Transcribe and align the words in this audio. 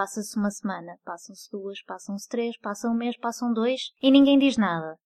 Passa-se 0.00 0.38
uma 0.38 0.50
semana, 0.50 0.98
passam-se 1.04 1.50
duas, 1.52 1.82
passam-se 1.82 2.26
três, 2.26 2.58
passa 2.58 2.88
um 2.88 2.94
mês, 2.94 3.18
passam 3.18 3.52
dois 3.52 3.92
e 4.02 4.10
ninguém 4.10 4.38
diz 4.38 4.56
nada. 4.56 4.98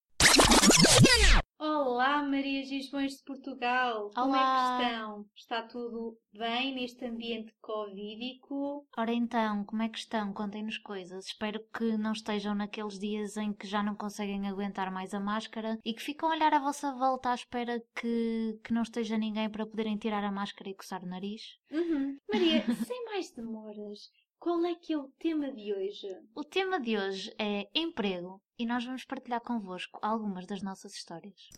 Olá, 1.66 2.22
Maria 2.22 2.62
Gisbões 2.62 3.16
de 3.16 3.22
Portugal. 3.22 4.10
Como 4.14 4.36
é 4.36 4.38
Olá. 4.38 4.76
que 4.76 4.84
estão? 4.84 5.26
Está 5.34 5.62
tudo 5.62 6.18
bem 6.30 6.74
neste 6.74 7.06
ambiente 7.06 7.54
covídico? 7.58 8.86
Ora 8.94 9.10
então, 9.14 9.64
como 9.64 9.80
é 9.80 9.88
que 9.88 9.96
estão? 9.96 10.30
Contem-nos 10.34 10.76
coisas. 10.76 11.24
Espero 11.24 11.64
que 11.74 11.96
não 11.96 12.12
estejam 12.12 12.54
naqueles 12.54 12.98
dias 12.98 13.38
em 13.38 13.50
que 13.50 13.66
já 13.66 13.82
não 13.82 13.94
conseguem 13.94 14.46
aguentar 14.46 14.92
mais 14.92 15.14
a 15.14 15.20
máscara 15.20 15.78
e 15.82 15.94
que 15.94 16.02
ficam 16.02 16.28
a 16.28 16.34
olhar 16.34 16.52
à 16.52 16.58
vossa 16.58 16.92
volta 16.92 17.30
à 17.30 17.34
espera 17.34 17.82
que, 17.96 18.60
que 18.62 18.74
não 18.74 18.82
esteja 18.82 19.16
ninguém 19.16 19.48
para 19.48 19.64
poderem 19.64 19.96
tirar 19.96 20.22
a 20.22 20.30
máscara 20.30 20.68
e 20.68 20.74
coçar 20.74 21.02
o 21.02 21.08
nariz. 21.08 21.58
Uhum. 21.72 22.18
Maria, 22.30 22.62
sem 22.84 23.06
mais 23.06 23.30
demoras, 23.30 24.10
qual 24.44 24.62
é 24.66 24.74
que 24.74 24.92
é 24.92 24.98
o 24.98 25.08
tema 25.18 25.50
de 25.50 25.72
hoje? 25.72 26.06
O 26.34 26.44
tema 26.44 26.78
de 26.78 26.98
hoje 26.98 27.34
é 27.38 27.66
emprego 27.74 28.42
e 28.58 28.66
nós 28.66 28.84
vamos 28.84 29.02
partilhar 29.02 29.40
convosco 29.40 29.98
algumas 30.02 30.44
das 30.44 30.60
nossas 30.60 30.92
histórias. 30.92 31.48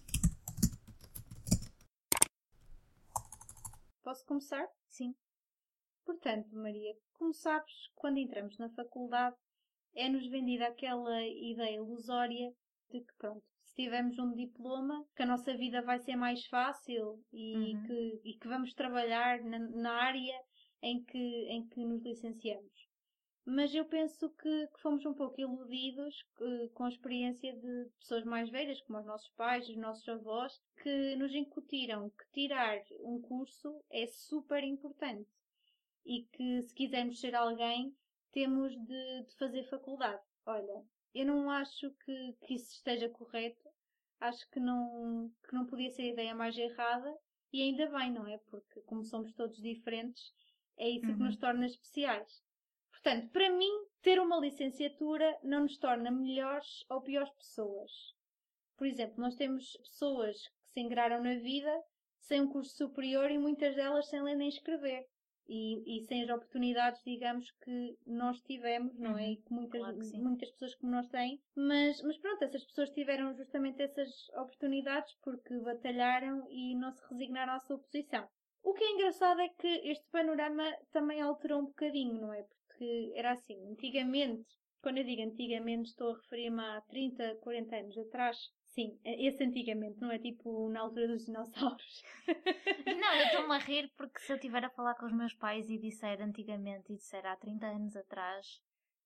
Posso 4.04 4.24
começar? 4.24 4.64
Sim. 4.86 5.16
Portanto, 6.04 6.54
Maria, 6.54 6.94
como 7.14 7.34
sabes, 7.34 7.74
quando 7.96 8.18
entramos 8.18 8.56
na 8.56 8.70
faculdade, 8.70 9.34
é-nos 9.92 10.24
vendida 10.28 10.68
aquela 10.68 11.26
ideia 11.26 11.74
ilusória 11.74 12.52
de 12.92 13.00
que, 13.00 13.12
pronto, 13.18 13.42
se 13.64 13.74
tivermos 13.74 14.16
um 14.20 14.32
diploma, 14.32 15.04
que 15.16 15.24
a 15.24 15.26
nossa 15.26 15.56
vida 15.56 15.82
vai 15.82 15.98
ser 15.98 16.14
mais 16.14 16.46
fácil 16.46 17.20
e, 17.32 17.56
Uhum. 17.56 17.82
que, 17.82 18.20
e 18.30 18.38
que 18.38 18.46
vamos 18.46 18.72
trabalhar 18.74 19.42
na, 19.42 19.58
na 19.58 19.92
área 20.04 20.40
em 20.82 21.02
que, 21.04 21.18
em 21.48 21.66
que 21.68 21.84
nos 21.84 22.02
licenciamos. 22.02 22.86
Mas 23.44 23.72
eu 23.72 23.84
penso 23.84 24.28
que, 24.30 24.66
que 24.66 24.80
fomos 24.80 25.06
um 25.06 25.14
pouco 25.14 25.40
iludidos 25.40 26.26
eh, 26.40 26.68
com 26.74 26.84
a 26.84 26.88
experiência 26.88 27.52
de 27.54 27.88
pessoas 28.00 28.24
mais 28.24 28.50
velhas, 28.50 28.80
como 28.82 28.98
os 28.98 29.06
nossos 29.06 29.28
pais, 29.36 29.68
os 29.68 29.76
nossos 29.76 30.08
avós, 30.08 30.60
que 30.82 31.14
nos 31.14 31.32
incutiram 31.32 32.10
que 32.10 32.24
tirar 32.32 32.82
um 33.00 33.20
curso 33.20 33.80
é 33.88 34.04
super 34.08 34.64
importante 34.64 35.30
e 36.04 36.24
que 36.32 36.62
se 36.62 36.74
quisermos 36.74 37.20
ser 37.20 37.36
alguém 37.36 37.94
temos 38.32 38.72
de, 38.72 39.22
de 39.22 39.36
fazer 39.38 39.62
faculdade. 39.64 40.22
Olha, 40.44 40.84
eu 41.14 41.24
não 41.24 41.48
acho 41.48 41.90
que, 42.04 42.32
que 42.42 42.54
isso 42.54 42.72
esteja 42.74 43.08
correto, 43.08 43.68
acho 44.20 44.48
que 44.50 44.60
não, 44.60 45.32
que 45.48 45.54
não 45.54 45.66
podia 45.66 45.90
ser 45.90 46.02
a 46.02 46.12
ideia 46.12 46.34
mais 46.34 46.58
errada 46.58 47.16
e 47.52 47.62
ainda 47.62 47.88
bem, 47.90 48.12
não 48.12 48.26
é? 48.26 48.38
Porque 48.50 48.80
como 48.82 49.04
somos 49.04 49.32
todos 49.34 49.56
diferentes, 49.56 50.32
é 50.78 50.88
isso 50.88 51.06
que 51.06 51.12
Uhum. 51.12 51.26
nos 51.26 51.36
torna 51.36 51.66
especiais. 51.66 52.42
Portanto, 52.90 53.30
para 53.30 53.50
mim, 53.50 53.70
ter 54.02 54.18
uma 54.20 54.38
licenciatura 54.38 55.38
não 55.42 55.62
nos 55.62 55.78
torna 55.78 56.10
melhores 56.10 56.84
ou 56.88 57.00
piores 57.02 57.30
pessoas. 57.34 57.90
Por 58.76 58.86
exemplo, 58.86 59.20
nós 59.20 59.34
temos 59.36 59.76
pessoas 59.78 60.36
que 60.48 60.70
se 60.70 60.80
ingraram 60.80 61.22
na 61.22 61.34
vida 61.36 61.72
sem 62.18 62.40
um 62.40 62.48
curso 62.48 62.76
superior 62.76 63.30
e 63.30 63.38
muitas 63.38 63.74
delas 63.74 64.08
sem 64.08 64.20
ler 64.22 64.36
nem 64.36 64.48
escrever. 64.48 65.06
E, 65.48 65.98
e 65.98 66.02
sem 66.06 66.24
as 66.24 66.30
oportunidades, 66.30 67.00
digamos, 67.04 67.48
que 67.62 67.96
nós 68.04 68.40
tivemos, 68.42 68.98
não 68.98 69.16
é? 69.16 69.26
Uhum, 69.26 69.30
E 69.30 69.36
que 69.36 69.52
muitas, 69.52 69.80
claro 69.80 69.96
que 69.98 70.18
muitas 70.18 70.50
pessoas 70.50 70.74
como 70.74 70.90
nós 70.90 71.06
têm. 71.08 71.40
Mas, 71.54 72.02
mas 72.02 72.18
pronto, 72.18 72.42
essas 72.42 72.64
pessoas 72.64 72.90
tiveram 72.90 73.32
justamente 73.32 73.80
essas 73.80 74.10
oportunidades 74.30 75.14
porque 75.22 75.56
batalharam 75.60 76.44
e 76.50 76.74
não 76.74 76.90
se 76.90 77.00
resignaram 77.08 77.52
à 77.52 77.60
sua 77.60 77.78
posição. 77.78 78.28
O 78.66 78.74
que 78.74 78.82
é 78.82 78.90
engraçado 78.90 79.40
é 79.40 79.48
que 79.48 79.68
este 79.88 80.04
panorama 80.10 80.64
também 80.90 81.20
alterou 81.20 81.60
um 81.60 81.66
bocadinho, 81.66 82.20
não 82.20 82.32
é? 82.32 82.42
Porque 82.42 83.12
era 83.14 83.30
assim, 83.30 83.56
antigamente, 83.70 84.44
quando 84.82 84.98
eu 84.98 85.04
digo 85.04 85.22
antigamente, 85.22 85.90
estou 85.90 86.10
a 86.10 86.16
referir-me 86.16 86.60
a 86.60 86.80
30, 86.80 87.36
40 87.36 87.76
anos 87.76 87.96
atrás. 87.96 88.36
Sim, 88.64 88.98
esse 89.04 89.44
antigamente, 89.44 90.00
não 90.00 90.10
é 90.10 90.18
tipo 90.18 90.68
na 90.68 90.80
altura 90.80 91.06
dos 91.06 91.26
dinossauros. 91.26 92.02
Não, 92.86 93.14
eu 93.14 93.26
estou-me 93.26 93.54
a 93.54 93.58
rir 93.70 93.88
porque 93.96 94.18
se 94.18 94.32
eu 94.32 94.36
estiver 94.36 94.64
a 94.64 94.70
falar 94.70 94.96
com 94.96 95.06
os 95.06 95.16
meus 95.16 95.34
pais 95.34 95.70
e 95.70 95.78
disser 95.78 96.20
antigamente 96.20 96.92
e 96.92 96.96
disser 96.96 97.24
há 97.24 97.36
30 97.36 97.66
anos 97.68 97.94
atrás, 97.94 98.60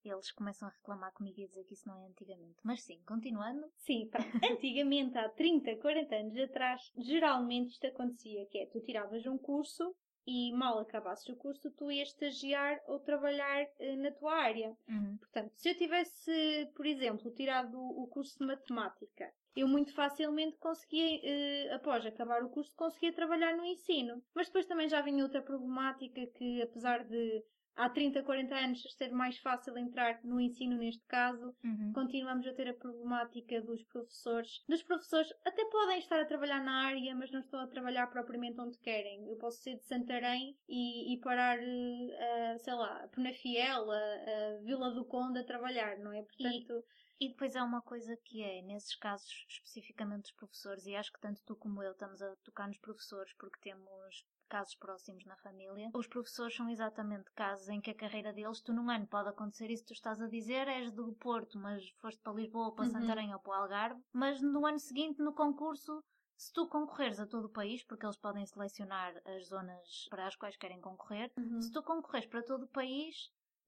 eles 0.09 0.31
começam 0.31 0.67
a 0.67 0.71
reclamar 0.71 1.13
comigo 1.13 1.39
e 1.39 1.47
dizer 1.47 1.63
que 1.63 1.73
isso 1.73 1.87
não 1.87 1.97
é 1.97 2.07
antigamente. 2.07 2.57
Mas 2.63 2.81
sim, 2.83 3.01
continuando. 3.05 3.71
Sim, 3.77 4.09
antigamente, 4.51 5.17
há 5.17 5.29
30, 5.29 5.75
40 5.77 6.15
anos 6.15 6.37
atrás, 6.37 6.91
geralmente 6.97 7.71
isto 7.71 7.87
acontecia, 7.87 8.45
que 8.47 8.59
é, 8.59 8.65
tu 8.65 8.79
tiravas 8.81 9.25
um 9.25 9.37
curso 9.37 9.95
e 10.25 10.53
mal 10.53 10.79
acabasses 10.79 11.27
o 11.29 11.35
curso, 11.35 11.71
tu 11.71 11.91
ias 11.91 12.09
estagiar 12.09 12.79
ou 12.87 12.99
trabalhar 12.99 13.67
eh, 13.79 13.95
na 13.95 14.11
tua 14.11 14.33
área. 14.35 14.75
Uhum. 14.87 15.17
Portanto, 15.17 15.51
se 15.55 15.69
eu 15.69 15.77
tivesse, 15.77 16.69
por 16.75 16.85
exemplo, 16.85 17.31
tirado 17.31 17.77
o 17.79 18.07
curso 18.07 18.37
de 18.37 18.45
matemática, 18.45 19.33
eu 19.55 19.67
muito 19.67 19.93
facilmente 19.93 20.57
conseguia, 20.57 21.19
eh, 21.23 21.73
após 21.73 22.05
acabar 22.05 22.43
o 22.43 22.49
curso, 22.49 22.73
conseguia 22.75 23.11
trabalhar 23.11 23.55
no 23.57 23.65
ensino. 23.65 24.23
Mas 24.33 24.47
depois 24.47 24.65
também 24.65 24.87
já 24.87 25.01
vinha 25.01 25.23
outra 25.23 25.41
problemática 25.41 26.25
que, 26.27 26.61
apesar 26.61 27.03
de 27.03 27.43
há 27.75 27.89
30, 27.89 28.23
40 28.23 28.55
anos 28.55 28.81
ser 28.97 29.11
mais 29.11 29.37
fácil 29.37 29.77
entrar 29.77 30.19
no 30.23 30.39
ensino 30.39 30.77
neste 30.77 31.05
caso, 31.07 31.55
Uhum. 31.63 31.91
continuamos 31.93 32.45
a 32.47 32.53
ter 32.53 32.67
a 32.69 32.73
problemática 32.73 33.61
dos 33.61 33.83
professores. 33.85 34.63
Dos 34.67 34.83
professores 34.83 35.29
até 35.45 35.63
podem 35.65 35.99
estar 35.99 36.19
a 36.21 36.25
trabalhar 36.25 36.63
na 36.63 36.85
área, 36.87 37.15
mas 37.15 37.31
não 37.31 37.39
estão 37.41 37.59
a 37.59 37.67
trabalhar 37.67 38.07
propriamente 38.07 38.59
onde 38.59 38.77
querem. 38.79 39.27
Eu 39.29 39.37
posso 39.37 39.61
ser 39.61 39.75
de 39.77 39.85
Santarém 39.85 40.57
e, 40.67 41.13
e 41.13 41.19
parar, 41.19 41.57
a, 41.59 42.57
sei 42.59 42.73
lá, 42.73 43.07
Penafiel, 43.09 43.89
a, 43.91 43.95
a 43.97 44.57
Vila 44.63 44.91
do 44.91 45.05
Conde 45.05 45.39
a 45.39 45.43
trabalhar, 45.43 45.97
não 45.99 46.11
é? 46.13 46.21
Portanto, 46.23 46.83
E 47.19 47.29
depois 47.29 47.55
há 47.55 47.63
uma 47.63 47.81
coisa 47.83 48.17
que 48.25 48.41
é, 48.41 48.63
nesses 48.63 48.95
casos 48.95 49.45
especificamente 49.47 50.23
dos 50.23 50.31
professores, 50.31 50.85
e 50.87 50.95
acho 50.95 51.11
que 51.13 51.21
tanto 51.21 51.39
tu 51.45 51.55
como 51.55 51.83
eu 51.83 51.91
estamos 51.91 52.19
a 52.21 52.35
tocar 52.37 52.67
nos 52.67 52.79
professores 52.79 53.31
porque 53.37 53.59
temos 53.61 54.25
casos 54.51 54.75
próximos 54.75 55.25
na 55.25 55.37
família. 55.37 55.89
Os 55.93 56.07
professores 56.07 56.53
são 56.55 56.69
exatamente 56.69 57.31
casos 57.31 57.69
em 57.69 57.79
que 57.79 57.89
a 57.91 57.95
carreira 57.95 58.33
deles, 58.33 58.61
tu 58.61 58.73
num 58.73 58.89
ano 58.89 59.07
pode 59.07 59.29
acontecer 59.29 59.71
isso 59.71 59.85
tu 59.85 59.93
estás 59.93 60.21
a 60.21 60.27
dizer, 60.27 60.67
és 60.67 60.91
do 60.91 61.13
Porto, 61.15 61.57
mas 61.57 61.89
foste 62.01 62.21
para 62.21 62.33
Lisboa 62.33 62.65
ou 62.65 62.75
para 62.75 62.83
Uhum. 62.85 62.91
Santarém 62.91 63.33
ou 63.33 63.39
para 63.39 63.51
o 63.51 63.53
Algarve, 63.61 64.01
mas 64.11 64.41
no 64.41 64.65
ano 64.65 64.79
seguinte, 64.79 65.19
no 65.21 65.33
concurso, 65.33 66.03
se 66.37 66.51
tu 66.51 66.67
concorreres 66.67 67.19
a 67.19 67.27
todo 67.27 67.45
o 67.45 67.53
país, 67.59 67.83
porque 67.85 68.05
eles 68.05 68.17
podem 68.17 68.45
selecionar 68.45 69.13
as 69.25 69.47
zonas 69.47 70.07
para 70.09 70.27
as 70.27 70.35
quais 70.35 70.57
querem 70.57 70.81
concorrer, 70.81 71.31
Uhum. 71.37 71.61
se 71.61 71.71
tu 71.71 71.81
concorres 71.83 72.25
para 72.27 72.43
todo 72.43 72.63
o 72.65 72.71
país, 72.71 73.15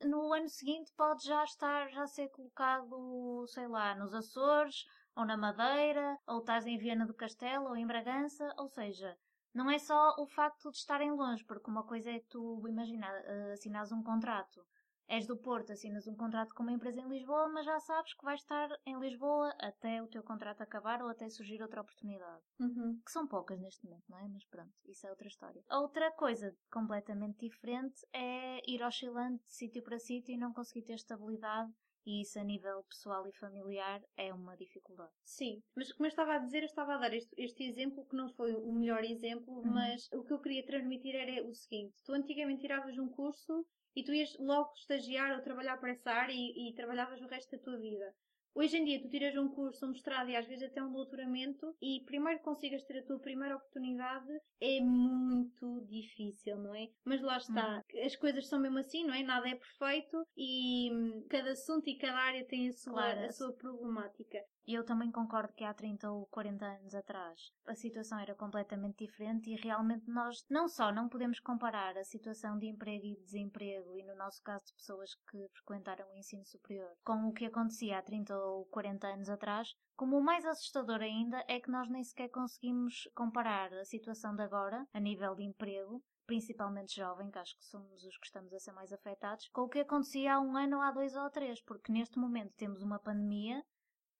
no 0.03 0.33
ano 0.33 0.49
seguinte 0.49 0.91
pode 0.97 1.23
já 1.25 1.43
estar, 1.45 1.89
já 1.91 2.05
ser 2.07 2.27
colocado, 2.29 3.45
sei 3.47 3.67
lá, 3.67 3.95
nos 3.95 4.13
Açores, 4.13 4.83
ou 5.15 5.25
na 5.25 5.37
Madeira, 5.37 6.17
ou 6.27 6.39
estás 6.39 6.65
em 6.65 6.77
Viana 6.77 7.05
do 7.05 7.13
Castelo, 7.13 7.67
ou 7.69 7.75
em 7.77 7.85
Bragança, 7.87 8.53
ou 8.57 8.67
seja, 8.67 9.15
não 9.53 9.69
é 9.69 9.77
só 9.77 10.15
o 10.17 10.25
facto 10.25 10.71
de 10.71 10.77
estarem 10.77 11.11
longe, 11.11 11.43
porque 11.45 11.69
uma 11.69 11.83
coisa 11.83 12.11
é 12.11 12.19
tu, 12.29 12.67
imagina, 12.67 13.07
eh, 13.07 13.53
assinares 13.53 13.91
um 13.91 14.03
contrato. 14.03 14.65
És 15.07 15.27
do 15.27 15.35
Porto, 15.37 15.71
assinas 15.73 16.07
um 16.07 16.15
contrato 16.15 16.53
com 16.55 16.63
uma 16.63 16.71
empresa 16.71 17.01
em 17.01 17.07
Lisboa, 17.09 17.49
mas 17.49 17.65
já 17.65 17.77
sabes 17.79 18.13
que 18.13 18.23
vais 18.23 18.39
estar 18.39 18.69
em 18.85 18.97
Lisboa 18.99 19.53
até 19.59 20.01
o 20.01 20.07
teu 20.07 20.23
contrato 20.23 20.61
acabar 20.61 21.01
ou 21.01 21.09
até 21.09 21.29
surgir 21.29 21.61
outra 21.61 21.81
oportunidade 21.81 22.41
Uhum. 22.59 23.01
que 23.05 23.11
são 23.11 23.27
poucas 23.27 23.59
neste 23.59 23.83
momento, 23.85 24.05
não 24.09 24.17
é? 24.17 24.27
Mas 24.29 24.45
pronto, 24.45 24.71
isso 24.85 25.05
é 25.05 25.09
outra 25.09 25.27
história. 25.27 25.61
Outra 25.69 26.11
coisa 26.13 26.55
completamente 26.71 27.39
diferente 27.39 28.01
é 28.13 28.61
ir 28.65 28.81
oscilando 28.81 29.39
de 29.39 29.51
sítio 29.51 29.83
para 29.83 29.99
sítio 29.99 30.33
e 30.33 30.37
não 30.37 30.53
conseguir 30.53 30.83
ter 30.83 30.93
estabilidade, 30.93 31.71
e 32.05 32.21
isso 32.21 32.39
a 32.39 32.43
nível 32.43 32.83
pessoal 32.83 33.27
e 33.27 33.31
familiar 33.33 34.01
é 34.17 34.33
uma 34.33 34.55
dificuldade. 34.57 35.11
Sim, 35.23 35.61
mas 35.75 35.91
como 35.91 36.05
eu 36.05 36.09
estava 36.09 36.33
a 36.35 36.39
dizer, 36.39 36.59
eu 36.59 36.65
estava 36.65 36.95
a 36.95 36.97
dar 36.97 37.13
este, 37.13 37.33
este 37.37 37.63
exemplo 37.63 38.05
que 38.07 38.15
não 38.15 38.29
foi 38.29 38.53
o 38.53 38.71
melhor 38.73 39.03
exemplo, 39.03 39.53
Uhum. 39.55 39.71
mas 39.73 40.07
o 40.13 40.23
que 40.23 40.33
eu 40.33 40.39
queria 40.41 40.65
transmitir 40.65 41.15
era 41.15 41.45
o 41.47 41.53
seguinte: 41.53 41.95
tu 42.03 42.13
antigamente 42.13 42.61
tiravas 42.61 42.97
um 42.97 43.09
curso 43.09 43.65
e 43.95 44.03
tu 44.03 44.13
ias 44.13 44.35
logo 44.39 44.71
estagiar 44.75 45.35
ou 45.35 45.43
trabalhar 45.43 45.77
para 45.77 45.91
essa 45.91 46.11
área 46.11 46.33
e, 46.33 46.69
e 46.69 46.73
trabalhavas 46.75 47.21
o 47.21 47.27
resto 47.27 47.55
da 47.55 47.63
tua 47.63 47.77
vida. 47.79 48.13
Hoje 48.55 48.77
em 48.77 48.85
dia, 48.85 49.01
tu 49.01 49.09
tiras 49.09 49.35
um 49.35 49.49
curso, 49.49 49.85
um 49.85 49.89
mestrado 49.89 50.29
e 50.29 50.35
às 50.35 50.45
vezes 50.45 50.63
até 50.69 50.81
um 50.81 50.91
doutoramento 50.91 51.75
e 51.81 52.03
primeiro 52.05 52.39
consigas 52.41 52.83
ter 52.83 52.99
a 52.99 53.05
tua 53.05 53.19
primeira 53.19 53.55
oportunidade 53.55 54.29
é 54.61 54.79
muito 54.79 55.81
difícil, 55.87 56.57
não 56.57 56.75
é? 56.75 56.87
Mas 57.03 57.21
lá 57.21 57.37
está, 57.37 57.81
as 58.05 58.15
coisas 58.15 58.47
são 58.47 58.59
mesmo 58.59 58.77
assim, 58.77 59.05
não 59.05 59.13
é? 59.13 59.23
Nada 59.23 59.49
é 59.49 59.55
perfeito 59.55 60.23
e 60.37 60.91
hum, 60.93 61.25
cada 61.29 61.51
assunto 61.51 61.89
e 61.89 61.97
cada 61.97 62.17
área 62.17 62.45
tem 62.45 62.69
a 62.69 62.73
sua, 62.73 62.93
Claro. 62.93 63.25
a 63.25 63.31
sua 63.31 63.53
problemática. 63.53 64.39
E 64.65 64.73
eu 64.73 64.85
também 64.85 65.11
concordo 65.11 65.53
que 65.53 65.63
há 65.63 65.73
30 65.73 66.09
ou 66.09 66.25
40 66.27 66.65
anos 66.65 66.95
atrás 66.95 67.51
a 67.67 67.75
situação 67.75 68.17
era 68.19 68.33
completamente 68.33 69.05
diferente 69.05 69.49
e 69.49 69.55
realmente 69.55 70.09
nós 70.09 70.45
não 70.49 70.67
só 70.67 70.91
não 70.91 71.09
podemos 71.09 71.39
comparar 71.39 71.97
a 71.97 72.03
situação 72.03 72.57
de 72.57 72.67
emprego 72.67 73.05
e 73.05 73.15
de 73.15 73.23
desemprego, 73.23 73.97
e 73.97 74.03
no 74.03 74.15
nosso 74.15 74.41
caso 74.41 74.65
de 74.67 74.73
pessoas 74.73 75.15
que 75.29 75.47
frequentaram 75.49 76.05
o 76.09 76.15
ensino 76.15 76.45
superior, 76.45 76.91
com 77.03 77.27
o 77.27 77.33
que 77.33 77.45
acontecia 77.45 77.97
há 77.97 78.01
30 78.01 78.37
ou 78.37 78.65
40 78.65 79.07
anos 79.07 79.29
atrás, 79.29 79.75
como 79.95 80.17
o 80.17 80.23
mais 80.23 80.45
assustador 80.45 81.01
ainda 81.01 81.43
é 81.47 81.59
que 81.59 81.69
nós 81.69 81.89
nem 81.89 82.03
sequer 82.03 82.29
conseguimos 82.29 83.07
comparar 83.13 83.73
a 83.73 83.85
situação 83.85 84.35
de 84.35 84.43
agora, 84.43 84.87
a 84.93 84.99
nível 84.99 85.35
de 85.35 85.43
emprego, 85.43 86.03
principalmente 86.25 86.95
jovem, 86.95 87.29
que 87.29 87.37
acho 87.37 87.57
que 87.57 87.65
somos 87.65 88.03
os 88.03 88.17
que 88.17 88.25
estamos 88.25 88.53
a 88.53 88.59
ser 88.59 88.71
mais 88.71 88.91
afetados, 88.91 89.49
com 89.49 89.61
o 89.61 89.69
que 89.69 89.79
acontecia 89.79 90.35
há 90.35 90.39
um 90.39 90.55
ano, 90.57 90.81
há 90.81 90.91
dois 90.91 91.15
ou 91.15 91.29
três, 91.29 91.61
porque 91.61 91.91
neste 91.91 92.17
momento 92.17 92.53
temos 92.55 92.81
uma 92.81 92.99
pandemia 92.99 93.63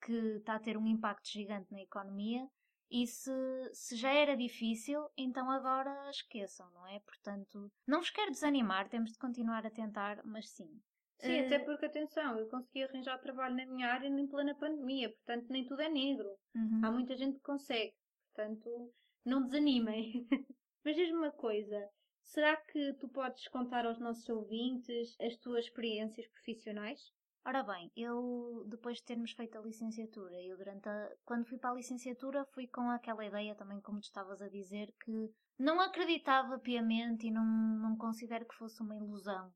que 0.04 0.38
está 0.38 0.56
a 0.56 0.60
ter 0.60 0.78
um 0.78 0.88
impacto 0.88 1.30
gigante 1.30 1.72
na 1.72 1.82
economia 1.82 2.48
e 2.92 3.08
se, 3.08 3.32
se, 3.74 3.96
já 3.96 4.14
era 4.14 4.38
difícil, 4.38 5.10
então 5.18 5.50
agora 5.50 6.10
esqueçam, 6.12 6.70
não 6.72 6.86
é? 6.88 7.00
Portanto, 7.00 7.72
não 7.88 8.00
vos 8.00 8.12
quero 8.12 8.32
desanimar, 8.32 8.88
temos 8.88 9.14
de 9.14 9.18
continuar 9.18 9.66
a 9.66 9.72
tentar, 9.72 10.22
mas 10.24 10.50
sim. 10.50 10.70
Sim, 11.20 11.42
uh... 11.42 11.46
até 11.48 11.60
porque, 11.60 11.86
atenção, 11.86 12.38
eu 12.38 12.48
consegui 12.50 12.84
arranjar 12.84 13.18
trabalho 13.20 13.56
na 13.56 13.66
minha 13.66 13.88
área 13.88 14.10
nem 14.10 14.28
plena 14.28 14.54
pandemia, 14.54 15.10
portanto, 15.10 15.48
nem 15.50 15.66
tudo 15.66 15.82
é 15.82 15.90
negro. 15.90 16.30
Uhum. 16.54 16.82
Há 16.84 16.92
muita 16.92 17.16
gente 17.16 17.38
que 17.38 17.44
consegue, 17.44 17.96
portanto, 18.32 18.94
não 19.26 19.42
desanimem. 19.42 20.28
mas 20.86 20.96
diz-me 20.96 21.18
uma 21.18 21.32
coisa, 21.32 21.90
será 22.22 22.56
que 22.58 22.94
tu 23.00 23.08
podes 23.08 23.48
contar 23.48 23.88
aos 23.88 24.00
nossos 24.00 24.30
ouvintes 24.30 25.16
as 25.20 25.36
tuas 25.38 25.66
experiências 25.66 26.28
profissionais? 26.28 27.12
Ora 27.46 27.62
bem, 27.62 27.92
eu 27.96 28.66
depois 28.68 28.98
de 28.98 29.04
termos 29.04 29.32
feito 29.32 29.58
a 29.58 29.62
licenciatura, 29.62 30.42
eu 30.42 30.58
durante 30.58 30.88
a, 30.88 31.12
quando 31.26 31.46
fui 31.46 31.58
para 31.58 31.72
a 31.72 31.76
licenciatura 31.76 32.46
fui 32.46 32.68
com 32.68 32.90
aquela 32.90 33.26
ideia 33.26 33.54
também, 33.54 33.82
como 33.82 34.00
tu 34.00 34.06
estavas 34.06 34.42
a 34.42 34.48
dizer, 34.48 34.94
que 35.04 35.30
não 35.60 35.82
acreditava 35.82 36.58
piamente 36.58 37.28
e 37.28 37.32
não, 37.32 37.46
não 37.46 37.98
considero 37.98 38.46
que 38.48 38.56
fosse 38.56 38.82
uma 38.82 38.96
ilusão 38.96 39.54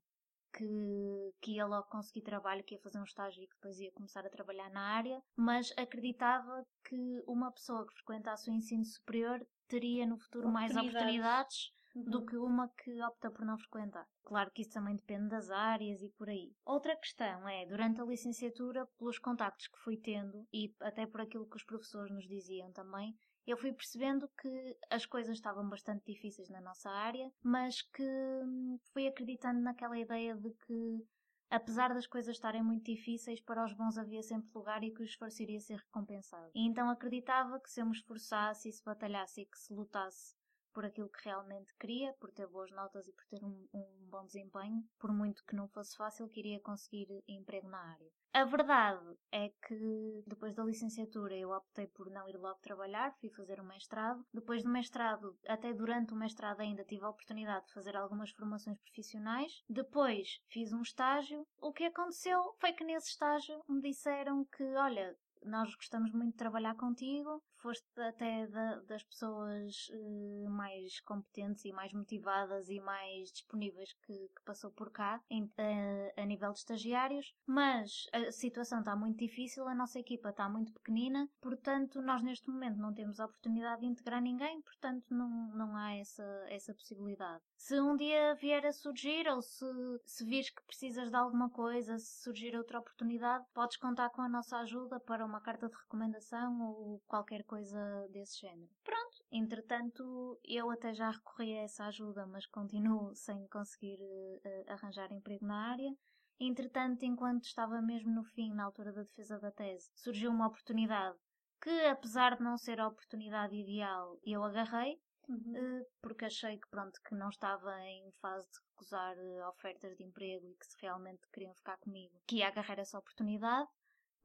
que, 0.52 1.34
que 1.40 1.52
ia 1.52 1.66
logo 1.66 1.88
conseguir 1.88 2.22
trabalho, 2.22 2.62
que 2.62 2.74
ia 2.74 2.80
fazer 2.80 2.98
um 2.98 3.04
estágio 3.04 3.42
e 3.42 3.46
que 3.46 3.54
depois 3.54 3.78
ia 3.78 3.92
começar 3.92 4.24
a 4.26 4.30
trabalhar 4.30 4.70
na 4.70 4.82
área, 4.82 5.22
mas 5.34 5.72
acreditava 5.76 6.66
que 6.84 7.22
uma 7.26 7.50
pessoa 7.52 7.86
que 7.86 7.94
frequentasse 7.94 8.50
o 8.50 8.52
ensino 8.54 8.84
superior 8.84 9.46
teria 9.66 10.06
no 10.06 10.18
futuro 10.18 10.48
mais 10.48 10.76
oportunidades 10.76 11.72
do 12.04 12.18
uhum. 12.18 12.26
que 12.26 12.36
uma 12.36 12.68
que 12.68 13.02
opta 13.02 13.30
por 13.30 13.44
não 13.44 13.58
frequentar. 13.58 14.06
Claro 14.24 14.50
que 14.50 14.62
isso 14.62 14.72
também 14.72 14.96
depende 14.96 15.28
das 15.28 15.50
áreas 15.50 16.02
e 16.02 16.08
por 16.10 16.28
aí. 16.28 16.54
Outra 16.64 16.96
questão 16.96 17.48
é, 17.48 17.66
durante 17.66 18.00
a 18.00 18.04
licenciatura, 18.04 18.86
pelos 18.98 19.18
contactos 19.18 19.68
que 19.68 19.78
fui 19.78 19.96
tendo 19.96 20.46
e 20.52 20.74
até 20.80 21.06
por 21.06 21.20
aquilo 21.20 21.48
que 21.48 21.56
os 21.56 21.64
professores 21.64 22.12
nos 22.12 22.26
diziam 22.26 22.70
também, 22.72 23.16
eu 23.46 23.56
fui 23.56 23.72
percebendo 23.72 24.28
que 24.40 24.76
as 24.90 25.06
coisas 25.06 25.34
estavam 25.34 25.66
bastante 25.68 26.04
difíceis 26.04 26.50
na 26.50 26.60
nossa 26.60 26.90
área, 26.90 27.32
mas 27.42 27.80
que 27.80 28.02
hum, 28.02 28.78
fui 28.92 29.06
acreditando 29.06 29.60
naquela 29.60 29.98
ideia 29.98 30.36
de 30.36 30.50
que 30.50 31.06
apesar 31.50 31.94
das 31.94 32.06
coisas 32.06 32.36
estarem 32.36 32.62
muito 32.62 32.84
difíceis, 32.84 33.40
para 33.40 33.64
os 33.64 33.72
bons 33.72 33.96
havia 33.96 34.22
sempre 34.22 34.50
lugar 34.54 34.82
e 34.84 34.90
que 34.92 35.00
o 35.00 35.04
esforço 35.04 35.42
iria 35.42 35.60
ser 35.60 35.78
recompensado. 35.78 36.50
E 36.54 36.66
então 36.66 36.90
acreditava 36.90 37.58
que 37.58 37.70
se 37.70 37.80
eu 37.80 37.86
me 37.86 37.92
esforçasse 37.92 38.68
e 38.68 38.72
se 38.72 38.84
batalhasse 38.84 39.40
e 39.40 39.46
que 39.46 39.58
se 39.58 39.72
lutasse 39.72 40.36
por 40.78 40.84
aquilo 40.84 41.08
que 41.08 41.24
realmente 41.24 41.74
queria, 41.74 42.12
por 42.20 42.30
ter 42.30 42.46
boas 42.46 42.70
notas 42.70 43.08
e 43.08 43.12
por 43.12 43.26
ter 43.26 43.44
um, 43.44 43.66
um, 43.74 44.08
bom 44.08 44.24
desempenho, 44.24 44.88
por 44.96 45.10
muito 45.12 45.44
que 45.44 45.56
não 45.56 45.66
fosse 45.66 45.96
fácil, 45.96 46.28
queria 46.28 46.60
conseguir 46.60 47.08
emprego 47.26 47.68
na 47.68 47.80
área. 47.80 48.08
A 48.32 48.44
verdade 48.44 49.18
é 49.32 49.48
que 49.66 50.22
depois 50.24 50.54
da 50.54 50.62
licenciatura 50.62 51.34
eu 51.34 51.50
optei 51.50 51.88
por 51.88 52.08
não 52.08 52.28
ir 52.28 52.36
logo 52.36 52.60
trabalhar, 52.60 53.12
fui 53.18 53.28
fazer 53.30 53.60
um 53.60 53.66
mestrado. 53.66 54.24
Depois 54.32 54.62
do 54.62 54.70
mestrado, 54.70 55.36
até 55.48 55.74
durante 55.74 56.12
o 56.12 56.16
mestrado 56.16 56.60
ainda 56.60 56.84
tive 56.84 57.04
a 57.04 57.10
oportunidade 57.10 57.66
de 57.66 57.74
fazer 57.74 57.96
algumas 57.96 58.30
formações 58.30 58.78
profissionais. 58.78 59.64
Depois 59.68 60.40
fiz 60.48 60.72
um 60.72 60.82
estágio. 60.82 61.44
O 61.60 61.72
que 61.72 61.86
aconteceu 61.86 62.54
foi 62.60 62.72
que 62.72 62.84
nesse 62.84 63.08
estágio 63.08 63.60
me 63.68 63.80
disseram 63.80 64.44
que, 64.44 64.62
olha, 64.76 65.16
nós 65.42 65.74
gostamos 65.74 66.12
muito 66.12 66.32
de 66.32 66.38
trabalhar 66.38 66.76
contigo, 66.76 67.42
foste 67.58 67.84
até 68.00 68.46
da, 68.46 68.80
das 68.80 69.02
pessoas 69.02 69.88
uh, 69.90 70.50
mais 70.50 71.00
competentes 71.00 71.64
e 71.64 71.72
mais 71.72 71.92
motivadas 71.92 72.68
e 72.68 72.80
mais 72.80 73.30
disponíveis 73.30 73.92
que, 74.04 74.12
que 74.12 74.42
passou 74.44 74.70
por 74.70 74.90
cá 74.90 75.20
em, 75.30 75.44
uh, 75.44 76.12
a 76.16 76.24
nível 76.24 76.52
de 76.52 76.58
estagiários, 76.58 77.34
mas 77.46 78.06
a 78.12 78.30
situação 78.32 78.80
está 78.80 78.94
muito 78.96 79.18
difícil, 79.18 79.66
a 79.68 79.74
nossa 79.74 79.98
equipa 79.98 80.30
está 80.30 80.48
muito 80.48 80.72
pequenina, 80.72 81.28
portanto 81.40 82.00
nós 82.00 82.22
neste 82.22 82.48
momento 82.48 82.78
não 82.78 82.94
temos 82.94 83.20
a 83.20 83.26
oportunidade 83.26 83.80
de 83.80 83.86
integrar 83.86 84.22
ninguém, 84.22 84.60
portanto 84.62 85.04
não, 85.10 85.28
não 85.54 85.76
há 85.76 85.94
essa, 85.94 86.24
essa 86.48 86.72
possibilidade. 86.74 87.42
Se 87.56 87.80
um 87.80 87.96
dia 87.96 88.34
vier 88.36 88.64
a 88.66 88.72
surgir 88.72 89.28
ou 89.28 89.42
se, 89.42 89.66
se 90.04 90.24
vires 90.24 90.50
que 90.50 90.62
precisas 90.64 91.10
de 91.10 91.16
alguma 91.16 91.50
coisa, 91.50 91.98
se 91.98 92.22
surgir 92.22 92.56
outra 92.56 92.78
oportunidade, 92.78 93.44
podes 93.52 93.76
contar 93.76 94.10
com 94.10 94.22
a 94.22 94.28
nossa 94.28 94.58
ajuda 94.58 95.00
para 95.00 95.24
uma 95.24 95.40
carta 95.40 95.68
de 95.68 95.76
recomendação 95.76 96.60
ou 96.62 97.00
qualquer 97.06 97.44
coisa 97.48 98.06
desse 98.10 98.40
género. 98.40 98.70
Pronto, 98.84 99.24
entretanto, 99.32 100.38
eu 100.44 100.70
até 100.70 100.92
já 100.92 101.10
recorri 101.10 101.58
a 101.58 101.62
essa 101.62 101.86
ajuda, 101.86 102.26
mas 102.26 102.46
continuo 102.46 103.14
sem 103.14 103.48
conseguir 103.48 103.98
uh, 103.98 104.72
arranjar 104.72 105.10
emprego 105.10 105.46
na 105.46 105.72
área. 105.72 105.90
Entretanto, 106.38 107.04
enquanto 107.04 107.44
estava 107.44 107.80
mesmo 107.82 108.14
no 108.14 108.22
fim, 108.22 108.52
na 108.52 108.64
altura 108.64 108.92
da 108.92 109.02
defesa 109.02 109.40
da 109.40 109.50
tese, 109.50 109.90
surgiu 109.96 110.30
uma 110.30 110.46
oportunidade 110.46 111.18
que, 111.60 111.86
apesar 111.86 112.36
de 112.36 112.42
não 112.42 112.56
ser 112.56 112.78
a 112.78 112.86
oportunidade 112.86 113.56
ideal, 113.56 114.16
eu 114.22 114.44
agarrei, 114.44 115.00
uhum. 115.28 115.80
uh, 115.80 115.86
porque 116.00 116.26
achei 116.26 116.56
que, 116.56 116.68
pronto, 116.68 117.00
que 117.02 117.14
não 117.14 117.30
estava 117.30 117.74
em 117.80 118.12
fase 118.20 118.46
de 118.46 118.58
recusar 118.70 119.16
ofertas 119.48 119.96
de 119.96 120.04
emprego 120.04 120.46
e 120.46 120.54
que 120.54 120.66
se 120.66 120.76
realmente 120.80 121.26
queriam 121.32 121.54
ficar 121.54 121.78
comigo, 121.78 122.14
que 122.28 122.36
ia 122.36 122.48
agarrar 122.48 122.78
essa 122.78 122.98
oportunidade. 122.98 123.68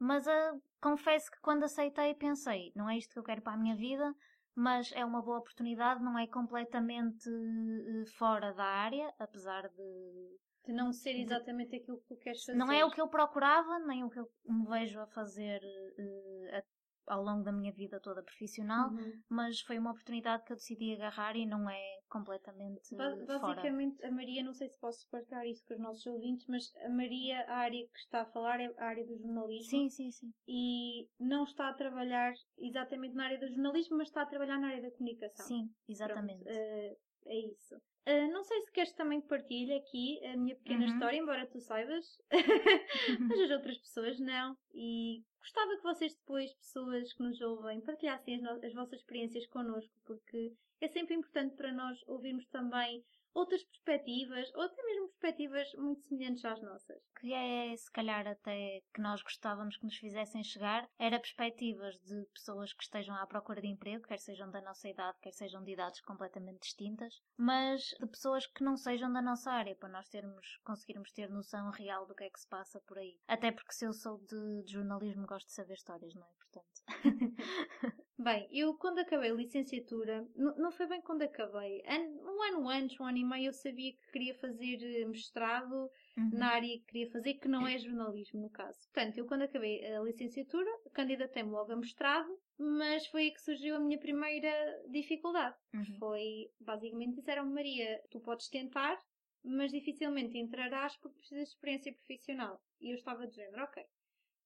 Mas 0.04 0.26
uh, 0.26 0.62
confesso 0.82 1.30
que 1.30 1.40
quando 1.40 1.64
aceitei 1.64 2.14
pensei, 2.14 2.70
não 2.76 2.90
é 2.90 2.98
isto 2.98 3.14
que 3.14 3.18
eu 3.18 3.24
quero 3.24 3.40
para 3.40 3.54
a 3.54 3.56
minha 3.56 3.74
vida, 3.74 4.14
mas 4.54 4.92
é 4.92 5.02
uma 5.02 5.22
boa 5.22 5.38
oportunidade, 5.38 6.04
não 6.04 6.18
é 6.18 6.26
completamente 6.26 7.26
uh, 7.26 8.06
fora 8.18 8.52
da 8.52 8.64
área, 8.64 9.10
apesar 9.18 9.66
de. 9.70 10.38
De 10.66 10.72
não 10.72 10.92
ser 10.92 11.18
exatamente 11.20 11.76
aquilo 11.76 11.98
que 11.98 12.06
tu 12.06 12.16
queres 12.16 12.44
fazer. 12.44 12.58
Não 12.58 12.70
é 12.70 12.84
o 12.84 12.90
que 12.90 13.00
eu 13.00 13.08
procurava, 13.08 13.78
nem 13.80 14.04
o 14.04 14.10
que 14.10 14.18
eu 14.18 14.26
me 14.46 14.66
vejo 14.66 15.00
a 15.00 15.06
fazer 15.06 15.60
uh, 15.62 16.56
ao 17.06 17.22
longo 17.22 17.44
da 17.44 17.52
minha 17.52 17.72
vida 17.72 18.00
toda 18.00 18.22
profissional, 18.22 18.90
uhum. 18.90 19.22
mas 19.28 19.60
foi 19.60 19.78
uma 19.78 19.90
oportunidade 19.90 20.44
que 20.44 20.52
eu 20.52 20.56
decidi 20.56 20.94
agarrar 20.94 21.36
e 21.36 21.46
não 21.46 21.68
é 21.68 21.98
completamente 22.08 22.94
ba 22.94 23.10
Basicamente, 23.26 23.96
fora. 23.96 24.08
a 24.08 24.12
Maria, 24.12 24.42
não 24.42 24.54
sei 24.54 24.68
se 24.68 24.78
posso 24.78 25.08
partilhar 25.10 25.46
isso 25.46 25.64
com 25.66 25.74
os 25.74 25.80
nossos 25.80 26.06
ouvintes, 26.06 26.46
mas 26.46 26.72
a 26.84 26.88
Maria, 26.88 27.40
a 27.48 27.56
área 27.56 27.86
que 27.86 27.98
está 27.98 28.22
a 28.22 28.26
falar 28.26 28.60
é 28.60 28.72
a 28.78 28.84
área 28.84 29.04
do 29.04 29.16
jornalismo. 29.16 29.70
Sim, 29.70 29.88
sim, 29.88 30.10
sim. 30.10 30.32
E 30.46 31.08
não 31.18 31.44
está 31.44 31.68
a 31.68 31.74
trabalhar 31.74 32.32
exatamente 32.58 33.14
na 33.14 33.24
área 33.24 33.38
do 33.38 33.48
jornalismo, 33.48 33.96
mas 33.96 34.08
está 34.08 34.22
a 34.22 34.26
trabalhar 34.26 34.58
na 34.58 34.68
área 34.68 34.82
da 34.82 34.90
comunicação. 34.92 35.46
Sim, 35.46 35.70
exatamente. 35.88 36.44
Pronto, 36.44 36.56
uh, 36.56 36.96
é 37.26 37.38
isso. 37.38 37.76
Uh, 38.06 38.30
não 38.30 38.44
sei 38.44 38.60
se 38.60 38.70
queres 38.70 38.92
também 38.92 39.20
que 39.20 39.28
partilhe 39.28 39.72
aqui 39.72 40.24
a 40.26 40.36
minha 40.36 40.54
pequena 40.56 40.84
uhum. 40.84 40.92
história, 40.92 41.16
embora 41.16 41.46
tu 41.46 41.58
saibas, 41.58 42.04
mas 43.28 43.40
as 43.40 43.50
outras 43.50 43.78
pessoas 43.78 44.20
não. 44.20 44.56
E 44.72 45.24
gostava 45.44 45.76
que 45.76 45.82
vocês 45.82 46.14
depois, 46.14 46.54
pessoas 46.54 47.12
que 47.12 47.22
nos 47.22 47.38
ouvem, 47.42 47.78
partilhassem 47.82 48.46
as, 48.46 48.64
as 48.64 48.72
vossas 48.72 49.00
experiências 49.00 49.46
connosco, 49.48 49.92
porque 50.06 50.54
é 50.80 50.88
sempre 50.88 51.14
importante 51.14 51.54
para 51.54 51.70
nós 51.70 51.98
ouvirmos 52.06 52.46
também 52.46 53.04
outras 53.34 53.62
perspectivas, 53.64 54.50
ou 54.54 54.62
até 54.62 54.82
mesmo 54.82 55.08
perspectivas 55.08 55.72
muito 55.74 56.02
semelhantes 56.02 56.44
às 56.44 56.62
nossas. 56.62 57.02
Que 57.20 57.32
é, 57.32 57.76
se 57.76 57.90
calhar, 57.90 58.26
até 58.26 58.82
que 58.94 59.00
nós 59.00 59.22
gostávamos 59.22 59.76
que 59.76 59.84
nos 59.84 59.96
fizessem 59.96 60.42
chegar, 60.44 60.88
era 60.98 61.18
perspectivas 61.18 61.98
de 62.00 62.24
pessoas 62.32 62.72
que 62.72 62.84
estejam 62.84 63.14
à 63.16 63.26
procura 63.26 63.60
de 63.60 63.68
emprego, 63.68 64.06
quer 64.06 64.18
sejam 64.18 64.50
da 64.50 64.60
nossa 64.60 64.88
idade, 64.88 65.18
quer 65.20 65.32
sejam 65.32 65.62
de 65.64 65.72
idades 65.72 66.00
completamente 66.02 66.60
distintas, 66.60 67.20
mas 67.36 67.82
de 68.00 68.06
pessoas 68.06 68.46
que 68.46 68.62
não 68.62 68.76
sejam 68.76 69.12
da 69.12 69.20
nossa 69.20 69.50
área, 69.50 69.74
para 69.74 69.88
nós 69.88 70.08
termos, 70.08 70.58
conseguirmos 70.64 71.12
ter 71.12 71.28
noção 71.28 71.70
real 71.70 72.06
do 72.06 72.14
que 72.14 72.24
é 72.24 72.30
que 72.30 72.40
se 72.40 72.48
passa 72.48 72.80
por 72.80 72.98
aí. 72.98 73.18
Até 73.26 73.50
porque 73.50 73.72
se 73.72 73.84
eu 73.84 73.92
sou 73.92 74.18
de, 74.18 74.62
de 74.64 74.72
jornalismo, 74.72 75.26
gosto 75.26 75.46
de 75.46 75.54
saber 75.54 75.74
histórias, 75.74 76.14
não 76.14 76.22
é? 76.22 76.30
Portanto. 76.38 76.84
Bem, 78.16 78.48
eu 78.52 78.74
quando 78.74 79.00
acabei 79.00 79.30
a 79.30 79.34
licenciatura, 79.34 80.24
não 80.36 80.70
foi 80.70 80.86
bem 80.86 81.00
quando 81.00 81.22
acabei, 81.22 81.82
um 82.22 82.42
ano 82.42 82.68
antes, 82.68 82.98
um 83.00 83.04
ano 83.04 83.18
e 83.18 83.24
meio, 83.24 83.46
eu 83.46 83.52
sabia 83.52 83.92
que 83.92 84.12
queria 84.12 84.34
fazer 84.36 84.78
eh, 84.82 85.04
mestrado 85.04 85.90
uhum. 86.16 86.30
na 86.32 86.50
área 86.50 86.68
que 86.78 86.84
queria 86.84 87.10
fazer, 87.10 87.34
que 87.34 87.48
não 87.48 87.66
é 87.66 87.76
jornalismo 87.76 88.40
no 88.40 88.50
caso. 88.50 88.78
Portanto, 88.92 89.18
eu 89.18 89.26
quando 89.26 89.42
acabei 89.42 89.84
a 89.84 90.00
licenciatura, 90.00 90.70
candidatei-me 90.92 91.50
logo 91.50 91.72
a 91.72 91.76
mestrado, 91.76 92.28
mas 92.56 93.04
foi 93.08 93.22
aí 93.22 93.30
que 93.32 93.42
surgiu 93.42 93.74
a 93.74 93.80
minha 93.80 93.98
primeira 93.98 94.48
dificuldade. 94.90 95.56
Uhum. 95.74 95.98
Foi, 95.98 96.50
basicamente, 96.60 97.16
disseram-me, 97.16 97.52
Maria, 97.52 98.00
tu 98.10 98.20
podes 98.20 98.48
tentar, 98.48 98.96
mas 99.42 99.72
dificilmente 99.72 100.38
entrarás 100.38 100.96
porque 100.98 101.18
precisas 101.18 101.48
de 101.48 101.54
experiência 101.54 101.92
profissional. 101.92 102.62
E 102.80 102.90
eu 102.90 102.94
estava 102.94 103.26
de 103.26 103.34
género, 103.34 103.64
ok. 103.64 103.84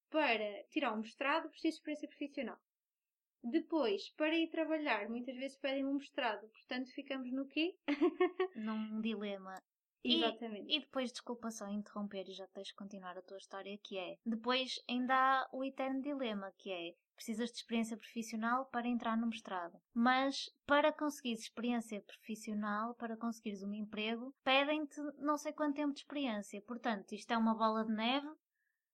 para 0.09 0.63
tirar 0.71 0.91
um 0.91 1.01
mestrado, 1.01 1.49
preciso 1.49 1.73
de 1.73 1.77
experiência 1.77 2.07
profissional. 2.07 2.57
Depois, 3.43 4.09
para 4.11 4.35
ir 4.35 4.49
trabalhar, 4.49 5.09
muitas 5.09 5.35
vezes 5.35 5.57
pedem 5.57 5.85
um 5.85 5.95
mestrado, 5.95 6.47
portanto 6.49 6.91
ficamos 6.93 7.31
no 7.31 7.47
quê? 7.47 7.75
Num 8.55 9.01
dilema. 9.01 9.55
Exatamente. 10.03 10.71
E, 10.71 10.77
e 10.77 10.79
depois, 10.79 11.11
desculpa 11.11 11.51
só 11.51 11.67
interromper 11.67 12.27
e 12.27 12.33
já 12.33 12.47
tens 12.47 12.67
de 12.67 12.75
continuar 12.75 13.17
a 13.17 13.21
tua 13.21 13.37
história, 13.37 13.77
que 13.83 13.97
é, 13.97 14.17
depois 14.25 14.81
ainda 14.89 15.13
há 15.13 15.49
o 15.51 15.63
eterno 15.63 16.01
dilema, 16.01 16.51
que 16.57 16.71
é, 16.71 16.93
precisas 17.15 17.49
de 17.51 17.57
experiência 17.57 17.97
profissional 17.97 18.65
para 18.67 18.87
entrar 18.87 19.17
no 19.17 19.27
mestrado. 19.27 19.77
Mas 19.93 20.49
para 20.65 20.93
conseguires 20.93 21.43
experiência 21.43 22.01
profissional, 22.01 22.95
para 22.95 23.17
conseguires 23.17 23.61
um 23.61 23.73
emprego, 23.73 24.33
pedem-te 24.43 25.01
não 25.17 25.37
sei 25.37 25.51
quanto 25.51 25.75
tempo 25.75 25.93
de 25.93 25.99
experiência. 25.99 26.61
Portanto, 26.61 27.11
isto 27.11 27.31
é 27.31 27.37
uma 27.37 27.55
bola 27.55 27.83
de 27.83 27.91
neve 27.91 28.29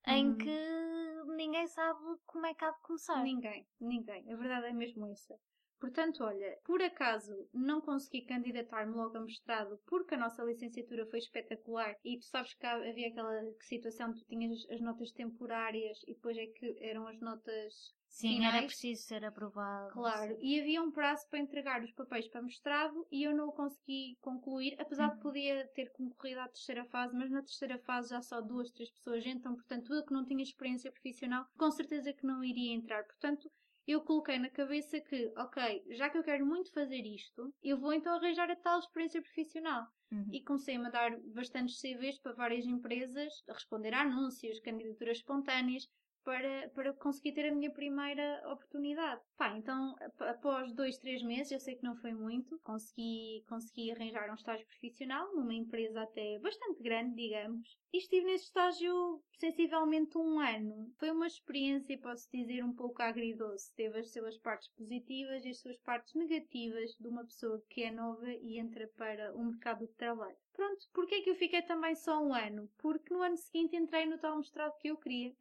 em 0.06 0.28
Hum. 0.28 0.36
que 0.36 1.24
ninguém 1.36 1.66
sabe 1.66 2.00
como 2.26 2.46
é 2.46 2.54
que 2.54 2.64
há 2.64 2.70
de 2.70 2.80
começar. 2.82 3.22
Ninguém, 3.22 3.66
ninguém. 3.80 4.32
A 4.32 4.36
verdade 4.36 4.66
é 4.66 4.72
mesmo 4.72 5.06
essa. 5.06 5.38
Portanto, 5.78 6.24
olha, 6.24 6.58
por 6.64 6.80
acaso 6.82 7.48
não 7.52 7.80
consegui 7.82 8.24
candidatar-me 8.24 8.94
logo 8.94 9.16
a 9.18 9.20
mestrado 9.20 9.78
porque 9.86 10.14
a 10.14 10.18
nossa 10.18 10.42
licenciatura 10.42 11.06
foi 11.06 11.18
espetacular 11.18 11.94
e 12.02 12.18
tu 12.18 12.24
sabes 12.24 12.54
que 12.54 12.66
havia 12.66 13.08
aquela 13.08 13.42
situação 13.60 14.12
que 14.12 14.20
tu 14.20 14.26
tinhas 14.26 14.58
as 14.70 14.80
notas 14.80 15.12
temporárias 15.12 15.98
e 16.06 16.14
depois 16.14 16.36
é 16.38 16.46
que 16.46 16.76
eram 16.80 17.06
as 17.06 17.20
notas 17.20 17.94
Sim, 18.08 18.44
era 18.44 18.62
finais. 18.62 18.64
preciso 18.64 19.04
ser 19.04 19.24
aprovado. 19.24 19.94
Claro, 19.94 20.36
e 20.40 20.60
havia 20.60 20.82
um 20.82 20.90
prazo 20.90 21.26
para 21.30 21.38
entregar 21.38 21.82
os 21.82 21.92
papéis 21.92 22.28
para 22.28 22.42
mestrado 22.42 23.06
e 23.10 23.22
eu 23.22 23.34
não 23.34 23.48
o 23.48 23.52
consegui 23.52 24.16
concluir, 24.20 24.74
apesar 24.80 25.10
de 25.10 25.14
Uhum. 25.14 25.20
poder 25.20 25.70
ter 25.72 25.90
concorrido 25.92 26.40
à 26.40 26.48
terceira 26.48 26.84
fase, 26.86 27.16
mas 27.16 27.30
na 27.30 27.40
terceira 27.42 27.78
fase 27.78 28.10
já 28.10 28.20
só 28.20 28.40
duas, 28.40 28.70
três 28.72 28.90
pessoas 28.90 29.24
entram, 29.24 29.54
portanto 29.54 29.94
eu 29.94 30.04
que 30.04 30.12
não 30.12 30.24
tinha 30.26 30.42
experiência 30.42 30.90
profissional, 30.92 31.46
com 31.56 31.70
certeza 31.70 32.12
que 32.12 32.26
não 32.26 32.42
iria 32.42 32.74
entrar. 32.74 33.04
Portanto, 33.04 33.48
eu 33.86 34.02
coloquei 34.02 34.38
na 34.38 34.50
cabeça 34.50 35.00
que, 35.00 35.32
ok, 35.36 35.84
já 35.92 36.10
que 36.10 36.18
eu 36.18 36.24
quero 36.24 36.44
muito 36.44 36.72
fazer 36.72 37.02
isto, 37.06 37.54
eu 37.62 37.78
vou 37.78 37.92
então 37.92 38.16
arranjar 38.16 38.50
a 38.50 38.56
tal 38.56 38.80
experiência 38.80 39.22
profissional. 39.22 39.86
Uhum. 40.10 40.30
E 40.30 40.42
comecei 40.42 40.74
a 40.74 40.80
mandar 40.80 41.12
bastantes 41.32 41.78
CVs 41.78 42.18
para 42.20 42.34
várias 42.34 42.66
empresas, 42.66 43.32
a 43.48 43.52
responder 43.52 43.94
a 43.94 44.02
anúncios, 44.02 44.58
candidaturas 44.60 45.18
espontâneas, 45.18 45.84
para, 46.26 46.68
para 46.70 46.92
conseguir 46.94 47.32
ter 47.34 47.46
a 47.48 47.54
minha 47.54 47.70
primeira 47.70 48.42
oportunidade. 48.52 49.22
Pá, 49.36 49.56
então, 49.56 49.94
ap- 50.00 50.22
após 50.22 50.72
dois, 50.74 50.98
três 50.98 51.22
meses, 51.22 51.52
eu 51.52 51.60
sei 51.60 51.76
que 51.76 51.84
não 51.84 51.94
foi 51.94 52.12
muito, 52.12 52.58
consegui, 52.64 53.44
consegui 53.48 53.92
arranjar 53.92 54.28
um 54.28 54.34
estágio 54.34 54.66
profissional 54.66 55.32
numa 55.36 55.54
empresa 55.54 56.02
até 56.02 56.36
bastante 56.40 56.82
grande, 56.82 57.14
digamos. 57.14 57.78
E 57.92 57.98
estive 57.98 58.26
nesse 58.26 58.46
estágio 58.46 59.22
sensivelmente 59.38 60.18
um 60.18 60.40
ano. 60.40 60.92
Foi 60.98 61.12
uma 61.12 61.28
experiência, 61.28 61.96
posso 61.96 62.28
dizer, 62.32 62.64
um 62.64 62.74
pouco 62.74 63.00
agridoce. 63.02 63.72
Teve 63.76 64.00
as 64.00 64.10
suas 64.10 64.36
partes 64.36 64.68
positivas 64.70 65.44
e 65.44 65.50
as 65.50 65.60
suas 65.60 65.78
partes 65.78 66.12
negativas 66.14 66.90
de 66.98 67.06
uma 67.06 67.24
pessoa 67.24 67.62
que 67.70 67.84
é 67.84 67.92
nova 67.92 68.28
e 68.32 68.58
entra 68.58 68.90
para 68.96 69.32
o 69.32 69.44
mercado 69.44 69.86
de 69.86 69.94
trabalho. 69.94 70.36
Pronto, 70.52 70.88
porquê 70.92 71.16
é 71.16 71.20
que 71.22 71.30
eu 71.30 71.36
fiquei 71.36 71.62
também 71.62 71.94
só 71.94 72.20
um 72.20 72.34
ano? 72.34 72.68
Porque 72.78 73.14
no 73.14 73.22
ano 73.22 73.36
seguinte 73.36 73.76
entrei 73.76 74.06
no 74.06 74.18
tal 74.18 74.36
mestrado 74.38 74.76
que 74.80 74.88
eu 74.88 74.96
queria. 74.96 75.32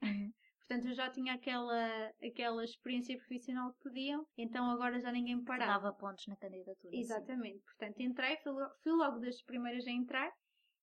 Portanto, 0.67 0.87
eu 0.87 0.95
já 0.95 1.09
tinha 1.11 1.33
aquela, 1.35 2.11
aquela 2.23 2.63
experiência 2.63 3.15
profissional 3.17 3.71
que 3.73 3.83
pediam, 3.83 4.25
então 4.35 4.69
agora 4.71 4.99
já 4.99 5.11
ninguém 5.11 5.35
me 5.35 5.45
parava. 5.45 5.73
Dava 5.73 5.93
pontos 5.93 6.25
na 6.27 6.35
candidatura. 6.35 6.91
sim. 6.91 6.99
Exatamente. 6.99 7.61
Portanto, 7.63 7.99
entrei, 7.99 8.37
fui, 8.37 8.53
fui 8.81 8.91
logo 8.93 9.19
das 9.19 9.41
primeiras 9.43 9.85
a 9.85 9.91
entrar 9.91 10.31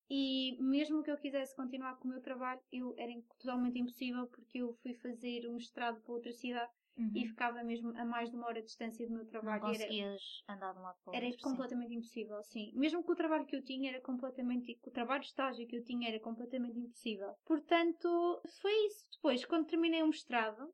e 0.08 0.56
mesmo 0.60 1.02
que 1.02 1.10
eu 1.10 1.16
quisesse 1.16 1.56
continuar 1.56 1.96
com 1.96 2.06
o 2.06 2.10
meu 2.10 2.20
trabalho, 2.20 2.60
eu 2.70 2.94
era 2.96 3.12
totalmente 3.40 3.80
impossível 3.80 4.26
porque 4.28 4.58
eu 4.58 4.72
fui 4.82 4.94
fazer 4.94 5.48
um 5.48 5.54
mestrado 5.54 6.00
para 6.00 6.14
outra 6.14 6.32
cidade 6.32 6.70
Uhum. 6.96 7.12
e 7.14 7.26
ficava 7.28 7.62
mesmo 7.64 7.90
a 7.96 8.04
mais 8.04 8.30
de 8.30 8.36
uma 8.36 8.46
hora 8.46 8.60
de 8.60 8.66
distância 8.66 9.06
do 9.06 9.14
meu 9.14 9.26
Não 9.42 9.56
trabalho. 9.56 9.68
era, 9.68 9.94
conseguias 9.96 10.42
andar 10.48 10.72
de 10.72 10.78
um 10.78 10.82
lado 10.82 10.98
para 11.04 11.12
o 11.12 11.16
era 11.18 11.26
outro. 11.26 11.38
sim. 11.42 11.62
completamente 11.62 11.94
impossível, 11.94 12.42
sim. 12.42 12.72
Mesmo 12.74 13.04
que 13.04 13.12
o 13.12 13.14
trabalho 13.14 13.46
que 13.46 13.54
eu 13.56 13.62
tinha 13.62 13.90
era 13.90 14.00
completamente. 14.00 14.78
O 14.86 14.90
trabalho 14.90 15.20
de 15.20 15.26
estágio 15.28 15.66
que 15.68 15.76
eu 15.76 15.84
tinha 15.84 16.08
era 16.08 16.18
completamente 16.20 16.78
impossível. 16.78 17.34
Portanto, 17.44 18.40
foi 18.60 18.72
isso. 18.86 19.06
Depois, 19.14 19.44
quando 19.44 19.66
terminei 19.66 20.02
o 20.02 20.06
mestrado, 20.08 20.72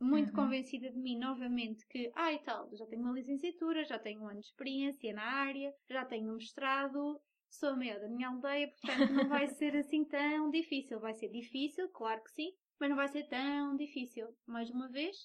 muito 0.00 0.32
Uhum. 0.32 0.32
convencida 0.32 0.90
de 0.90 0.98
mim 0.98 1.18
novamente 1.18 1.86
que, 1.88 2.10
ah, 2.16 2.32
e 2.32 2.40
tal, 2.42 2.70
já 2.76 2.86
tenho 2.86 3.02
uma 3.02 3.12
licenciatura, 3.14 3.84
já 3.84 3.98
tenho 3.98 4.22
um 4.22 4.28
ano 4.28 4.40
de 4.40 4.46
experiência 4.46 5.12
na 5.14 5.24
área, 5.24 5.72
já 5.90 6.04
tenho 6.06 6.30
um 6.32 6.36
mestrado, 6.36 7.20
sou 7.50 7.70
a 7.70 7.76
maior 7.76 8.00
da 8.00 8.08
minha 8.08 8.28
aldeia, 8.28 8.68
portanto 8.70 9.12
não 9.12 9.28
vai 9.28 9.48
ser 9.48 9.76
assim 9.76 10.04
tão 10.06 10.50
difícil. 10.50 11.00
Vai 11.00 11.14
ser 11.14 11.28
difícil, 11.30 11.88
claro 11.90 12.22
que 12.24 12.30
sim, 12.32 12.52
mas 12.80 12.90
não 12.90 12.96
vai 12.96 13.08
ser 13.08 13.24
tão 13.28 13.76
difícil. 13.76 14.28
Mais 14.46 14.70
uma 14.70 14.88
vez, 14.90 15.16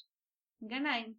enganei-me. 0.62 1.18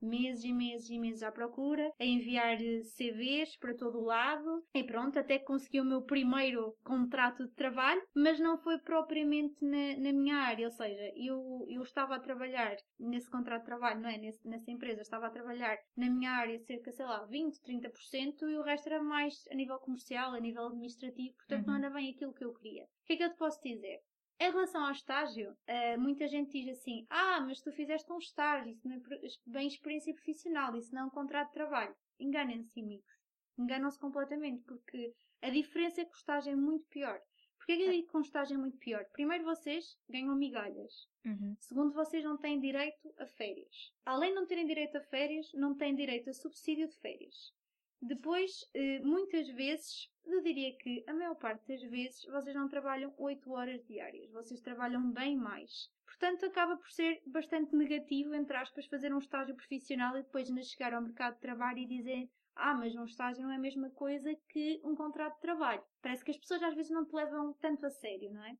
Meses 0.00 0.44
e 0.44 0.52
meses 0.52 0.90
e 0.90 0.98
meses 0.98 1.22
à 1.22 1.32
procura, 1.32 1.90
a 1.98 2.04
enviar 2.04 2.60
eh, 2.60 2.82
CVs 2.82 3.56
para 3.56 3.74
todo 3.74 3.98
o 4.00 4.04
lado 4.04 4.62
e 4.74 4.84
pronto, 4.84 5.18
até 5.18 5.38
consegui 5.38 5.80
o 5.80 5.84
meu 5.84 6.02
primeiro 6.02 6.76
contrato 6.84 7.46
de 7.46 7.54
trabalho, 7.54 8.02
mas 8.14 8.38
não 8.38 8.58
foi 8.58 8.78
propriamente 8.80 9.54
na, 9.64 9.96
na 9.98 10.12
minha 10.12 10.36
área, 10.36 10.66
ou 10.66 10.72
seja, 10.72 11.10
eu, 11.16 11.64
eu 11.68 11.82
estava 11.82 12.16
a 12.16 12.20
trabalhar 12.20 12.76
nesse 12.98 13.30
contrato 13.30 13.60
de 13.60 13.66
trabalho, 13.66 14.00
não 14.00 14.10
é? 14.10 14.18
Nesse- 14.18 14.46
nessa 14.46 14.70
empresa, 14.70 15.00
estava 15.00 15.26
a 15.28 15.30
trabalhar 15.30 15.78
na 15.96 16.10
minha 16.10 16.32
área 16.32 16.58
cerca, 16.58 16.92
sei 16.92 17.06
lá, 17.06 17.24
20, 17.24 17.60
30% 17.62 18.46
e 18.48 18.58
o 18.58 18.62
resto 18.62 18.88
era 18.88 19.02
mais 19.02 19.34
a 19.50 19.54
nível 19.54 19.78
comercial, 19.78 20.34
a 20.34 20.40
nível 20.40 20.66
administrativo, 20.66 21.34
portanto 21.36 21.66
não 21.66 21.74
Uhum. 21.74 21.78
era 21.78 21.90
bem 21.90 22.10
aquilo 22.10 22.34
que 22.34 22.44
eu 22.44 22.52
queria. 22.52 22.84
O 22.84 22.88
que 23.06 23.14
é 23.14 23.16
que 23.16 23.24
eu 23.24 23.30
te 23.30 23.36
posso 23.38 23.60
dizer? 23.62 24.00
Em 24.40 24.50
relação 24.50 24.84
ao 24.84 24.92
estágio, 24.92 25.56
eh, 25.66 25.96
muita 25.96 26.26
gente 26.26 26.52
diz 26.52 26.78
assim: 26.78 27.06
Ah, 27.08 27.40
mas 27.40 27.60
tu 27.60 27.72
fizeste 27.72 28.10
um 28.12 28.18
estágio, 28.18 28.72
isso 28.72 28.88
não 28.88 28.96
é 28.96 29.00
bem 29.46 29.66
experiência 29.66 30.12
profissional, 30.12 30.76
isso 30.76 30.94
não 30.94 31.02
é 31.02 31.04
um 31.04 31.10
contrato 31.10 31.48
de 31.48 31.54
trabalho. 31.54 31.94
Enganem-se, 32.18 32.80
amigos. 32.80 33.12
Enganam-se 33.56 33.98
completamente, 33.98 34.62
porque 34.64 35.14
a 35.40 35.50
diferença 35.50 36.00
é 36.00 36.04
que 36.04 36.12
o 36.12 36.16
estágio 36.16 36.52
é 36.52 36.56
muito 36.56 36.84
pior. 36.88 37.20
Porquê 37.56 37.76
que 37.76 37.82
eu 37.84 37.92
digo 37.92 38.08
que 38.08 38.16
um 38.16 38.20
estágio 38.20 38.56
é 38.56 38.58
muito 38.58 38.76
pior? 38.76 39.04
Primeiro, 39.12 39.44
vocês 39.44 39.96
ganham 40.08 40.36
migalhas. 40.36 41.08
Uhum. 41.24 41.56
Segundo, 41.60 41.94
vocês 41.94 42.22
não 42.22 42.36
têm 42.36 42.60
direito 42.60 43.14
a 43.18 43.26
férias. 43.26 43.92
Além 44.04 44.30
de 44.30 44.36
não 44.36 44.46
terem 44.46 44.66
direito 44.66 44.98
a 44.98 45.00
férias, 45.00 45.50
não 45.54 45.74
têm 45.74 45.94
direito 45.94 46.28
a 46.28 46.34
subsídio 46.34 46.88
de 46.88 46.96
férias. 46.98 47.54
Depois, 48.00 48.68
eh, 48.74 49.00
muitas 49.00 49.48
vezes, 49.48 50.10
eu 50.26 50.42
diria 50.42 50.76
que 50.76 51.04
a 51.06 51.14
maior 51.14 51.34
parte 51.34 51.66
das 51.66 51.82
vezes, 51.90 52.24
vocês 52.26 52.54
não 52.54 52.68
trabalham 52.68 53.14
8 53.16 53.50
horas 53.50 53.84
diárias. 53.86 54.30
Vocês 54.30 54.60
trabalham 54.60 55.10
bem 55.10 55.36
mais. 55.36 55.90
Portanto, 56.04 56.46
acaba 56.46 56.76
por 56.76 56.90
ser 56.90 57.22
bastante 57.26 57.74
negativo, 57.74 58.34
entre 58.34 58.56
aspas, 58.56 58.86
fazer 58.86 59.12
um 59.12 59.18
estágio 59.18 59.54
profissional 59.54 60.16
e 60.16 60.22
depois 60.22 60.48
ainda 60.48 60.62
chegar 60.62 60.92
ao 60.92 61.02
mercado 61.02 61.34
de 61.34 61.40
trabalho 61.40 61.78
e 61.78 61.86
dizer 61.86 62.28
ah, 62.56 62.74
mas 62.74 62.94
um 62.94 63.04
estágio 63.04 63.42
não 63.42 63.50
é 63.50 63.56
a 63.56 63.58
mesma 63.58 63.90
coisa 63.90 64.34
que 64.48 64.80
um 64.84 64.94
contrato 64.94 65.34
de 65.34 65.40
trabalho. 65.40 65.82
Parece 66.00 66.24
que 66.24 66.30
as 66.30 66.38
pessoas 66.38 66.62
às 66.62 66.74
vezes 66.74 66.92
não 66.92 67.04
te 67.04 67.14
levam 67.14 67.52
tanto 67.54 67.84
a 67.84 67.90
sério, 67.90 68.32
não 68.32 68.44
é? 68.44 68.56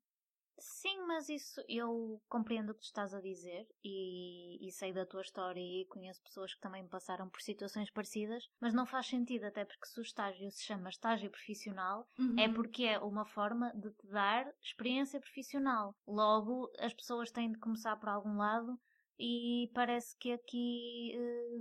Sim, 0.59 1.01
mas 1.07 1.29
isso 1.29 1.61
eu 1.69 2.23
compreendo 2.29 2.71
o 2.71 2.75
que 2.75 2.81
tu 2.81 2.85
estás 2.85 3.13
a 3.13 3.21
dizer 3.21 3.67
e, 3.83 4.67
e 4.67 4.71
sei 4.71 4.93
da 4.93 5.05
tua 5.05 5.21
história 5.23 5.61
e 5.61 5.85
conheço 5.87 6.23
pessoas 6.23 6.55
que 6.55 6.61
também 6.61 6.87
passaram 6.89 7.29
por 7.29 7.43
situações 7.43 7.91
parecidas, 7.91 8.45
mas 8.61 8.73
não 8.73 8.87
faz 8.87 9.07
sentido, 9.07 9.45
até 9.45 9.65
porque 9.65 9.87
se 9.87 9.99
o 9.99 10.03
estágio 10.03 10.51
se 10.53 10.63
chama 10.65 10.89
estágio 10.89 11.31
profissional, 11.31 12.07
é 12.37 12.49
Uhum. 12.49 12.49
porque 12.49 12.85
é 12.85 12.99
uma 13.01 13.25
forma 13.27 13.73
de 13.75 13.91
te 13.93 14.07
dar 14.07 14.47
experiência 14.63 15.21
profissional. 15.21 15.97
Logo, 16.07 16.71
as 16.79 16.95
pessoas 16.95 17.33
têm 17.33 17.51
de 17.51 17.59
começar 17.59 17.97
por 17.97 18.09
algum 18.09 18.37
lado 18.37 18.79
e 19.19 19.71
parece 19.75 20.17
que 20.19 20.33
aqui 20.33 21.13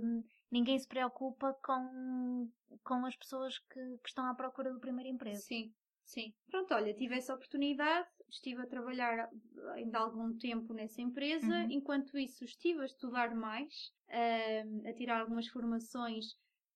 hum, 0.02 0.22
ninguém 0.50 0.78
se 0.78 0.86
preocupa 0.86 1.52
com, 1.64 2.48
com 2.84 3.04
as 3.06 3.16
pessoas 3.16 3.58
que, 3.58 3.98
que 3.98 4.08
estão 4.08 4.26
à 4.26 4.34
procura 4.34 4.72
do 4.72 4.80
primeiro 4.80 5.10
emprego. 5.10 5.44
Sim, 5.46 5.74
sim. 6.04 6.32
Pronto, 6.46 6.74
olha, 6.74 6.94
tive 6.94 7.16
essa 7.16 7.34
oportunidade, 7.34 8.08
estive 8.28 8.62
a 8.62 8.66
trabalhar 8.66 9.28
ainda 9.74 9.98
algum 9.98 10.36
tempo 10.36 10.72
nessa 10.74 11.00
empresa, 11.02 11.52
Uhum. 11.52 11.70
enquanto 11.70 12.18
isso 12.18 12.44
estive 12.44 12.82
a 12.82 12.86
estudar 12.86 13.34
mais, 13.34 13.92
ahm, 14.10 14.86
a 14.86 14.94
tirar 14.94 15.20
algumas 15.20 15.48
formações, 15.48 16.26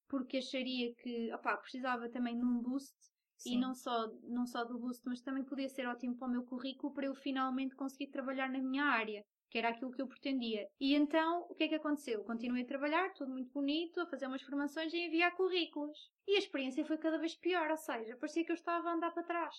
porque 0.08 0.38
acharia 0.38 0.94
que, 0.96 1.32
opá, 1.34 1.56
precisava 1.56 2.10
também 2.10 2.38
de 2.38 2.44
um 2.44 2.60
boost, 2.60 2.96
e 3.44 3.56
Sim. 3.56 3.58
não 3.58 3.74
só, 3.74 4.08
não 4.22 4.46
só 4.46 4.64
do 4.64 4.78
boost, 4.78 5.02
mas 5.06 5.22
também 5.22 5.44
podia 5.44 5.68
ser 5.68 5.86
ótimo 5.86 6.16
para 6.16 6.28
o 6.28 6.30
meu 6.30 6.44
currículo 6.44 6.92
para 6.92 7.06
eu 7.06 7.14
finalmente 7.14 7.76
conseguir 7.76 8.08
trabalhar 8.10 8.50
na 8.50 8.58
minha 8.60 8.84
área. 8.84 9.24
Que 9.50 9.58
era 9.58 9.70
aquilo 9.70 9.90
que 9.92 10.00
eu 10.02 10.08
pretendia. 10.08 10.68
E 10.80 10.94
então, 10.94 11.42
o 11.50 11.54
que 11.54 11.64
é 11.64 11.68
que 11.68 11.74
aconteceu? 11.74 12.24
Continuei 12.24 12.62
a 12.62 12.66
trabalhar, 12.66 13.12
tudo 13.14 13.32
muito 13.32 13.52
bonito, 13.52 14.00
a 14.00 14.06
fazer 14.06 14.26
umas 14.26 14.42
formações 14.42 14.92
e 14.92 14.98
a 14.98 15.06
enviar 15.06 15.34
currículos. 15.36 15.98
E 16.26 16.36
a 16.36 16.38
experiência 16.38 16.84
foi 16.84 16.98
cada 16.98 17.18
vez 17.18 17.36
pior, 17.36 17.70
ou 17.70 17.76
seja, 17.78 18.16
parecia 18.18 18.44
que 18.44 18.52
eu 18.52 18.54
estava 18.54 18.90
a 18.90 18.94
andar 18.94 19.12
para 19.12 19.22
trás. 19.24 19.54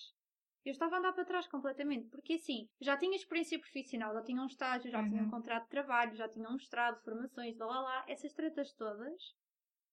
Eu 0.64 0.72
estava 0.72 0.96
a 0.96 0.98
andar 0.98 1.12
para 1.14 1.24
trás 1.24 1.46
completamente, 1.48 2.08
porque 2.08 2.34
assim, 2.34 2.68
já 2.80 2.96
tinha 2.96 3.16
experiência 3.16 3.58
profissional, 3.58 4.14
já 4.14 4.22
tinha 4.22 4.42
um 4.42 4.46
estágio, 4.46 4.90
já 4.90 5.02
tinha 5.04 5.22
um 5.22 5.26
Uhum. 5.26 5.30
contrato 5.30 5.64
de 5.64 5.70
trabalho, 5.70 6.14
já 6.14 6.28
tinha 6.28 6.48
um 6.48 6.52
mestrado, 6.54 7.02
formações, 7.02 7.56
lá 7.58 7.66
lá 7.66 7.80
lá, 7.80 8.04
essas 8.08 8.32
tretas 8.32 8.72
todas. 8.74 9.22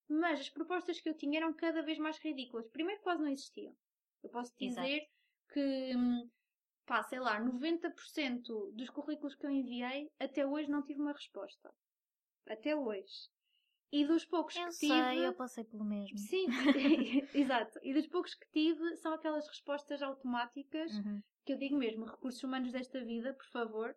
Mas 0.09 0.39
as 0.41 0.49
propostas 0.49 0.99
que 1.01 1.09
eu 1.09 1.15
tinha 1.17 1.39
eram 1.39 1.53
cada 1.55 1.81
vez 1.81 1.97
mais 1.97 2.17
ridículas. 2.19 2.67
Primeiro, 2.69 3.01
quase 3.01 3.21
não 3.21 3.29
existiam. 3.31 3.73
Eu 4.23 4.29
posso 4.29 4.53
Exato. 4.59 4.99
dizer 4.99 5.01
que 5.53 5.95
hum, 5.95 6.29
pá, 6.87 7.03
sei 7.03 7.19
lá, 7.19 7.39
90% 7.39 8.71
dos 8.73 8.89
currículos 8.89 9.35
que 9.35 9.45
eu 9.45 9.51
enviei, 9.51 10.09
até 10.19 10.47
hoje 10.47 10.71
não 10.71 10.83
tive 10.83 11.01
uma 11.01 11.13
resposta. 11.13 11.69
Até 12.47 12.75
hoje. 12.75 13.29
E 13.91 14.05
dos 14.05 14.25
poucos 14.25 14.57
Eu 14.57 14.65
que 14.65 14.73
sei, 14.73 14.87
tive. 15.15 15.27
eu 15.27 15.33
passei 15.35 15.63
pelo 15.63 15.83
mesmo. 15.85 16.17
Sim, 16.19 16.47
exato. 17.33 17.79
E 17.83 17.93
dos 17.93 18.07
poucos 18.07 18.33
que 18.35 18.47
tive 18.51 18.97
são 18.97 19.13
aquelas 19.13 19.47
respostas 19.47 20.01
automáticas 20.01 20.91
Uhum. 20.91 21.21
que 21.45 21.53
eu 21.53 21.57
digo 21.57 21.77
mesmo, 21.77 22.05
recursos 22.05 22.43
humanos 22.43 22.71
desta 22.73 23.03
vida, 23.05 23.33
por 23.33 23.45
favor, 23.47 23.95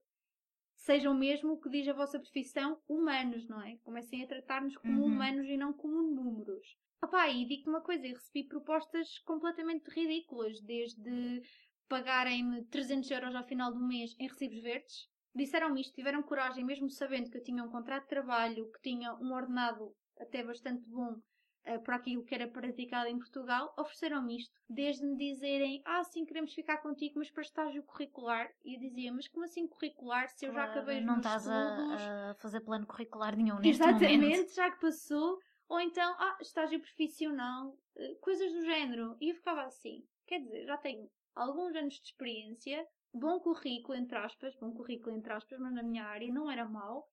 sejam 0.76 1.14
mesmo 1.14 1.52
o 1.52 1.60
que 1.60 1.70
diz 1.70 1.88
a 1.88 1.92
vossa 1.92 2.18
profissão, 2.20 2.80
humanos, 2.88 3.48
não 3.48 3.60
é? 3.62 3.76
Comecem 3.78 4.22
a 4.24 4.28
tratar-nos 4.28 4.76
como 4.76 5.00
Uhum. 5.00 5.06
humanos 5.06 5.46
e 5.46 5.56
não 5.56 5.72
como 5.72 6.02
números. 6.02 6.76
Opá, 7.04 7.28
e 7.30 7.46
digo-te 7.46 7.68
uma 7.70 7.82
coisa, 7.82 8.06
eu 8.06 8.14
recebi 8.14 8.46
propostas 8.46 9.18
completamente 9.20 9.88
ridículas, 9.90 10.60
desde 10.62 11.42
pagarem-me 11.90 12.64
300 12.66 13.10
euros 13.10 13.34
ao 13.34 13.44
final 13.44 13.72
do 13.72 13.80
mês 13.84 14.14
em 14.18 14.28
recibos 14.28 14.62
verdes, 14.62 15.08
disseram-me 15.34 15.80
isto, 15.80 15.92
tiveram 15.92 16.22
coragem, 16.22 16.64
mesmo 16.64 16.88
sabendo 16.88 17.28
que 17.30 17.36
eu 17.38 17.42
tinha 17.42 17.64
um 17.64 17.68
contrato 17.70 18.04
de 18.04 18.10
trabalho, 18.10 18.70
que 18.72 18.80
tinha 18.80 19.12
um 19.14 19.32
ordenado 19.32 19.92
até 20.18 20.44
bastante 20.44 20.88
bom 20.88 21.16
eh, 21.64 21.78
para 21.78 21.96
aquilo 21.96 22.24
que 22.24 22.34
era 22.34 22.48
praticado 22.48 23.08
em 23.08 23.18
Portugal, 23.18 23.74
ofereceram-me 23.76 24.36
isto, 24.36 24.54
desde 24.68 25.04
me 25.04 25.16
dizerem, 25.16 25.82
ah, 25.84 26.04
sim, 26.04 26.24
queremos 26.24 26.54
ficar 26.54 26.78
contigo, 26.78 27.14
mas 27.18 27.30
para 27.30 27.42
estágio 27.42 27.82
curricular. 27.82 28.48
E 28.64 28.76
eu 28.76 28.80
dizia, 28.80 29.12
mas 29.12 29.26
como 29.28 29.44
assim 29.44 29.66
curricular, 29.66 30.28
se 30.28 30.46
eu 30.46 30.52
já 30.52 30.64
acabei 30.64 31.00
os 31.00 31.04
não 31.04 31.14
meus 31.14 31.26
estás 31.26 31.46
estudos? 31.46 32.02
a, 32.02 32.34
fazer 32.38 32.60
plano 32.60 32.86
curricular 32.86 33.36
nenhum 33.36 33.58
neste 33.58 33.82
Exatamente, 33.82 34.14
momento. 34.22 34.54
já 34.54 34.70
que 34.70 34.80
passou. 34.80 35.38
Ou 35.68 35.80
então, 35.80 36.14
ah, 36.18 36.38
estágio 36.40 36.80
profissional, 36.80 37.76
eh, 37.96 38.14
coisas 38.20 38.50
do 38.52 38.62
género. 38.64 39.16
E 39.20 39.30
eu 39.30 39.36
ficava 39.36 39.62
assim, 39.64 40.04
quer 40.26 40.40
dizer, 40.40 40.64
já 40.66 40.76
tenho 40.78 41.08
alguns 41.34 41.74
anos 41.76 41.94
de 41.94 42.08
experiência, 42.08 42.86
bom 43.12 43.40
currículo, 43.40 43.96
entre 43.98 44.16
aspas, 44.18 44.54
bom 44.56 44.72
currículo, 44.72 45.16
entre 45.16 45.32
aspas, 45.32 45.58
mas 45.58 45.72
na 45.74 45.82
minha 45.82 46.04
área 46.04 46.32
não 46.32 46.50
era 46.50 46.68
mau, 46.68 47.06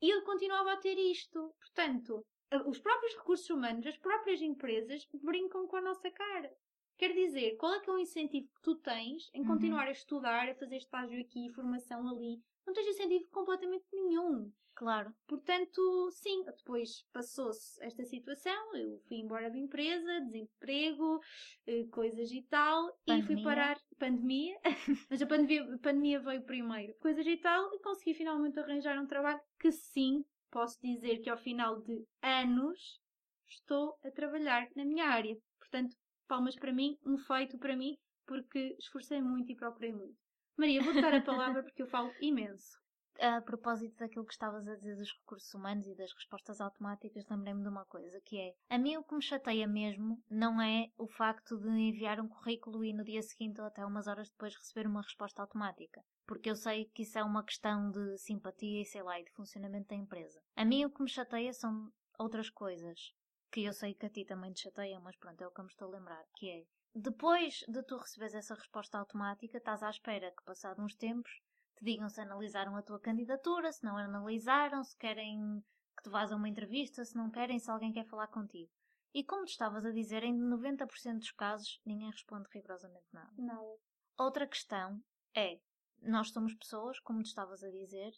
e 0.00 0.10
eu 0.14 0.24
continuava 0.24 0.72
a 0.72 0.76
ter 0.76 0.98
isto. 0.98 1.54
Portanto, 1.60 2.26
os 2.66 2.78
próprios 2.78 3.14
recursos 3.16 3.48
humanos, 3.50 3.86
as 3.86 3.96
próprias 3.98 4.40
empresas 4.42 5.06
brincam 5.22 5.66
com 5.66 5.76
a 5.76 5.80
nossa 5.82 6.10
cara. 6.10 6.50
Quer 6.96 7.12
dizer, 7.12 7.56
qual 7.56 7.74
é 7.74 7.80
que 7.80 7.90
é 7.90 7.92
o 7.92 7.98
incentivo 7.98 8.46
que 8.54 8.62
tu 8.62 8.76
tens 8.80 9.28
em 9.34 9.42
Uhum. 9.42 9.44
continuar 9.44 9.88
a 9.88 9.92
estudar, 9.92 10.48
a 10.48 10.54
fazer 10.54 10.76
estágio 10.76 11.20
aqui, 11.20 11.52
formação 11.54 12.06
ali? 12.08 12.40
Não 12.66 12.72
tens 12.72 12.86
incentivo 12.88 13.28
completamente 13.30 13.84
nenhum. 13.92 14.52
Claro. 14.74 15.14
Portanto, 15.28 16.10
sim, 16.10 16.42
depois 16.44 17.06
passou-se 17.12 17.82
esta 17.84 18.04
situação, 18.04 18.74
eu 18.76 18.98
fui 19.06 19.18
embora 19.18 19.48
da 19.48 19.56
empresa, 19.56 20.20
desemprego, 20.22 21.20
eh, 21.64 21.84
coisas 21.92 22.32
e 22.32 22.42
tal, 22.42 22.88
e 23.06 23.22
fui 23.22 23.36
Pandemia. 23.36 23.44
parar 23.44 23.80
pandemia, 23.98 24.60
mas 25.08 25.22
a 25.22 25.26
pandemia, 25.26 25.62
a 25.74 25.78
pandemia 25.78 26.18
veio 26.20 26.42
primeiro, 26.42 26.92
coisas 26.96 27.24
e 27.24 27.36
tal, 27.36 27.72
e 27.72 27.78
consegui 27.80 28.14
finalmente 28.14 28.58
arranjar 28.58 28.98
um 29.00 29.06
trabalho 29.06 29.40
que 29.60 29.70
sim, 29.70 30.24
posso 30.50 30.80
dizer 30.82 31.18
que 31.20 31.30
ao 31.30 31.38
final 31.38 31.80
de 31.80 32.04
anos 32.20 33.00
estou 33.48 33.96
a 34.04 34.10
trabalhar 34.10 34.68
na 34.74 34.84
minha 34.84 35.06
área. 35.06 35.36
Portanto, 35.60 35.96
palmas 36.26 36.56
para 36.56 36.72
mim, 36.72 36.98
um 37.04 37.16
feito 37.16 37.58
para 37.58 37.76
mim, 37.76 37.96
porque 38.26 38.76
esforcei 38.80 39.22
muito 39.22 39.52
e 39.52 39.56
procurei 39.56 39.92
muito. 39.92 40.23
Maria, 40.56 40.82
vou-te 40.82 41.00
dar 41.00 41.14
a 41.14 41.20
palavra 41.20 41.62
porque 41.62 41.82
eu 41.82 41.86
falo 41.86 42.12
imenso. 42.20 42.78
A 43.20 43.40
propósito 43.40 43.96
daquilo 43.96 44.26
que 44.26 44.32
estavas 44.32 44.66
a 44.66 44.74
dizer 44.74 44.96
dos 44.96 45.12
recursos 45.20 45.52
humanos 45.54 45.86
e 45.86 45.94
das 45.94 46.12
respostas 46.12 46.60
automáticas, 46.60 47.24
lembrei-me 47.30 47.62
de 47.62 47.68
uma 47.68 47.84
coisa, 47.84 48.20
que 48.20 48.40
é, 48.40 48.54
a 48.68 48.76
mim 48.76 48.96
o 48.96 49.04
que 49.04 49.14
me 49.14 49.22
chateia 49.22 49.68
mesmo 49.68 50.20
não 50.28 50.60
é 50.60 50.90
o 50.98 51.06
facto 51.06 51.56
de 51.56 51.68
enviar 51.68 52.20
um 52.20 52.28
currículo 52.28 52.84
e 52.84 52.92
no 52.92 53.04
dia 53.04 53.22
seguinte 53.22 53.60
ou 53.60 53.66
até 53.66 53.86
umas 53.86 54.08
horas 54.08 54.30
depois 54.30 54.56
receber 54.56 54.88
uma 54.88 55.02
resposta 55.02 55.42
automática. 55.42 56.02
Porque 56.26 56.50
eu 56.50 56.56
sei 56.56 56.86
que 56.86 57.02
isso 57.02 57.16
é 57.16 57.22
uma 57.22 57.44
questão 57.44 57.90
de 57.90 58.18
simpatia 58.18 58.82
e 58.82 58.84
sei 58.84 59.02
lá, 59.02 59.20
e 59.20 59.24
de 59.24 59.32
funcionamento 59.32 59.88
da 59.88 59.94
empresa. 59.94 60.42
A 60.56 60.64
mim 60.64 60.84
o 60.84 60.90
que 60.90 61.02
me 61.02 61.08
chateia 61.08 61.52
são 61.52 61.92
outras 62.18 62.50
coisas, 62.50 63.12
que 63.52 63.62
eu 63.62 63.72
sei 63.72 63.94
que 63.94 64.06
a 64.06 64.10
ti 64.10 64.24
também 64.24 64.52
te 64.52 64.62
chateiam, 64.62 65.00
mas 65.00 65.16
pronto, 65.16 65.40
é 65.40 65.46
o 65.46 65.52
que 65.52 65.60
eu 65.60 65.64
me 65.64 65.70
estou 65.70 65.86
a 65.88 65.96
lembrar, 65.96 66.24
que 66.34 66.50
é, 66.50 66.64
depois 66.94 67.64
de 67.66 67.82
tu 67.82 67.96
receberes 67.96 68.34
essa 68.34 68.54
resposta 68.54 68.98
automática, 68.98 69.58
estás 69.58 69.82
à 69.82 69.90
espera 69.90 70.30
que, 70.30 70.44
passado 70.44 70.82
uns 70.82 70.94
tempos, 70.94 71.42
te 71.76 71.84
digam 71.84 72.08
se 72.08 72.20
analisaram 72.20 72.76
a 72.76 72.82
tua 72.82 73.00
candidatura, 73.00 73.72
se 73.72 73.84
não 73.84 73.96
analisaram, 73.96 74.82
se 74.84 74.96
querem 74.96 75.64
que 75.96 76.02
tu 76.02 76.10
vás 76.10 76.30
a 76.30 76.36
uma 76.36 76.48
entrevista, 76.48 77.04
se 77.04 77.16
não 77.16 77.30
querem, 77.30 77.58
se 77.58 77.70
alguém 77.70 77.92
quer 77.92 78.06
falar 78.06 78.28
contigo. 78.28 78.70
E 79.12 79.24
como 79.24 79.44
tu 79.44 79.50
estavas 79.50 79.84
a 79.84 79.90
dizer, 79.90 80.22
em 80.24 80.36
90% 80.36 81.18
dos 81.18 81.30
casos 81.32 81.80
ninguém 81.84 82.10
responde 82.10 82.48
rigorosamente 82.52 83.06
nada. 83.12 83.32
Nada. 83.36 83.76
Outra 84.18 84.46
questão 84.46 85.02
é, 85.36 85.60
nós 86.02 86.30
somos 86.30 86.54
pessoas, 86.54 86.98
como 87.00 87.22
tu 87.22 87.26
estavas 87.26 87.62
a 87.62 87.70
dizer, 87.70 88.12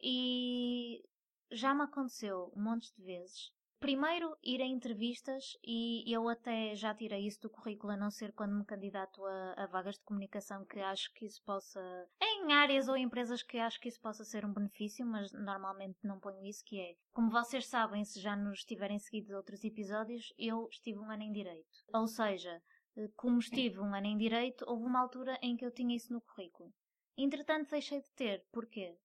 e 0.00 1.02
já 1.50 1.74
me 1.74 1.82
aconteceu 1.82 2.52
um 2.54 2.62
monte 2.62 2.94
de 2.96 3.02
vezes. 3.02 3.52
Primeiro, 3.78 4.36
ir 4.42 4.62
a 4.62 4.66
entrevistas 4.66 5.56
e 5.62 6.04
eu 6.10 6.28
até 6.28 6.74
já 6.74 6.94
tirei 6.94 7.26
isso 7.26 7.42
do 7.42 7.50
currículo, 7.50 7.92
a 7.92 7.96
não 7.96 8.10
ser 8.10 8.32
quando 8.32 8.54
me 8.54 8.64
candidato 8.64 9.24
a, 9.24 9.64
a 9.64 9.66
vagas 9.66 9.96
de 9.96 10.04
comunicação 10.04 10.64
que 10.64 10.80
acho 10.80 11.12
que 11.14 11.26
isso 11.26 11.42
possa. 11.44 11.80
em 12.22 12.52
áreas 12.52 12.88
ou 12.88 12.96
empresas 12.96 13.42
que 13.42 13.58
acho 13.58 13.80
que 13.80 13.88
isso 13.88 14.00
possa 14.00 14.24
ser 14.24 14.44
um 14.44 14.52
benefício, 14.52 15.04
mas 15.04 15.32
normalmente 15.32 15.98
não 16.02 16.18
ponho 16.18 16.44
isso, 16.44 16.64
que 16.64 16.80
é. 16.80 16.94
Como 17.12 17.30
vocês 17.30 17.66
sabem, 17.66 18.04
se 18.04 18.20
já 18.20 18.34
nos 18.34 18.64
tiverem 18.64 18.98
seguido 18.98 19.36
outros 19.36 19.62
episódios, 19.64 20.32
eu 20.38 20.68
estive 20.70 20.98
um 20.98 21.10
ano 21.10 21.22
em 21.22 21.32
Direito. 21.32 21.84
Ou 21.92 22.06
seja, 22.06 22.62
eh, 22.96 23.08
como 23.14 23.38
estive 23.38 23.80
um 23.80 23.94
ano 23.94 24.06
em 24.06 24.16
Direito, 24.16 24.64
houve 24.66 24.84
uma 24.84 25.00
altura 25.00 25.38
em 25.42 25.56
que 25.56 25.64
eu 25.64 25.70
tinha 25.70 25.96
isso 25.96 26.12
no 26.12 26.20
currículo. 26.20 26.72
Entretanto, 27.16 27.70
deixei 27.70 28.00
de 28.00 28.10
ter. 28.12 28.44
Porquê? 28.52 28.96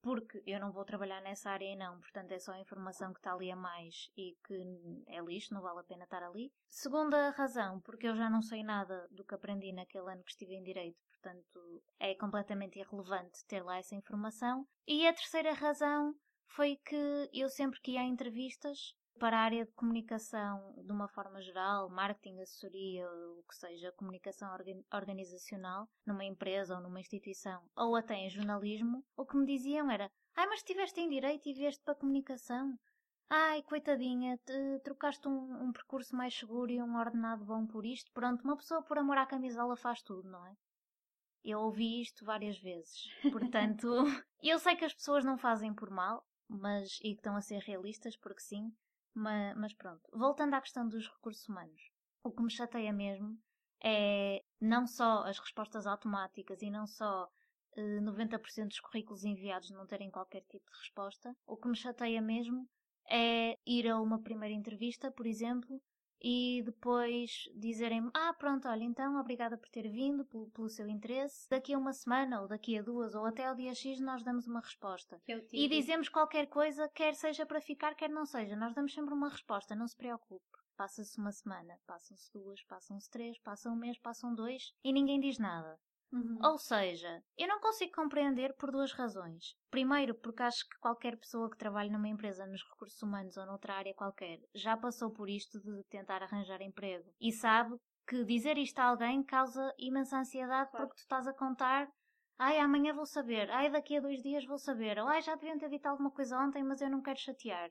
Porque 0.00 0.42
eu 0.46 0.60
não 0.60 0.70
vou 0.70 0.84
trabalhar 0.84 1.20
nessa 1.20 1.50
área 1.50 1.64
e 1.64 1.76
não, 1.76 1.98
portanto 2.00 2.32
é 2.32 2.38
só 2.38 2.52
a 2.52 2.60
informação 2.60 3.12
que 3.12 3.18
está 3.18 3.32
ali 3.32 3.50
a 3.50 3.56
mais 3.56 4.10
e 4.16 4.36
que 4.46 5.04
é 5.06 5.20
lixo, 5.20 5.52
não 5.52 5.60
vale 5.60 5.80
a 5.80 5.84
pena 5.84 6.04
estar 6.04 6.22
ali. 6.22 6.52
Segunda 6.68 7.30
razão, 7.30 7.80
porque 7.80 8.06
eu 8.06 8.16
já 8.16 8.30
não 8.30 8.40
sei 8.40 8.62
nada 8.62 9.08
do 9.10 9.24
que 9.24 9.34
aprendi 9.34 9.72
naquele 9.72 10.10
ano 10.10 10.22
que 10.22 10.30
estive 10.30 10.54
em 10.54 10.62
Direito, 10.62 10.98
portanto 11.10 11.82
é 11.98 12.14
completamente 12.14 12.78
irrelevante 12.78 13.44
ter 13.46 13.62
lá 13.62 13.78
essa 13.78 13.94
informação. 13.94 14.66
E 14.86 15.06
a 15.06 15.12
terceira 15.12 15.52
razão 15.52 16.14
foi 16.46 16.76
que 16.76 17.30
eu 17.32 17.48
sempre 17.48 17.80
que 17.80 17.92
ia 17.92 18.00
a 18.00 18.04
entrevistas 18.04 18.94
para 19.18 19.36
a 19.36 19.42
área 19.42 19.64
de 19.64 19.72
comunicação 19.72 20.74
de 20.84 20.92
uma 20.92 21.08
forma 21.08 21.40
geral, 21.42 21.90
marketing, 21.90 22.40
assessoria, 22.40 23.06
o 23.10 23.42
que 23.48 23.56
seja, 23.56 23.92
comunicação 23.92 24.52
organ- 24.52 24.82
organizacional, 24.94 25.88
numa 26.06 26.24
empresa 26.24 26.76
ou 26.76 26.80
numa 26.80 27.00
instituição, 27.00 27.60
ou 27.76 27.96
até 27.96 28.14
em 28.14 28.30
jornalismo, 28.30 29.04
o 29.16 29.26
que 29.26 29.36
me 29.36 29.46
diziam 29.46 29.90
era: 29.90 30.10
Ai, 30.36 30.46
mas 30.46 30.60
estiveste 30.60 31.00
em 31.00 31.08
direito 31.08 31.48
e 31.48 31.52
vieste 31.52 31.82
para 31.82 31.92
a 31.92 31.96
comunicação? 31.96 32.78
Ai, 33.28 33.62
coitadinha, 33.62 34.38
te, 34.38 34.80
trocaste 34.84 35.28
um, 35.28 35.64
um 35.64 35.72
percurso 35.72 36.16
mais 36.16 36.34
seguro 36.34 36.70
e 36.70 36.80
um 36.80 36.96
ordenado 36.96 37.44
bom 37.44 37.66
por 37.66 37.84
isto? 37.84 38.10
Pronto, 38.12 38.42
uma 38.42 38.56
pessoa 38.56 38.82
por 38.82 38.96
amor 38.96 39.18
à 39.18 39.26
camisola 39.26 39.76
faz 39.76 40.00
tudo, 40.00 40.30
não 40.30 40.46
é? 40.46 40.54
Eu 41.44 41.60
ouvi 41.60 42.00
isto 42.00 42.24
várias 42.24 42.58
vezes. 42.58 43.04
Portanto, 43.30 43.88
eu 44.42 44.58
sei 44.58 44.76
que 44.76 44.84
as 44.84 44.94
pessoas 44.94 45.24
não 45.24 45.36
fazem 45.36 45.74
por 45.74 45.90
mal, 45.90 46.24
mas 46.48 46.98
e 47.00 47.12
que 47.14 47.20
estão 47.20 47.36
a 47.36 47.40
ser 47.40 47.58
realistas, 47.60 48.16
porque 48.16 48.40
sim, 48.40 48.72
mas, 49.18 49.56
mas 49.56 49.74
pronto. 49.74 50.02
Voltando 50.12 50.54
à 50.54 50.60
questão 50.60 50.88
dos 50.88 51.08
recursos 51.08 51.48
humanos, 51.48 51.80
o 52.22 52.30
que 52.30 52.42
me 52.42 52.50
chateia 52.50 52.92
mesmo 52.92 53.38
é 53.82 54.42
não 54.60 54.86
só 54.86 55.24
as 55.24 55.38
respostas 55.38 55.86
automáticas 55.86 56.62
e 56.62 56.70
não 56.70 56.86
só 56.86 57.28
eh, 57.76 58.00
90% 58.00 58.68
dos 58.68 58.80
currículos 58.80 59.24
enviados 59.24 59.70
não 59.70 59.86
terem 59.86 60.10
qualquer 60.10 60.42
tipo 60.42 60.70
de 60.70 60.78
resposta. 60.78 61.36
O 61.46 61.56
que 61.56 61.68
me 61.68 61.76
chateia 61.76 62.20
mesmo 62.20 62.68
é 63.10 63.56
ir 63.66 63.88
a 63.88 64.00
uma 64.00 64.20
primeira 64.20 64.54
entrevista, 64.54 65.10
por 65.10 65.26
exemplo, 65.26 65.80
e 66.20 66.62
depois 66.64 67.48
dizerem-me: 67.54 68.10
Ah, 68.12 68.32
pronto, 68.32 68.68
olha, 68.68 68.82
então 68.82 69.18
obrigada 69.18 69.56
por 69.56 69.68
ter 69.68 69.88
vindo, 69.88 70.24
pelo, 70.24 70.50
pelo 70.50 70.68
seu 70.68 70.88
interesse. 70.88 71.48
Daqui 71.48 71.74
a 71.74 71.78
uma 71.78 71.92
semana, 71.92 72.40
ou 72.40 72.48
daqui 72.48 72.76
a 72.78 72.82
duas, 72.82 73.14
ou 73.14 73.24
até 73.24 73.46
ao 73.46 73.54
dia 73.54 73.74
X, 73.74 74.00
nós 74.00 74.22
damos 74.22 74.46
uma 74.46 74.60
resposta. 74.60 75.20
É 75.28 75.40
E 75.52 75.68
dizemos 75.68 76.08
qualquer 76.08 76.46
coisa, 76.46 76.88
quer 76.88 77.14
seja 77.14 77.46
para 77.46 77.60
ficar, 77.60 77.94
quer 77.94 78.10
não 78.10 78.26
seja. 78.26 78.56
Nós 78.56 78.74
damos 78.74 78.92
sempre 78.92 79.14
uma 79.14 79.28
resposta, 79.28 79.74
não 79.74 79.86
se 79.86 79.96
preocupe. 79.96 80.44
Passa-se 80.76 81.18
uma 81.18 81.32
semana, 81.32 81.78
passam-se 81.86 82.32
duas, 82.32 82.62
passam-se 82.62 83.10
três, 83.10 83.38
passa 83.40 83.68
um 83.68 83.74
mês, 83.74 83.98
passam 83.98 84.34
dois 84.34 84.72
e 84.84 84.92
ninguém 84.92 85.18
diz 85.18 85.38
nada. 85.38 85.78
Uhum. 86.10 86.38
Ou 86.42 86.56
seja, 86.56 87.22
eu 87.36 87.46
não 87.46 87.60
consigo 87.60 87.92
compreender 87.92 88.54
por 88.56 88.70
duas 88.70 88.92
razões. 88.92 89.54
Primeiro, 89.70 90.14
porque 90.14 90.42
acho 90.42 90.66
que 90.68 90.78
qualquer 90.78 91.18
pessoa 91.18 91.50
que 91.50 91.58
trabalhe 91.58 91.90
numa 91.90 92.08
empresa 92.08 92.46
nos 92.46 92.62
recursos 92.70 93.02
humanos 93.02 93.36
ou 93.36 93.44
noutra 93.44 93.74
área 93.74 93.94
qualquer 93.94 94.40
já 94.54 94.76
passou 94.76 95.10
por 95.10 95.28
isto 95.28 95.60
de 95.60 95.84
tentar 95.90 96.22
arranjar 96.22 96.62
emprego 96.62 97.12
e 97.20 97.30
sabe 97.32 97.76
que 98.06 98.24
dizer 98.24 98.56
isto 98.56 98.78
a 98.78 98.84
alguém 98.84 99.22
causa 99.22 99.74
imensa 99.78 100.18
ansiedade 100.18 100.70
Claro. 100.70 100.86
porque 100.86 100.96
tu 100.96 101.02
estás 101.02 101.26
a 101.26 101.34
contar. 101.34 101.88
Ai, 102.38 102.58
amanhã 102.58 102.94
vou 102.94 103.04
saber. 103.04 103.50
Ai, 103.50 103.68
daqui 103.70 103.96
a 103.96 104.00
dois 104.00 104.22
dias 104.22 104.44
vou 104.46 104.58
saber. 104.58 104.98
Ou 104.98 105.06
ai, 105.08 105.20
já 105.20 105.34
deviam 105.34 105.58
ter 105.58 105.68
dito 105.68 105.86
alguma 105.86 106.10
coisa 106.10 106.38
ontem, 106.38 106.62
mas 106.62 106.80
eu 106.80 106.88
não 106.88 107.02
quero 107.02 107.18
chatear. 107.18 107.70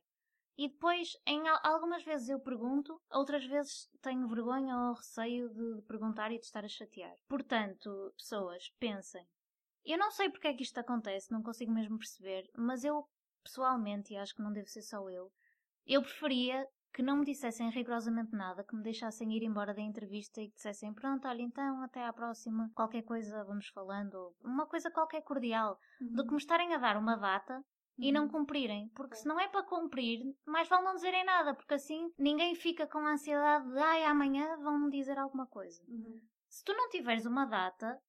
E 0.58 0.68
depois, 0.70 1.10
em 1.26 1.48
algumas 1.64 2.04
vezes 2.04 2.30
eu 2.30 2.40
pergunto, 2.40 3.00
outras 3.12 3.46
vezes 3.46 3.88
tenho 4.02 4.28
vergonha 4.28 4.76
ou 4.76 4.96
receio 4.96 5.50
de 5.50 5.82
perguntar 5.84 6.32
e 6.32 6.40
de 6.40 6.46
estar 6.46 6.66
a 6.66 6.68
chatear. 6.68 7.16
Portanto, 7.28 8.12
pessoas, 8.18 8.70
pensem. 8.80 9.24
Eu 9.86 10.00
não 10.00 10.10
sei 10.10 10.30
porque 10.30 10.48
é 10.48 10.54
que 10.54 10.64
isto 10.64 10.80
acontece, 10.80 11.32
não 11.32 11.44
consigo 11.44 11.72
mesmo 11.72 11.98
perceber, 11.98 12.50
mas 12.58 12.84
eu, 12.84 13.08
pessoalmente, 13.44 14.14
e 14.14 14.18
acho 14.18 14.36
que 14.36 14.42
não 14.42 14.52
deve 14.52 14.68
ser 14.68 14.82
só 14.82 15.08
eu, 15.10 15.32
eu 15.86 16.02
preferia 16.02 16.68
que 16.92 17.04
não 17.04 17.18
me 17.18 17.26
dissessem 17.26 17.70
rigorosamente 17.70 18.36
nada, 18.36 18.64
que 18.64 18.76
me 18.76 18.82
deixassem 18.82 19.32
ir 19.34 19.44
embora 19.44 19.74
da 19.74 19.82
entrevista 19.82 20.42
e 20.42 20.50
que 20.50 20.56
dissessem 20.56 20.92
pronto, 20.94 21.28
olha 21.28 21.44
então, 21.44 21.84
até 21.84 22.04
à 22.04 22.12
próxima, 22.12 22.72
qualquer 22.74 23.04
coisa 23.04 23.44
vamos 23.44 23.68
falando, 23.68 24.36
uma 24.44 24.66
coisa 24.66 24.90
qualquer 24.90 25.22
cordial, 25.22 25.80
uhum. 26.02 26.14
do 26.14 26.26
que 26.26 26.32
me 26.32 26.40
estarem 26.40 26.74
a 26.74 26.80
dar 26.80 26.98
uma 26.98 27.16
data 27.16 27.64
e 27.98 28.12
não 28.12 28.24
uhum. 28.24 28.30
cumprirem. 28.30 28.90
Porque 28.90 29.16
se 29.16 29.28
não 29.28 29.40
é 29.40 29.48
para 29.48 29.64
cumprir, 29.64 30.36
mais 30.46 30.68
vale 30.68 30.86
não 30.86 30.96
dizerem 30.96 31.26
nada, 31.26 31.54
porque 31.54 31.74
assim 31.74 32.12
ninguém 32.18 32.56
fica 32.56 32.88
com 32.88 33.00
a 33.00 33.12
ansiedade 33.12 33.72
de 33.72 33.80
ai, 33.80 34.04
amanhã 34.06 34.58
vão-me 34.58 34.92
dizer 34.92 35.18
alguma 35.18 35.48
coisa. 35.48 35.84
Uhum. 35.88 36.22
Se 36.50 36.64
tu 36.64 36.74
não 36.74 36.90
tiveres 36.90 37.26
uma 37.26 37.46
data, 37.46 38.00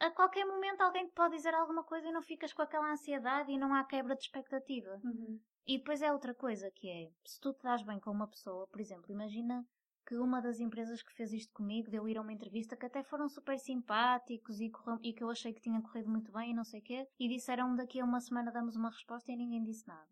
a 0.00 0.10
qualquer 0.10 0.44
momento 0.44 0.80
alguém 0.80 1.06
te 1.06 1.12
pode 1.12 1.36
dizer 1.36 1.54
alguma 1.54 1.84
coisa 1.84 2.08
e 2.08 2.12
não 2.12 2.22
ficas 2.22 2.52
com 2.52 2.62
aquela 2.62 2.90
ansiedade 2.90 3.50
e 3.50 3.58
não 3.58 3.74
há 3.74 3.84
quebra 3.84 4.14
de 4.14 4.22
expectativa. 4.22 5.00
Uhum. 5.04 5.40
E 5.66 5.78
depois 5.78 6.00
é 6.00 6.12
outra 6.12 6.34
coisa 6.34 6.70
que 6.70 6.88
é, 6.88 7.10
se 7.24 7.40
tu 7.40 7.52
te 7.52 7.62
dás 7.62 7.82
bem 7.82 7.98
com 7.98 8.10
uma 8.10 8.28
pessoa, 8.28 8.66
por 8.68 8.80
exemplo, 8.80 9.10
imagina 9.10 9.66
que 10.06 10.16
uma 10.16 10.40
das 10.40 10.60
empresas 10.60 11.02
que 11.02 11.12
fez 11.12 11.32
isto 11.32 11.52
comigo 11.52 11.90
deu 11.90 12.08
ir 12.08 12.16
a 12.16 12.22
uma 12.22 12.32
entrevista 12.32 12.76
que 12.76 12.86
até 12.86 13.02
foram 13.02 13.28
super 13.28 13.58
simpáticos 13.58 14.60
e, 14.60 14.70
e 15.02 15.12
que 15.12 15.24
eu 15.24 15.30
achei 15.30 15.52
que 15.52 15.60
tinha 15.60 15.82
corrido 15.82 16.08
muito 16.08 16.30
bem 16.30 16.52
e 16.52 16.54
não 16.54 16.64
sei 16.64 16.80
o 16.80 16.82
quê, 16.82 17.08
e 17.18 17.28
disseram 17.28 17.74
daqui 17.74 18.00
a 18.00 18.04
uma 18.04 18.20
semana 18.20 18.52
damos 18.52 18.76
uma 18.76 18.90
resposta 18.90 19.32
e 19.32 19.36
ninguém 19.36 19.64
disse 19.64 19.86
nada. 19.86 20.08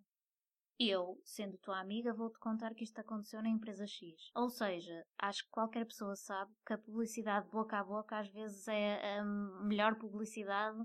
Eu, 0.76 1.20
sendo 1.24 1.56
tua 1.58 1.78
amiga, 1.78 2.12
vou-te 2.12 2.38
contar 2.40 2.74
que 2.74 2.82
isto 2.82 2.98
aconteceu 2.98 3.40
na 3.40 3.48
empresa 3.48 3.86
X. 3.86 4.32
Ou 4.34 4.50
seja, 4.50 5.06
acho 5.16 5.44
que 5.44 5.50
qualquer 5.50 5.86
pessoa 5.86 6.16
sabe 6.16 6.52
que 6.66 6.72
a 6.72 6.78
publicidade 6.78 7.48
boca 7.48 7.78
a 7.78 7.84
boca 7.84 8.18
às 8.18 8.28
vezes 8.28 8.66
é 8.66 9.18
a 9.20 9.24
melhor 9.62 9.94
publicidade 9.94 10.82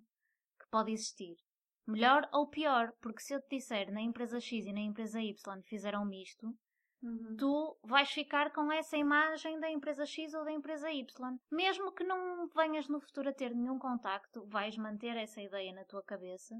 que 0.59 0.69
pode 0.69 0.91
existir. 0.91 1.35
Melhor 1.87 2.29
ou 2.31 2.47
pior, 2.47 2.93
porque 3.01 3.21
se 3.21 3.33
eu 3.33 3.41
te 3.41 3.57
disser 3.57 3.91
na 3.91 3.99
empresa 3.99 4.39
X 4.39 4.67
e 4.67 4.71
na 4.71 4.81
empresa 4.81 5.19
Y 5.19 5.63
fizeram 5.63 6.07
isto, 6.11 6.55
Uhum. 7.01 7.37
tu 7.37 7.77
vais 7.83 8.09
ficar 8.09 8.51
com 8.51 8.71
essa 8.71 8.97
imagem 8.97 9.59
da 9.59 9.69
empresa 9.69 10.05
X 10.05 10.33
ou 10.33 10.43
da 10.43 10.51
empresa 10.51 10.91
Y. 10.91 11.39
Mesmo 11.51 11.93
que 11.93 12.03
não 12.03 12.47
venhas 12.49 12.87
no 12.87 12.99
futuro 12.99 13.29
a 13.29 13.33
ter 13.33 13.55
nenhum 13.55 13.79
contacto, 13.79 14.45
vais 14.47 14.77
manter 14.77 15.15
essa 15.15 15.41
ideia 15.41 15.73
na 15.73 15.85
tua 15.85 16.03
cabeça 16.03 16.55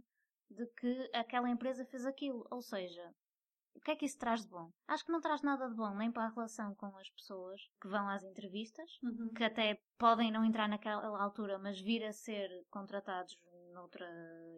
de 0.50 0.66
que 0.68 1.10
aquela 1.14 1.50
empresa 1.50 1.86
fez 1.86 2.06
aquilo. 2.06 2.48
Ou 2.50 2.62
seja, 2.62 3.14
o 3.76 3.82
que 3.82 3.92
é 3.92 3.96
que 3.96 4.06
isso 4.06 4.18
traz 4.18 4.44
de 4.44 4.50
bom? 4.50 4.72
Acho 4.88 5.06
que 5.06 5.12
não 5.12 5.22
traz 5.22 5.42
nada 5.42 5.68
de 5.68 5.76
bom 5.76 5.94
nem 5.96 6.12
para 6.12 6.26
a 6.26 6.30
relação 6.30 6.74
com 6.76 6.98
as 6.98 7.10
pessoas 7.12 7.62
que 7.82 7.88
vão 7.88 8.08
às 8.10 8.24
entrevistas, 8.24 9.00
uhum. 9.04 9.34
que 9.34 9.44
até 9.44 9.82
podem 9.98 10.32
não 10.32 10.44
entrar 10.44 10.68
naquela 10.68 11.22
altura, 11.22 11.60
mas 11.60 11.80
vir 11.80 12.04
a 12.04 12.14
ser 12.14 12.66
contratados 12.70 13.38
noutra 13.74 14.08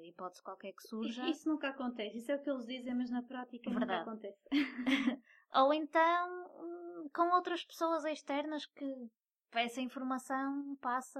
hipótese 0.04 0.44
qualquer 0.44 0.74
que 0.74 0.88
surja. 0.88 1.28
Isso 1.30 1.48
nunca 1.48 1.70
acontece, 1.70 2.18
isso 2.18 2.32
é 2.32 2.36
o 2.36 2.42
que 2.42 2.50
eles 2.50 2.66
dizem, 2.66 2.96
mas 2.96 3.12
na 3.12 3.22
prática 3.22 3.70
Verdade. 3.70 4.00
nunca 4.00 4.12
acontece. 4.12 4.50
Ou 5.54 5.74
então 5.74 6.46
hum, 6.60 7.10
com 7.14 7.34
outras 7.34 7.64
pessoas 7.64 8.06
externas 8.06 8.66
que 8.66 9.10
essa 9.60 9.82
informação 9.82 10.78
passa, 10.82 11.20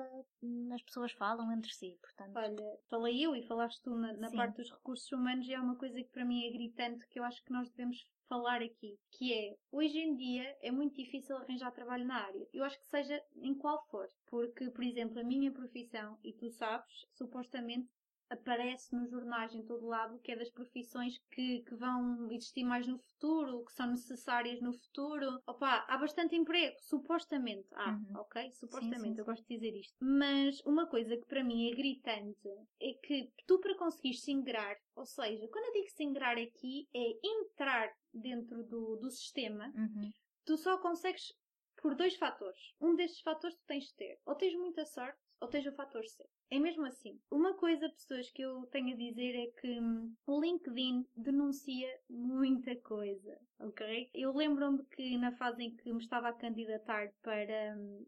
as 0.74 0.82
pessoas 0.84 1.12
falam 1.12 1.52
entre 1.52 1.74
si, 1.74 1.98
portanto. 2.02 2.36
Olha, 2.38 2.80
falei 2.90 3.26
eu 3.26 3.36
e 3.36 3.46
falaste 3.46 3.82
tu 3.82 3.94
na, 3.96 4.14
na 4.14 4.32
parte 4.32 4.58
dos 4.58 4.72
recursos 4.72 5.12
humanos 5.12 5.48
e 5.48 5.54
é 5.54 5.60
uma 5.60 5.76
coisa 5.76 6.02
que 6.02 6.10
para 6.10 6.26
mim 6.26 6.46
é 6.46 6.52
gritante 6.52 7.06
que 7.08 7.20
eu 7.20 7.24
acho 7.24 7.44
que 7.44 7.52
nós 7.52 7.70
devemos 7.70 8.06
falar 8.30 8.62
aqui, 8.62 8.98
que 9.12 9.34
é, 9.34 9.58
hoje 9.70 10.00
em 10.00 10.16
dia 10.16 10.58
é 10.62 10.72
muito 10.72 10.96
difícil 10.96 11.36
arranjar 11.36 11.70
trabalho 11.72 12.06
na 12.06 12.16
área. 12.16 12.48
Eu 12.54 12.64
acho 12.64 12.80
que 12.80 12.88
seja 12.88 13.22
em 13.36 13.54
qual 13.54 13.86
for, 13.88 14.10
porque, 14.28 14.70
por 14.70 14.86
exemplo, 14.86 15.20
a 15.20 15.24
minha 15.24 15.52
profissão, 15.52 16.18
e 16.24 16.32
tu 16.32 16.50
sabes, 16.50 17.06
supostamente 17.12 17.90
aparece 18.32 18.96
nos 18.96 19.12
jornais 19.12 19.54
em 19.54 19.64
todo 19.64 19.86
lado, 19.86 20.20
que 20.20 20.32
é 20.32 20.36
das 20.36 20.50
profissões 20.50 21.18
que, 21.30 21.62
que 21.62 21.76
vão 21.76 22.32
existir 22.32 22.64
mais 22.64 22.88
no 22.88 22.98
futuro, 22.98 23.64
que 23.66 23.74
são 23.74 23.88
necessárias 23.88 24.62
no 24.62 24.74
futuro. 24.74 25.40
Opa, 25.46 25.86
há 25.88 25.98
bastante 25.98 26.36
emprego, 26.36 26.76
supostamente. 26.80 27.68
Ah, 27.74 27.92
uhum. 27.92 28.22
ok? 28.22 28.52
Supostamente, 28.54 29.00
sim, 29.00 29.08
sim, 29.10 29.14
sim. 29.16 29.20
eu 29.20 29.26
gosto 29.26 29.48
de 29.48 29.56
dizer 29.56 29.78
isto. 29.78 29.94
Mas 30.00 30.62
uma 30.62 30.88
coisa 30.88 31.18
que 31.18 31.26
para 31.26 31.44
mim 31.44 31.70
é 31.70 31.76
gritante 31.76 32.50
é 32.80 32.94
que 32.94 33.30
tu 33.46 33.60
para 33.60 33.78
conseguir 33.78 34.14
se 34.14 34.32
ingrar, 34.32 34.78
ou 34.96 35.06
seja, 35.06 35.48
quando 35.50 35.66
eu 35.66 35.74
digo 35.74 35.90
se 35.90 36.04
ingrar 36.04 36.38
aqui, 36.38 36.88
é 36.96 37.28
entrar 37.28 37.92
dentro 38.14 38.64
do, 38.64 38.96
do 38.96 39.12
sistema, 39.12 39.72
uhum. 39.76 40.10
tu 40.46 40.58
só 40.58 40.78
consegues 40.78 41.34
por 41.82 41.96
dois 41.96 42.16
fatores. 42.16 42.74
Um 42.80 42.96
destes 42.96 43.22
fatores 43.22 43.56
tu 43.58 43.66
tens 43.66 43.86
de 43.86 43.96
ter. 43.96 44.20
Ou 44.26 44.36
tens 44.36 44.56
muita 44.56 44.86
sorte, 44.86 45.20
ou 45.40 45.48
tens 45.48 45.66
o 45.66 45.72
fator 45.74 46.06
C. 46.06 46.24
É 46.52 46.60
mesmo 46.60 46.86
assim. 46.86 47.18
Uma 47.32 47.54
coisa, 47.54 47.90
pessoas, 47.90 48.30
que 48.30 48.42
eu 48.42 48.66
tenho 48.68 48.94
a 48.94 48.98
dizer 48.98 49.36
é 49.36 49.48
que 49.62 49.80
hum, 49.80 50.14
o 50.28 50.42
LinkedIn 50.42 51.08
denuncia 51.16 51.90
muita 52.10 52.76
coisa, 52.76 53.40
ok? 53.58 54.10
Eu 54.14 54.34
lembro-me 54.36 54.84
que 54.88 55.18
na 55.18 55.32
fase 55.32 55.64
em 55.64 55.76
que 55.78 55.94
me 55.94 56.04
estava 56.04 56.28
a 56.28 56.34
candidatar 56.34 57.10
para, 57.22 57.78
hum, 57.78 58.06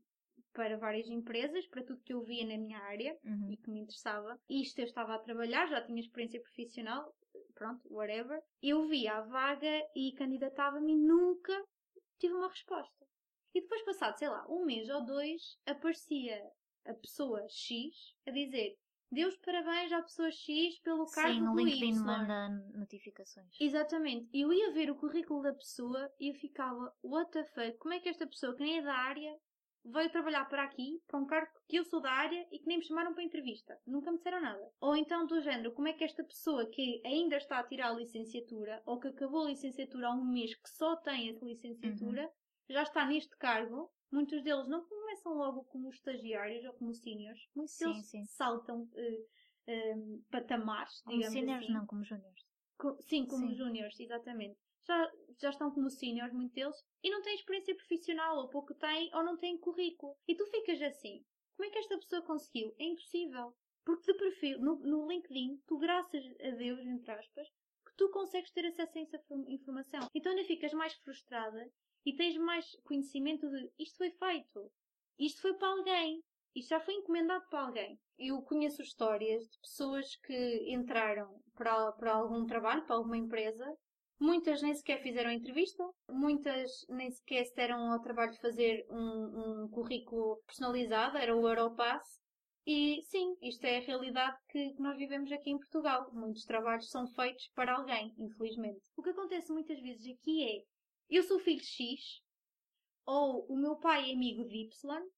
para 0.51 0.77
várias 0.77 1.08
empresas, 1.08 1.65
para 1.67 1.86
tudo 1.86 2.03
que 2.03 2.13
eu 2.13 2.21
via 2.21 2.45
na 2.45 2.58
minha 2.58 2.79
área 2.79 3.17
uhum. 3.23 3.49
e 3.49 3.56
que 3.56 3.71
me 3.71 3.79
interessava. 3.79 4.38
Isto 4.49 4.79
eu 4.79 4.86
estava 4.86 5.15
a 5.15 5.19
trabalhar, 5.19 5.67
já 5.67 5.82
tinha 5.82 6.01
experiência 6.01 6.41
profissional, 6.41 7.15
pronto, 7.56 7.82
whatever. 7.89 8.43
Eu 8.62 8.89
via 8.89 9.19
a 9.19 9.21
vaga 9.21 9.82
e 9.95 10.12
candidatava-me 10.17 10.91
e 10.91 10.97
nunca 10.97 11.63
tive 12.19 12.34
uma 12.34 12.49
resposta. 12.49 13.06
E 13.56 13.62
depois, 13.62 13.84
passado, 13.84 14.17
sei 14.17 14.27
lá, 14.27 14.45
um 14.49 14.65
mês 14.65 14.89
ou 14.89 15.06
dois, 15.06 15.58
aparecia 15.65 16.43
a 16.85 16.93
pessoa 16.93 17.45
X 17.49 18.15
a 18.27 18.31
dizer 18.31 18.77
Deus 19.13 19.37
parabéns 19.37 19.91
à 19.91 20.01
pessoa 20.01 20.31
X 20.31 20.79
pelo 20.79 21.05
cargo 21.05 21.35
Sim, 21.35 21.47
o 21.47 21.55
LinkedIn 21.55 21.91
y. 21.91 22.03
manda 22.03 22.49
notificações. 22.73 23.55
Exatamente. 23.59 24.27
Eu 24.33 24.51
ia 24.51 24.73
ver 24.73 24.89
o 24.89 24.95
currículo 24.95 25.43
da 25.43 25.53
pessoa 25.53 26.11
e 26.19 26.29
eu 26.29 26.33
ficava, 26.33 26.91
what 27.03 27.29
the 27.31 27.43
fuck, 27.43 27.77
como 27.77 27.93
é 27.93 27.99
que 27.99 28.09
esta 28.09 28.25
pessoa 28.25 28.55
que 28.55 28.63
nem 28.63 28.79
é 28.79 28.81
da 28.81 28.95
área 28.95 29.37
veio 29.85 30.09
trabalhar 30.09 30.45
para 30.45 30.63
aqui, 30.63 30.99
para 31.07 31.19
um 31.19 31.27
cargo 31.27 31.51
que 31.67 31.75
eu 31.75 31.85
sou 31.85 32.01
da 32.01 32.09
área 32.09 32.47
e 32.51 32.57
que 32.57 32.65
nem 32.65 32.79
me 32.79 32.83
chamaram 32.83 33.13
para 33.13 33.23
entrevista. 33.23 33.79
Nunca 33.85 34.11
me 34.11 34.17
disseram 34.17 34.41
nada. 34.41 34.71
Ou 34.81 34.95
então 34.95 35.27
do 35.27 35.41
género, 35.41 35.73
como 35.73 35.89
é 35.89 35.93
que 35.93 36.03
esta 36.03 36.23
pessoa 36.23 36.65
que 36.71 36.99
ainda 37.05 37.37
está 37.37 37.59
a 37.59 37.67
tirar 37.67 37.91
a 37.91 37.95
licenciatura 37.95 38.81
ou 38.83 38.99
que 38.99 39.09
acabou 39.09 39.45
a 39.45 39.49
licenciatura 39.49 40.07
há 40.07 40.11
um 40.11 40.25
mês 40.25 40.55
que 40.55 40.69
só 40.69 40.95
tem 40.95 41.29
essa 41.29 41.45
licenciatura, 41.45 42.23
uhum. 42.23 42.29
já 42.69 42.81
está 42.81 43.05
neste 43.05 43.37
cargo 43.37 43.91
Muitos 44.13 44.43
deles 44.43 44.67
não 44.67 44.85
começam 45.13 45.34
logo 45.34 45.63
como 45.65 45.89
estagiários 45.89 46.65
ou 46.65 46.73
como 46.73 46.93
seniors. 46.93 47.47
Muitos 47.56 47.76
sim, 47.76 47.86
deles 47.86 48.06
sim. 48.10 48.26
saltam 48.26 48.82
uh, 48.82 49.21
uh, 49.67 50.23
patamares, 50.32 51.02
como 51.02 51.17
digamos 51.17 51.34
seniors, 51.34 51.63
assim. 51.63 51.73
não, 51.73 51.86
como 51.86 52.04
júniores. 52.04 52.43
Co 52.78 52.97
sim, 53.02 53.26
como 53.26 53.54
júniores, 53.54 53.99
exatamente. 53.99 54.60
Já, 54.86 55.12
já 55.39 55.49
estão 55.49 55.71
como 55.71 55.89
seniors, 55.89 56.34
muitos 56.34 56.54
deles, 56.54 56.76
e 57.04 57.10
não 57.10 57.21
têm 57.21 57.36
experiência 57.36 57.76
profissional, 57.76 58.38
ou 58.38 58.49
pouco 58.49 58.73
têm, 58.73 59.13
ou 59.13 59.23
não 59.23 59.38
têm 59.38 59.58
currículo. 59.58 60.17
E 60.28 60.36
tu 60.36 60.45
ficas 60.47 60.82
assim, 60.82 61.23
como 61.56 61.69
é 61.69 61.71
que 61.71 61.80
esta 61.80 61.97
pessoa 61.97 62.21
conseguiu? 62.23 62.73
É 62.80 62.86
impossível. 62.86 63.56
Porque 63.86 64.12
de 64.12 64.17
perfil, 64.17 64.60
no, 64.60 64.78
no 64.78 65.08
LinkedIn, 65.08 65.62
tu 65.67 65.78
graças 65.78 66.23
a 66.41 66.52
Deus, 66.52 66.80
entre 66.80 67.12
aspas, 67.12 67.47
que 67.86 67.95
tu 67.97 68.10
consegues 68.12 68.52
ter 68.52 68.65
acesso 68.65 68.97
a 68.97 69.02
essa 69.02 69.21
informação. 69.47 70.08
Então 70.15 70.32
ainda 70.32 70.45
ficas 70.45 70.73
mais 70.73 70.93
frustrada 70.95 71.69
e 72.06 72.15
tens 72.15 72.38
mais 72.38 72.65
conhecimento 72.84 73.49
de 73.49 73.71
isto 73.78 73.97
foi 73.97 74.12
feito, 74.12 74.71
isto 75.19 75.41
foi 75.41 75.54
para 75.54 75.67
alguém, 75.67 76.21
isto 76.56 76.69
já 76.69 76.80
foi 76.80 76.93
encomendado 76.95 77.43
para 77.49 77.65
alguém. 77.65 77.99
Eu 78.17 78.41
conheço 78.43 78.82
histórias 78.82 79.43
de 79.43 79.60
pessoas 79.60 80.15
que 80.17 80.71
entraram 80.71 81.41
para, 81.56 81.91
para 81.93 82.13
algum 82.13 82.45
trabalho, 82.45 82.86
para 82.86 82.95
alguma 82.95 83.17
empresa, 83.17 83.65
muitas 84.19 84.62
nem 84.62 84.73
sequer 84.73 85.02
fizeram 85.02 85.32
entrevista, 85.32 85.84
muitas 86.10 86.71
nem 86.89 87.12
sequer 87.12 87.45
se 87.45 87.56
deram 87.56 87.91
ao 87.91 88.02
trabalho 88.02 88.32
de 88.32 88.39
fazer 88.39 88.86
um, 88.89 89.63
um 89.63 89.69
currículo 89.69 90.41
personalizado, 90.45 91.17
era 91.17 91.36
o 91.36 91.47
Europass. 91.47 92.21
E 92.65 93.02
sim, 93.04 93.36
isto 93.41 93.65
é 93.65 93.78
a 93.78 93.82
realidade 93.82 94.38
que 94.47 94.73
nós 94.80 94.97
vivemos 94.97 95.30
aqui 95.34 95.49
em 95.49 95.58
Portugal. 95.58 96.10
Muitos 96.13 96.45
trabalhos 96.45 96.89
são 96.89 97.06
feitos 97.08 97.49
para 97.54 97.76
alguém, 97.76 98.13
infelizmente. 98.17 98.80
O 98.95 99.04
que 99.04 99.10
acontece 99.10 99.52
muitas 99.52 99.78
vezes 99.82 100.15
aqui 100.15 100.43
é 100.43 100.63
eu 101.10 101.23
sou 101.23 101.39
filho 101.39 101.62
X, 101.62 102.22
ou 103.05 103.45
o 103.47 103.55
meu 103.55 103.75
pai 103.75 104.09
é 104.09 104.13
amigo 104.13 104.45
de 104.45 104.57
Y, 104.57 105.09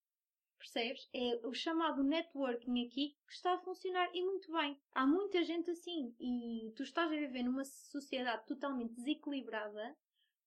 percebes? 0.58 1.08
É 1.14 1.46
o 1.46 1.52
chamado 1.52 2.02
networking 2.02 2.86
aqui 2.86 3.16
que 3.26 3.32
está 3.32 3.54
a 3.54 3.60
funcionar 3.60 4.08
e 4.14 4.24
muito 4.24 4.50
bem. 4.52 4.80
Há 4.94 5.06
muita 5.06 5.44
gente 5.44 5.70
assim 5.70 6.14
e 6.18 6.72
tu 6.76 6.82
estás 6.82 7.10
a 7.10 7.14
viver 7.14 7.42
numa 7.42 7.64
sociedade 7.64 8.46
totalmente 8.46 8.94
desequilibrada 8.94 9.96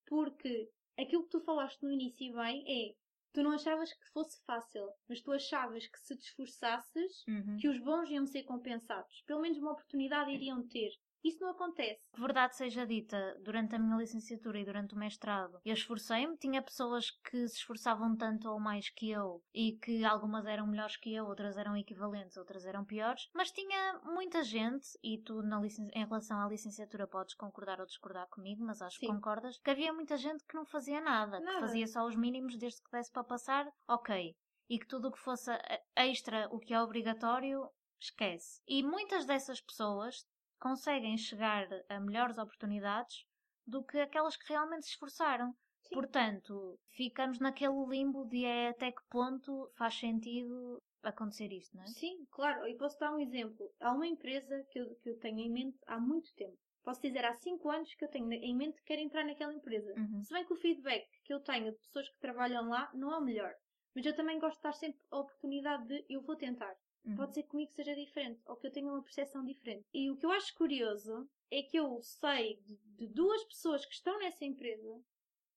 porque 0.07 0.69
aquilo 0.97 1.23
que 1.23 1.29
tu 1.29 1.41
falaste 1.41 1.81
no 1.83 1.91
início 1.91 2.33
bem 2.33 2.63
é 2.67 2.95
tu 3.31 3.43
não 3.43 3.51
achavas 3.51 3.93
que 3.93 4.09
fosse 4.11 4.43
fácil, 4.43 4.91
mas 5.07 5.21
tu 5.21 5.31
achavas 5.31 5.85
que 5.87 5.99
se 5.99 6.17
te 6.17 6.25
esforçasses 6.25 7.23
uhum. 7.27 7.57
que 7.57 7.69
os 7.69 7.79
bons 7.79 8.09
iam 8.09 8.25
ser 8.25 8.43
compensados. 8.43 9.21
Pelo 9.25 9.41
menos 9.41 9.57
uma 9.57 9.71
oportunidade 9.71 10.31
iriam 10.31 10.67
ter. 10.67 10.91
Isso 11.23 11.39
não 11.41 11.49
acontece. 11.49 12.01
Verdade 12.17 12.55
seja 12.55 12.85
dita, 12.85 13.37
durante 13.43 13.75
a 13.75 13.79
minha 13.79 13.97
licenciatura 13.97 14.59
e 14.59 14.65
durante 14.65 14.95
o 14.95 14.97
mestrado, 14.97 15.59
eu 15.65 15.73
esforcei-me. 15.73 16.37
Tinha 16.37 16.61
pessoas 16.61 17.11
que 17.11 17.47
se 17.47 17.57
esforçavam 17.57 18.15
tanto 18.15 18.49
ou 18.49 18.59
mais 18.59 18.89
que 18.89 19.09
eu 19.11 19.43
e 19.53 19.73
que 19.77 20.03
algumas 20.05 20.45
eram 20.45 20.67
melhores 20.67 20.97
que 20.97 21.13
eu, 21.13 21.25
outras 21.25 21.57
eram 21.57 21.75
equivalentes, 21.75 22.37
outras 22.37 22.65
eram 22.65 22.85
piores. 22.85 23.29
Mas 23.33 23.51
tinha 23.51 23.99
muita 24.03 24.43
gente, 24.43 24.87
e 25.03 25.17
tu 25.21 25.41
na 25.41 25.59
em 25.93 26.05
relação 26.05 26.39
à 26.39 26.47
licenciatura 26.47 27.05
podes 27.05 27.35
concordar 27.35 27.79
ou 27.79 27.85
discordar 27.85 28.27
comigo, 28.29 28.63
mas 28.63 28.81
acho 28.81 28.97
Sim. 28.97 29.07
que 29.07 29.13
concordas, 29.13 29.57
que 29.59 29.69
havia 29.69 29.93
muita 29.93 30.17
gente 30.17 30.43
que 30.45 30.55
não 30.55 30.65
fazia 30.65 31.01
nada, 31.01 31.39
Nada. 31.39 31.55
que 31.55 31.59
fazia 31.61 31.87
só 31.87 32.05
os 32.05 32.15
mínimos 32.15 32.57
desde 32.57 32.81
que 32.81 32.89
desse 32.91 33.11
para 33.11 33.23
passar, 33.23 33.67
ok. 33.87 34.35
E 34.69 34.79
que 34.79 34.87
tudo 34.87 35.09
o 35.09 35.11
que 35.11 35.19
fosse 35.19 35.51
eh, 35.51 35.83
extra, 35.95 36.47
o 36.51 36.59
que 36.59 36.73
é 36.73 36.81
obrigatório, 36.81 37.69
esquece. 37.99 38.61
E 38.67 38.81
muitas 38.83 39.25
dessas 39.25 39.59
pessoas 39.59 40.25
conseguem 40.59 41.17
chegar 41.17 41.67
a 41.87 41.99
melhores 41.99 42.37
oportunidades 42.37 43.25
do 43.65 43.83
que 43.83 43.99
aquelas 43.99 44.35
que 44.35 44.51
realmente 44.51 44.85
se 44.85 44.91
esforçaram. 44.91 45.53
Sim. 45.81 45.95
Portanto, 45.95 46.79
ficamos 46.91 47.39
naquele 47.39 47.85
limbo 47.87 48.25
de 48.25 48.45
é 48.45 48.69
até 48.69 48.91
que 48.91 49.01
ponto 49.09 49.71
faz 49.77 49.97
sentido 49.97 50.81
acontecer 51.03 51.51
isto, 51.51 51.75
não 51.75 51.83
é? 51.83 51.87
Sim, 51.87 52.25
claro. 52.31 52.67
E 52.67 52.75
posso 52.75 52.99
dar 52.99 53.13
um 53.13 53.19
exemplo. 53.19 53.71
Há 53.79 53.93
uma 53.93 54.07
empresa 54.07 54.63
que 54.69 54.79
eu, 54.79 54.95
que 54.95 55.09
eu 55.09 55.19
tenho 55.19 55.39
em 55.39 55.51
mente 55.51 55.77
há 55.87 55.99
muito 55.99 56.33
tempo. 56.35 56.57
Posso 56.83 57.01
dizer 57.01 57.25
há 57.25 57.33
5 57.33 57.69
anos 57.69 57.93
que 57.93 58.03
eu 58.03 58.09
tenho 58.09 58.31
em 58.31 58.55
mente 58.55 58.77
que 58.79 58.85
quero 58.85 59.01
entrar 59.01 59.23
naquela 59.23 59.53
empresa. 59.53 59.93
Uhum. 59.97 60.21
Se 60.23 60.33
bem 60.33 60.45
que 60.45 60.53
o 60.53 60.57
feedback 60.57 61.07
que 61.23 61.33
eu 61.33 61.39
tenho 61.41 61.71
de 61.71 61.77
pessoas 61.79 62.09
que 62.09 62.19
trabalham 62.19 62.67
lá 62.67 62.89
não 62.93 63.13
é 63.13 63.17
o 63.17 63.23
melhor. 63.23 63.53
Mas 63.95 64.05
eu 64.05 64.15
também 64.15 64.39
gosto 64.39 64.57
de 64.57 64.63
dar 64.63 64.73
sempre 64.73 64.99
a 65.11 65.19
oportunidade 65.19 65.87
de 65.87 66.05
eu 66.09 66.21
vou 66.21 66.35
tentar. 66.35 66.75
Uhum. 67.05 67.15
Pode 67.15 67.33
ser 67.33 67.43
que 67.43 67.49
comigo 67.49 67.71
seja 67.71 67.95
diferente 67.95 68.41
ou 68.45 68.55
que 68.55 68.67
eu 68.67 68.71
tenha 68.71 68.87
uma 68.87 69.01
percepção 69.01 69.43
diferente. 69.45 69.85
E 69.93 70.09
o 70.11 70.17
que 70.17 70.25
eu 70.25 70.31
acho 70.31 70.53
curioso 70.55 71.29
é 71.49 71.63
que 71.63 71.77
eu 71.77 72.01
sei 72.03 72.57
de, 72.57 72.75
de 72.75 73.07
duas 73.07 73.43
pessoas 73.45 73.85
que 73.85 73.93
estão 73.93 74.19
nessa 74.19 74.43
empresa, 74.45 75.01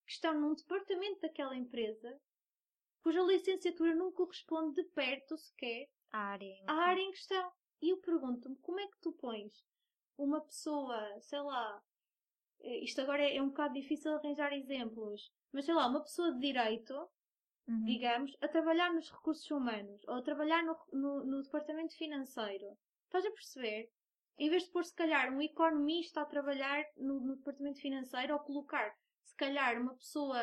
que 0.06 0.12
estão 0.12 0.40
num 0.40 0.54
departamento 0.54 1.20
daquela 1.20 1.56
empresa, 1.56 2.20
cuja 3.02 3.20
licenciatura 3.22 3.94
não 3.94 4.12
corresponde 4.12 4.76
de 4.82 4.88
perto 4.90 5.36
sequer 5.36 5.90
A 6.12 6.18
área. 6.18 6.44
em 6.46 6.62
à 6.62 6.66
que- 6.66 6.80
área 6.80 7.00
em 7.02 7.10
questão. 7.10 7.52
E 7.82 7.90
eu 7.90 7.96
pergunto-me 7.98 8.56
como 8.56 8.78
é 8.78 8.86
que 8.86 8.98
tu 9.00 9.12
pões 9.12 9.52
uma 10.16 10.40
pessoa, 10.40 11.20
sei 11.20 11.40
lá, 11.40 11.82
eh, 12.60 12.78
isto 12.84 13.00
agora 13.00 13.22
é, 13.24 13.36
é 13.36 13.42
um 13.42 13.48
bocado 13.48 13.74
difícil 13.74 14.12
arranjar 14.14 14.52
exemplos, 14.52 15.32
mas 15.50 15.64
sei 15.64 15.74
lá, 15.74 15.88
uma 15.88 16.00
pessoa 16.00 16.32
de 16.32 16.38
direito 16.38 16.94
Uhum. 17.68 17.84
digamos, 17.84 18.36
a 18.40 18.48
trabalhar 18.48 18.92
nos 18.92 19.10
recursos 19.10 19.48
humanos 19.50 20.02
ou 20.08 20.14
a 20.14 20.22
trabalhar 20.22 20.64
no, 20.64 20.76
no, 20.92 21.24
no 21.24 21.42
departamento 21.42 21.96
financeiro. 21.96 22.76
Estás 23.04 23.24
a 23.24 23.30
perceber? 23.30 23.88
Em 24.38 24.50
vez 24.50 24.64
de 24.64 24.70
pôr, 24.70 24.84
se 24.84 24.94
calhar, 24.94 25.32
um 25.32 25.40
economista 25.40 26.22
a 26.22 26.26
trabalhar 26.26 26.84
no, 26.96 27.20
no 27.20 27.36
departamento 27.36 27.80
financeiro 27.80 28.34
ou 28.34 28.40
colocar, 28.40 28.92
se 29.24 29.36
calhar, 29.36 29.80
uma 29.80 29.94
pessoa, 29.94 30.38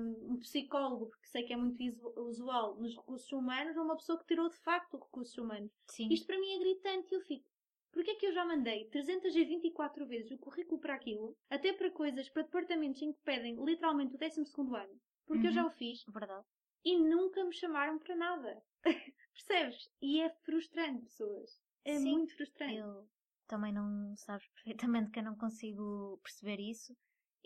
hum, 0.00 0.32
um, 0.32 0.36
psicólogo, 0.38 1.06
porque 1.06 1.26
sei 1.26 1.44
que 1.44 1.52
é 1.52 1.56
muito 1.56 1.82
usual 2.16 2.76
nos 2.76 2.96
recursos 2.96 3.30
humanos, 3.32 3.76
ou 3.76 3.84
uma 3.84 3.96
pessoa 3.96 4.18
que 4.18 4.26
tirou 4.26 4.48
de 4.48 4.56
facto 4.56 4.98
recursos 4.98 5.36
humanos. 5.36 5.70
Sim. 5.88 6.08
Isto 6.10 6.26
para 6.26 6.38
mim 6.38 6.54
é 6.54 6.58
gritante 6.58 7.12
e 7.12 7.16
eu 7.16 7.20
fico. 7.20 7.53
Porquê 7.94 8.10
é 8.12 8.16
que 8.16 8.26
eu 8.26 8.32
já 8.32 8.44
mandei 8.44 8.90
324 8.90 10.06
vezes 10.06 10.30
o 10.32 10.38
currículo 10.38 10.80
para 10.82 10.94
aquilo, 10.96 11.38
até 11.48 11.72
para 11.72 11.90
coisas, 11.90 12.28
para 12.28 12.42
departamentos 12.42 13.00
em 13.00 13.12
que 13.14 13.22
pedem 13.22 13.56
literalmente 13.64 14.16
o 14.16 14.18
12 14.18 14.40
ano? 14.76 15.00
Porque 15.26 15.46
eu 15.46 15.52
Uhum. 15.52 15.52
já 15.52 15.66
o 15.66 15.70
fiz 15.70 16.06
Verdade. 16.06 16.46
e 16.84 16.98
nunca 16.98 17.44
me 17.44 17.54
chamaram 17.54 17.98
para 17.98 18.16
nada. 18.16 18.62
Percebes? 19.34 19.90
E 20.02 20.20
é 20.22 20.30
frustrante, 20.30 21.04
pessoas. 21.06 21.62
É 21.84 21.98
Sim, 21.98 22.00
muito 22.00 22.36
frustrante. 22.36 22.90
Eu 22.90 23.10
também 23.46 23.72
não 23.72 24.16
sabes 24.16 24.48
perfeitamente 24.48 25.10
que 25.10 25.18
eu 25.20 25.24
não 25.24 25.36
consigo 25.36 26.18
perceber 26.22 26.60
isso. 26.60 26.96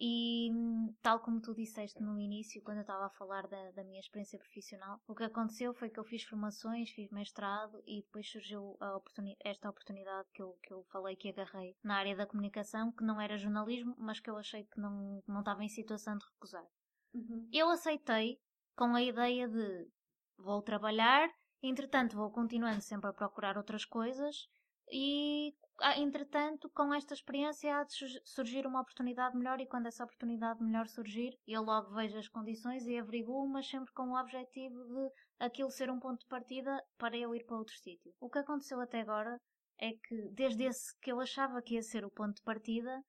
E 0.01 0.49
tal 1.03 1.19
como 1.21 1.41
tu 1.41 1.53
disseste 1.55 2.01
no 2.01 2.21
início, 2.21 2.63
quando 2.63 2.79
eu 2.79 2.83
estava 2.83 3.07
a 3.07 3.11
falar 3.11 3.49
da, 3.49 3.73
da 3.73 3.83
minha 3.83 3.99
experiência 3.99 4.39
profissional, 4.39 5.01
o 5.09 5.15
que 5.15 5.25
aconteceu 5.25 5.75
foi 5.75 5.91
que 5.91 5.99
eu 5.99 6.05
fiz 6.05 6.23
formações, 6.23 6.91
fiz 6.91 7.11
mestrado 7.11 7.83
e 7.85 8.03
depois 8.03 8.31
surgiu 8.31 8.77
oportuni- 8.97 9.37
esta 9.41 9.69
oportunidade 9.69 10.29
que 10.33 10.41
eu, 10.41 10.57
que 10.63 10.73
eu 10.73 10.85
falei 10.85 11.17
que 11.17 11.31
agarrei 11.31 11.77
na 11.83 11.97
área 11.97 12.15
da 12.15 12.27
comunicação, 12.27 12.93
que 12.93 13.03
não 13.03 13.21
era 13.21 13.37
jornalismo, 13.37 13.97
mas 13.99 14.21
que 14.21 14.31
eu 14.31 14.37
achei 14.37 14.65
que 14.65 14.81
não, 14.81 15.21
não 15.27 15.41
estava 15.41 15.65
em 15.65 15.69
situação 15.69 16.17
de 16.17 16.25
recusar. 16.27 16.67
Uhum. 17.13 17.49
Eu 17.53 17.69
aceitei 17.69 18.41
com 18.77 18.95
a 18.95 19.03
ideia 19.03 19.49
de 19.49 19.89
vou 20.37 20.63
trabalhar, 20.63 21.29
entretanto 21.61 22.17
vou 22.17 22.31
continuando 22.31 22.83
sempre 22.83 23.11
a 23.11 23.13
procurar 23.13 23.57
outras 23.57 23.85
coisas 23.85 24.49
e 24.93 25.53
entretanto 25.97 26.69
com 26.71 26.93
esta 26.93 27.15
experiência 27.15 27.77
há 27.77 27.85
de 27.85 27.93
su- 27.93 28.21
surgir 28.25 28.67
uma 28.67 28.81
oportunidade 28.81 29.37
melhor 29.37 29.61
e 29.61 29.67
quando 29.67 29.87
essa 29.87 30.05
oportunidade 30.05 30.63
melhor 30.63 30.87
surgir 30.89 31.39
eu 31.47 31.63
logo 31.63 31.95
vejo 31.95 32.19
as 32.19 32.29
condições 32.29 32.87
e 32.87 32.99
averiguo, 32.99 33.49
mas 33.49 33.69
sempre 33.69 33.93
com 33.93 34.11
o 34.11 34.19
objetivo 34.21 34.77
de 34.85 35.11
aquilo 35.39 35.71
ser 35.71 35.91
um 35.91 35.99
ponto 36.01 36.21
de 36.21 36.27
partida 36.27 36.83
para 36.97 37.17
eu 37.17 37.35
ir 37.35 37.45
para 37.45 37.57
outro 37.57 37.75
sítio. 37.75 38.13
O 38.21 38.29
que 38.29 38.39
aconteceu 38.39 38.81
até 38.81 39.01
agora 39.01 39.39
é 39.79 39.93
que 39.93 40.29
desde 40.33 40.65
esse 40.65 40.99
que 41.01 41.13
eu 41.13 41.21
achava 41.21 41.63
que 41.63 41.75
ia 41.75 41.83
ser 41.83 42.05
o 42.05 42.11
ponto 42.11 42.35
de 42.37 42.43
partida 42.43 43.01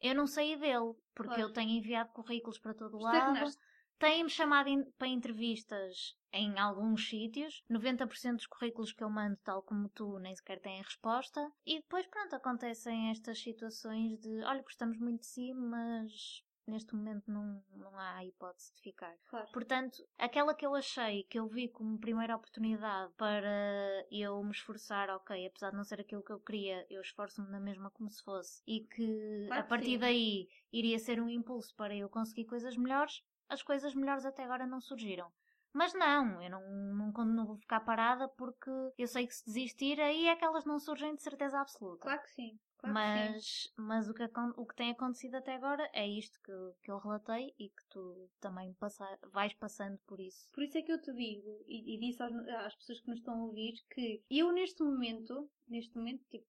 eu 0.00 0.14
não 0.14 0.26
saí 0.26 0.56
dele, 0.56 0.94
porque 1.14 1.34
Claro. 1.34 1.42
eu 1.42 1.52
tenho 1.52 1.70
enviado 1.70 2.12
currículos 2.12 2.58
para 2.60 2.74
todo 2.74 2.98
lado, 2.98 3.32
Estagnaste. 3.32 3.62
Têm-me 3.98 4.30
chamado 4.30 4.68
em- 4.68 4.84
para 4.92 5.08
entrevistas 5.08 6.16
em 6.32 6.58
alguns 6.58 7.08
sítios. 7.08 7.62
90% 7.68 8.36
dos 8.36 8.46
currículos 8.46 8.92
que 8.92 9.02
eu 9.02 9.10
mando, 9.10 9.36
tal 9.44 9.62
como 9.62 9.88
tu, 9.88 10.18
nem 10.18 10.34
sequer 10.34 10.60
têm 10.60 10.82
resposta. 10.82 11.50
E 11.66 11.80
depois, 11.80 12.06
pronto, 12.06 12.34
acontecem 12.34 13.10
estas 13.10 13.40
situações 13.40 14.18
de: 14.18 14.42
olha, 14.44 14.62
gostamos 14.62 14.98
muito 14.98 15.20
de 15.20 15.26
si, 15.26 15.52
mas 15.54 16.42
neste 16.68 16.94
momento 16.94 17.30
não, 17.30 17.62
não 17.74 17.98
há 17.98 18.22
hipótese 18.24 18.74
de 18.74 18.82
ficar. 18.82 19.16
Claro. 19.26 19.48
Portanto, 19.52 20.06
aquela 20.18 20.54
que 20.54 20.66
eu 20.66 20.74
achei, 20.74 21.24
que 21.24 21.38
eu 21.38 21.48
vi 21.48 21.68
como 21.68 21.98
primeira 21.98 22.36
oportunidade 22.36 23.10
para 23.16 24.04
eu 24.10 24.42
me 24.44 24.50
esforçar, 24.50 25.08
ok, 25.10 25.46
apesar 25.46 25.70
de 25.70 25.76
não 25.76 25.84
ser 25.84 26.00
aquilo 26.00 26.22
que 26.22 26.30
eu 26.32 26.38
queria, 26.40 26.86
eu 26.90 27.00
esforço-me 27.00 27.50
na 27.50 27.58
mesma 27.58 27.90
como 27.90 28.10
se 28.10 28.22
fosse, 28.22 28.62
e 28.66 28.80
que 28.80 29.46
Claro 29.46 29.62
a 29.62 29.64
partir 29.66 29.96
daí 29.98 30.48
iria 30.70 30.98
ser 30.98 31.20
um 31.20 31.28
impulso 31.30 31.74
para 31.74 31.96
eu 31.96 32.08
conseguir 32.08 32.44
coisas 32.44 32.76
melhores, 32.76 33.22
as 33.48 33.62
coisas 33.62 33.94
melhores 33.94 34.24
até 34.24 34.44
agora 34.44 34.66
não 34.66 34.80
surgiram. 34.80 35.30
Mas 35.72 35.92
não, 35.94 36.42
eu 36.42 36.50
não, 36.50 37.12
não, 37.12 37.24
não 37.26 37.46
vou 37.46 37.56
ficar 37.56 37.80
parada 37.80 38.26
porque 38.28 38.70
eu 38.96 39.06
sei 39.06 39.26
que 39.26 39.34
se 39.34 39.44
desistir 39.44 40.00
aí 40.00 40.26
é 40.26 40.34
que 40.36 40.44
elas 40.44 40.64
não 40.64 40.78
surgem 40.78 41.14
de 41.14 41.22
certeza 41.22 41.60
absoluta. 41.60 42.02
Claro 42.02 42.22
que 42.22 42.30
sim. 42.30 42.58
Claro 42.78 42.94
que 42.94 43.02
sim. 43.02 43.18
Mas, 43.18 43.72
mas 43.76 44.08
o, 44.08 44.14
que, 44.14 44.22
o 44.56 44.66
que 44.66 44.74
tem 44.76 44.90
acontecido 44.92 45.34
até 45.34 45.56
agora 45.56 45.88
é 45.92 46.06
isto 46.06 46.40
que, 46.42 46.50
eu- 46.50 46.74
que 46.82 46.90
eu 46.90 46.98
relatei 46.98 47.52
e 47.58 47.68
que 47.68 47.84
tu 47.90 48.30
também 48.40 48.72
passa, 48.74 49.04
vais 49.32 49.52
passando 49.54 49.98
por 50.06 50.20
isso. 50.20 50.48
Por 50.52 50.62
isso 50.62 50.78
é 50.78 50.82
que 50.82 50.92
eu 50.92 51.00
te 51.02 51.12
digo, 51.12 51.62
e, 51.66 51.94
e 51.96 51.98
disse 51.98 52.22
aos- 52.22 52.32
às 52.48 52.74
pessoas 52.76 53.00
que 53.00 53.08
nos 53.08 53.18
estão 53.18 53.34
a 53.34 53.44
ouvir, 53.46 53.74
que 53.90 54.22
eu 54.30 54.52
neste 54.52 54.82
momento, 54.82 55.50
neste 55.66 55.94
momento, 55.96 56.24
tipo, 56.30 56.46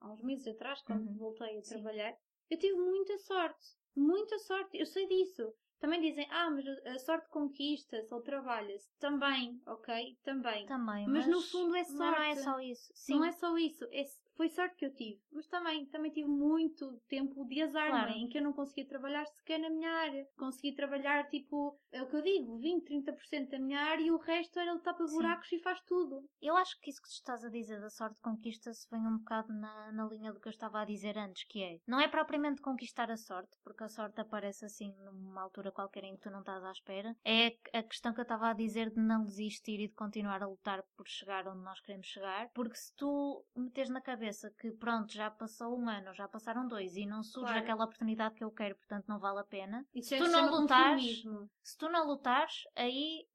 há 0.00 0.12
uns 0.12 0.22
meses 0.22 0.46
atrás, 0.46 0.80
quando 0.82 1.06
Uhum. 1.08 1.16
voltei 1.18 1.58
a 1.58 1.62
Sim. 1.62 1.74
trabalhar, 1.74 2.16
eu 2.48 2.58
tive 2.58 2.74
muita 2.78 3.18
sorte. 3.18 3.66
Muita 3.94 4.38
sorte. 4.38 4.78
Eu 4.78 4.86
sei 4.86 5.06
disso. 5.08 5.52
Também 5.82 6.00
dizem, 6.00 6.28
ah, 6.30 6.48
mas 6.48 6.64
a 6.86 6.96
sorte 7.00 7.28
conquista-se 7.28 8.14
ou 8.14 8.22
trabalha-se. 8.22 8.88
Também, 9.00 9.60
ok? 9.66 10.16
Também. 10.22 10.64
Também, 10.64 11.08
Mas 11.08 11.26
no 11.26 11.42
fundo 11.42 11.74
é 11.74 11.80
mas 11.80 11.92
não 11.92 12.14
é 12.14 12.36
sorte. 12.36 12.44
só 12.44 12.60
isso. 12.60 12.92
Sim, 12.94 13.14
Não 13.16 13.24
é 13.24 13.32
só 13.32 13.58
isso, 13.58 13.84
é- 13.90 14.04
foi 14.36 14.48
sorte 14.48 14.76
que 14.76 14.86
eu 14.86 14.94
tive. 14.94 15.20
Mas 15.30 15.46
também, 15.46 15.86
também 15.86 16.10
tive 16.10 16.28
muito 16.28 17.00
tempo 17.08 17.44
de 17.46 17.62
azar, 17.62 17.86
é? 17.86 17.90
Claro. 17.90 18.10
em 18.12 18.28
que 18.28 18.38
eu 18.38 18.42
não 18.42 18.52
conseguia 18.52 18.86
trabalhar 18.86 19.24
sequer 19.26 19.58
na 19.58 19.70
minha 19.70 19.90
área. 19.90 20.26
Consegui 20.36 20.74
trabalhar, 20.74 21.28
tipo, 21.28 21.78
é 21.90 22.02
o 22.02 22.08
que 22.08 22.16
eu 22.16 22.22
digo, 22.22 22.58
20, 22.58 22.86
30% 22.86 23.50
da 23.50 23.58
minha 23.58 23.80
área 23.80 24.02
e 24.02 24.10
o 24.10 24.18
resto 24.18 24.58
era 24.58 24.70
ele 24.70 24.80
tapa 24.80 25.06
Sim. 25.06 25.14
buracos 25.14 25.52
e 25.52 25.58
faz 25.58 25.80
tudo. 25.82 26.28
Eu 26.40 26.56
acho 26.56 26.78
que 26.80 26.90
isso 26.90 27.00
que 27.00 27.08
tu 27.08 27.12
estás 27.12 27.44
a 27.44 27.48
dizer 27.48 27.80
da 27.80 27.90
sorte 27.90 28.20
conquista-se 28.20 28.88
vem 28.90 29.00
um 29.00 29.18
bocado 29.18 29.52
na, 29.52 29.92
na 29.92 30.06
linha 30.06 30.32
do 30.32 30.40
que 30.40 30.48
eu 30.48 30.52
estava 30.52 30.80
a 30.80 30.84
dizer 30.84 31.18
antes, 31.18 31.44
que 31.44 31.62
é, 31.62 31.78
não 31.86 32.00
é 32.00 32.08
propriamente 32.08 32.60
conquistar 32.60 33.10
a 33.10 33.16
sorte, 33.16 33.58
porque 33.62 33.84
a 33.84 33.88
sorte 33.88 34.20
aparece 34.20 34.64
assim 34.64 34.94
numa 35.04 35.42
altura 35.42 35.70
qualquer 35.70 36.04
em 36.04 36.16
que 36.16 36.22
tu 36.22 36.30
não 36.30 36.40
estás 36.40 36.64
à 36.64 36.70
espera, 36.70 37.16
é 37.24 37.56
a 37.72 37.82
questão 37.82 38.12
que 38.12 38.20
eu 38.20 38.24
estava 38.24 38.50
a 38.50 38.54
dizer 38.54 38.90
de 38.90 39.00
não 39.00 39.24
desistir 39.24 39.80
e 39.80 39.88
de 39.88 39.94
continuar 39.94 40.42
a 40.42 40.46
lutar 40.46 40.82
por 40.96 41.06
chegar 41.08 41.46
onde 41.46 41.62
nós 41.62 41.80
queremos 41.80 42.06
chegar, 42.06 42.50
porque 42.54 42.76
se 42.76 42.94
tu 42.96 43.44
meteres 43.54 43.90
na 43.90 44.00
cabeça 44.00 44.31
que 44.58 44.70
pronto, 44.72 45.12
já 45.12 45.30
passou 45.30 45.78
um 45.78 45.88
ano, 45.88 46.12
já 46.14 46.26
passaram 46.28 46.66
dois 46.66 46.96
e 46.96 47.06
não 47.06 47.22
surge 47.22 47.46
Claro. 47.52 47.62
aquela 47.64 47.84
oportunidade 47.84 48.34
que 48.34 48.44
eu 48.44 48.50
quero, 48.50 48.76
portanto 48.76 49.06
não 49.08 49.18
vale 49.18 49.40
a 49.40 49.44
pena, 49.44 49.86
Isso 49.94 50.08
Se 50.10 50.14
é 50.14 50.18
tu 50.18 50.28
não 50.28 50.50
lutares- 50.50 51.22
se 51.62 51.76
tu 51.78 51.88
não 51.88 52.06
lutares, 52.06 52.64
aí 52.76 53.26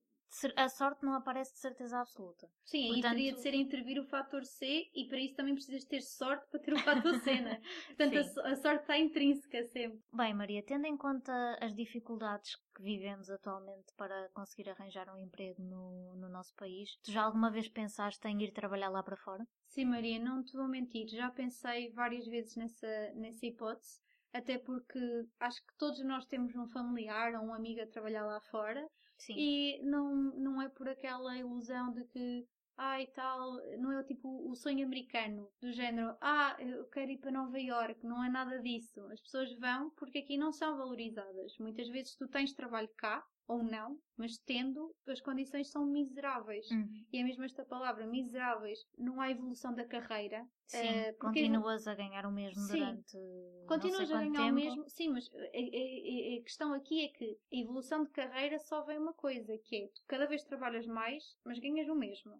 a 0.55 0.69
sorte 0.69 1.03
não 1.03 1.13
aparece 1.13 1.53
de 1.53 1.59
certeza 1.59 1.99
absoluta. 1.99 2.49
Sim, 2.63 2.87
Portanto, 2.87 3.05
aí 3.05 3.11
teria 3.11 3.33
de 3.33 3.41
ser 3.41 3.53
intervir 3.53 3.99
o 3.99 4.03
fator 4.03 4.43
C 4.43 4.89
e 4.93 5.05
para 5.07 5.19
isso 5.19 5.35
também 5.35 5.53
precisas 5.53 5.85
ter 5.85 6.01
sorte 6.01 6.45
para 6.49 6.59
ter 6.59 6.73
o 6.73 6.79
fator 6.79 7.19
C, 7.21 7.41
né? 7.41 7.61
Portanto, 7.87 8.17
a, 8.17 8.49
a, 8.49 8.55
sorte 8.55 8.81
está 8.81 8.97
intrínseca 8.97 9.63
sempre. 9.65 9.99
Bem, 10.13 10.33
Maria, 10.33 10.63
tendo 10.63 10.85
em 10.85 10.97
conta 10.97 11.57
as 11.61 11.73
dificuldades 11.73 12.55
que 12.75 12.83
vivemos 12.83 13.29
atualmente 13.29 13.93
para 13.95 14.29
conseguir 14.29 14.69
arranjar 14.69 15.13
um 15.13 15.17
emprego 15.17 15.61
no, 15.63 16.15
no 16.15 16.29
nosso 16.29 16.53
país, 16.55 16.97
tu 17.03 17.11
já 17.11 17.23
alguma 17.23 17.49
vez 17.49 17.67
pensaste 17.67 18.27
em 18.27 18.41
ir 18.43 18.51
trabalhar 18.51 18.89
lá 18.89 19.01
para 19.01 19.17
fora? 19.17 19.47
Sim, 19.67 19.85
Maria, 19.85 20.19
não 20.19 20.43
te 20.43 20.55
vou 20.55 20.67
mentir, 20.67 21.07
já 21.07 21.29
pensei 21.31 21.91
várias 21.91 22.25
vezes 22.25 22.55
nessa, 22.55 23.11
nessa 23.15 23.45
hipótese 23.45 23.99
até 24.33 24.57
porque 24.57 24.99
acho 25.39 25.65
que 25.65 25.77
todos 25.77 26.03
nós 26.03 26.25
temos 26.25 26.55
um 26.55 26.67
familiar 26.67 27.33
ou 27.35 27.47
um 27.47 27.53
amigo 27.53 27.81
a 27.81 27.87
trabalhar 27.87 28.25
lá 28.25 28.39
fora 28.41 28.87
Sim. 29.17 29.33
e 29.37 29.81
não, 29.83 30.13
não 30.35 30.61
é 30.61 30.69
por 30.69 30.87
aquela 30.87 31.37
ilusão 31.37 31.91
de 31.93 32.05
que 32.05 32.47
ah 32.77 33.01
e 33.01 33.07
tal, 33.07 33.53
não 33.79 33.91
é 33.91 34.03
tipo 34.03 34.49
o 34.49 34.55
sonho 34.55 34.85
americano 34.85 35.51
do 35.59 35.71
género, 35.71 36.15
ah, 36.21 36.55
eu 36.59 36.87
quero 36.89 37.11
ir 37.11 37.17
para 37.17 37.31
Nova 37.31 37.59
York, 37.59 38.05
não 38.05 38.23
é 38.23 38.29
nada 38.29 38.61
disso. 38.61 39.01
As 39.11 39.19
pessoas 39.19 39.51
vão 39.57 39.89
porque 39.91 40.19
aqui 40.19 40.37
não 40.37 40.51
são 40.53 40.77
valorizadas. 40.77 41.57
Muitas 41.59 41.89
vezes 41.89 42.15
tu 42.15 42.27
tens 42.27 42.53
trabalho 42.53 42.89
cá, 42.95 43.25
ou 43.47 43.63
não, 43.63 43.97
mas 44.17 44.37
tendo, 44.39 44.93
as 45.07 45.21
condições 45.21 45.69
são 45.69 45.85
miseráveis. 45.85 46.69
Uhum. 46.69 47.05
E 47.11 47.17
é 47.17 47.23
mesmo 47.23 47.43
esta 47.45 47.63
palavra, 47.63 48.05
miseráveis. 48.05 48.79
Não 48.97 49.21
há 49.21 49.31
evolução 49.31 49.73
da 49.73 49.85
carreira. 49.85 50.45
Sim, 50.65 50.79
uh, 50.79 51.17
continuas 51.17 51.87
a 51.87 51.95
ganhar 51.95 52.25
o 52.25 52.31
mesmo 52.31 52.61
sim, 52.63 52.73
durante. 52.73 53.17
Continuas 53.65 54.11
a 54.11 54.17
ganhar 54.17 54.33
tempo. 54.33 54.51
o 54.51 54.53
mesmo. 54.53 54.89
Sim, 54.89 55.09
mas 55.09 55.29
a, 55.33 55.37
a, 55.37 56.39
a, 56.39 56.43
questão 56.43 56.73
aqui 56.73 57.05
é 57.05 57.07
que 57.07 57.39
a 57.53 57.57
evolução 57.57 58.03
de 58.03 58.11
carreira 58.11 58.59
só 58.59 58.83
vem 58.83 58.97
uma 58.97 59.13
coisa, 59.13 59.57
que 59.63 59.75
é 59.77 59.87
tu 59.87 60.01
cada 60.07 60.27
vez 60.27 60.43
trabalhas 60.43 60.85
mais, 60.85 61.23
mas 61.45 61.57
ganhas 61.59 61.87
o 61.87 61.95
mesmo. 61.95 62.33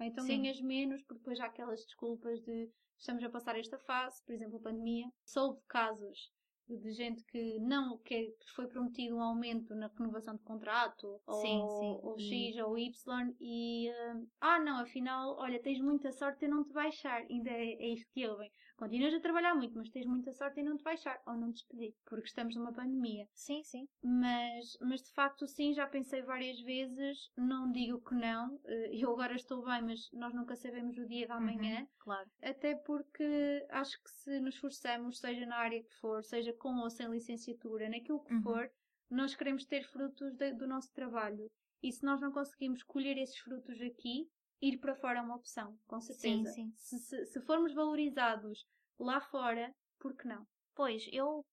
Ou 0.00 0.06
então 0.06 0.24
sim. 0.24 0.40
ganhas 0.40 0.60
menos, 0.62 1.02
porque 1.02 1.18
depois 1.18 1.38
há 1.38 1.46
aquelas 1.46 1.84
desculpas 1.84 2.40
de 2.42 2.70
estamos 2.98 3.22
a 3.22 3.28
passar 3.28 3.58
esta 3.58 3.78
fase, 3.80 4.24
por 4.24 4.34
exemplo, 4.34 4.56
a 4.56 4.62
pandemia. 4.62 5.06
Soube 5.22 5.60
casos 5.68 6.32
de 6.68 6.90
gente 6.92 7.24
que 7.26 7.58
não 7.60 7.98
que 7.98 8.34
foi 8.54 8.66
prometido 8.66 9.16
um 9.16 9.22
aumento 9.22 9.74
na 9.74 9.88
renovação 9.88 10.34
de 10.34 10.42
contrato 10.42 11.20
ou, 11.26 11.40
sim, 11.40 11.64
sim. 11.80 12.00
ou 12.02 12.18
X 12.18 12.56
ou 12.58 12.78
Y 12.78 13.34
e 13.40 13.88
uh, 13.90 14.28
ah 14.40 14.58
não, 14.58 14.80
afinal, 14.80 15.36
olha, 15.38 15.62
tens 15.62 15.80
muita 15.80 16.10
sorte 16.12 16.44
em 16.44 16.48
não 16.48 16.64
te 16.64 16.72
baixar, 16.72 17.22
ainda 17.22 17.50
é, 17.50 17.72
é 17.74 17.88
isto 17.92 18.10
que 18.12 18.26
ouvem. 18.26 18.50
Continuas 18.76 19.14
a 19.14 19.20
trabalhar 19.20 19.54
muito, 19.54 19.76
mas 19.76 19.88
tens 19.88 20.04
muita 20.04 20.32
sorte 20.34 20.60
em 20.60 20.64
não 20.64 20.76
te 20.76 20.84
baixar 20.84 21.20
ou 21.26 21.34
não 21.34 21.50
despedir, 21.50 21.94
porque 22.04 22.28
estamos 22.28 22.54
numa 22.54 22.72
pandemia. 22.72 23.26
Sim, 23.32 23.62
sim. 23.62 23.88
Mas, 24.02 24.76
mas 24.82 25.02
de 25.02 25.12
facto, 25.12 25.46
sim, 25.46 25.72
já 25.72 25.86
pensei 25.86 26.20
várias 26.22 26.60
vezes, 26.60 27.30
não 27.36 27.72
digo 27.72 28.00
que 28.00 28.14
não, 28.14 28.60
eh, 28.66 28.90
eu 28.92 29.12
agora 29.12 29.34
estou 29.34 29.64
bem, 29.64 29.82
mas 29.82 30.10
nós 30.12 30.34
nunca 30.34 30.54
sabemos 30.56 30.98
o 30.98 31.06
dia 31.06 31.26
da 31.26 31.40
manhã. 31.40 31.80
Uhum, 31.80 31.88
claro. 31.98 32.30
Até 32.42 32.74
porque 32.74 33.66
acho 33.70 34.02
que 34.02 34.10
se 34.10 34.40
nos 34.40 34.54
esforçamos, 34.54 35.20
seja 35.20 35.46
na 35.46 35.56
área 35.56 35.82
que 35.82 35.94
for, 35.94 36.22
seja 36.22 36.52
com 36.52 36.76
ou 36.76 36.90
sem 36.90 37.08
licenciatura, 37.08 37.88
naquilo 37.88 38.22
que 38.24 38.34
uhum. 38.34 38.42
for, 38.42 38.70
nós 39.10 39.34
queremos 39.34 39.64
ter 39.64 39.84
frutos 39.84 40.34
de, 40.34 40.52
do 40.52 40.66
nosso 40.66 40.92
trabalho. 40.92 41.50
E 41.82 41.92
se 41.92 42.04
nós 42.04 42.20
não 42.20 42.32
conseguimos 42.32 42.82
colher 42.82 43.16
esses 43.16 43.38
frutos 43.38 43.80
aqui, 43.80 44.28
ir 44.60 44.78
para 44.78 44.94
fora 44.96 45.18
é 45.18 45.22
uma 45.22 45.36
opção, 45.36 45.78
com 45.86 46.00
certeza. 46.00 46.50
Sim, 46.50 46.72
sim. 46.72 46.72
Se, 46.76 46.98
se, 46.98 47.26
se 47.26 47.40
formos 47.42 47.74
valorizados 47.74 48.66
lá 48.98 49.20
fora, 49.20 49.74
por 49.98 50.16
que 50.16 50.26
não? 50.26 50.46
Pois, 50.74 51.08
eu 51.12 51.44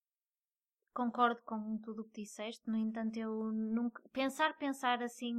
concordo 0.93 1.41
com 1.43 1.77
tudo 1.79 2.03
o 2.03 2.05
que 2.05 2.21
disseste, 2.21 2.69
no 2.69 2.77
entanto, 2.77 3.17
eu 3.17 3.51
nunca. 3.51 4.01
Pensar, 4.11 4.55
pensar 4.57 5.01
assim 5.01 5.35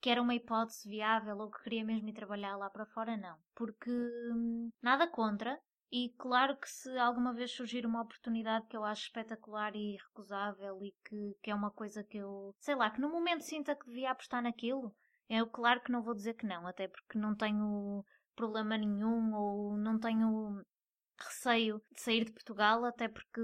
que 0.00 0.10
era 0.10 0.22
uma 0.22 0.34
hipótese 0.34 0.88
viável 0.88 1.38
ou 1.38 1.50
que 1.50 1.62
queria 1.62 1.84
mesmo 1.84 2.08
ir 2.08 2.14
trabalhar 2.14 2.56
lá 2.56 2.70
para 2.70 2.86
fora, 2.86 3.16
não. 3.16 3.36
Porque 3.54 3.90
hum, 3.90 4.70
nada 4.82 5.06
contra. 5.06 5.60
E 5.92 6.08
claro 6.18 6.56
que 6.56 6.68
se 6.68 6.90
alguma 6.98 7.32
vez 7.32 7.52
surgir 7.52 7.86
uma 7.86 8.02
oportunidade 8.02 8.66
que 8.66 8.76
eu 8.76 8.82
acho 8.82 9.02
espetacular 9.02 9.76
e 9.76 9.94
irrecusável 9.94 10.82
e 10.82 10.92
que, 11.04 11.36
que 11.40 11.50
é 11.52 11.54
uma 11.54 11.70
coisa 11.70 12.02
que 12.02 12.18
eu, 12.18 12.52
sei 12.58 12.74
lá, 12.74 12.90
que 12.90 13.00
no 13.00 13.08
momento 13.08 13.42
sinta 13.42 13.76
que 13.76 13.86
devia 13.86 14.10
apostar 14.10 14.42
naquilo, 14.42 14.92
eu 15.28 15.46
claro 15.46 15.80
que 15.82 15.92
não 15.92 16.02
vou 16.02 16.14
dizer 16.14 16.34
que 16.34 16.46
não, 16.46 16.66
até 16.66 16.88
porque 16.88 17.18
não 17.18 17.34
tenho 17.34 18.04
problema 18.34 18.76
nenhum 18.76 19.34
ou 19.34 19.76
não 19.76 19.98
tenho 19.98 20.64
receio 21.18 21.80
de 21.92 22.00
sair 22.00 22.24
de 22.24 22.32
Portugal, 22.32 22.84
até 22.84 23.08
porque 23.08 23.40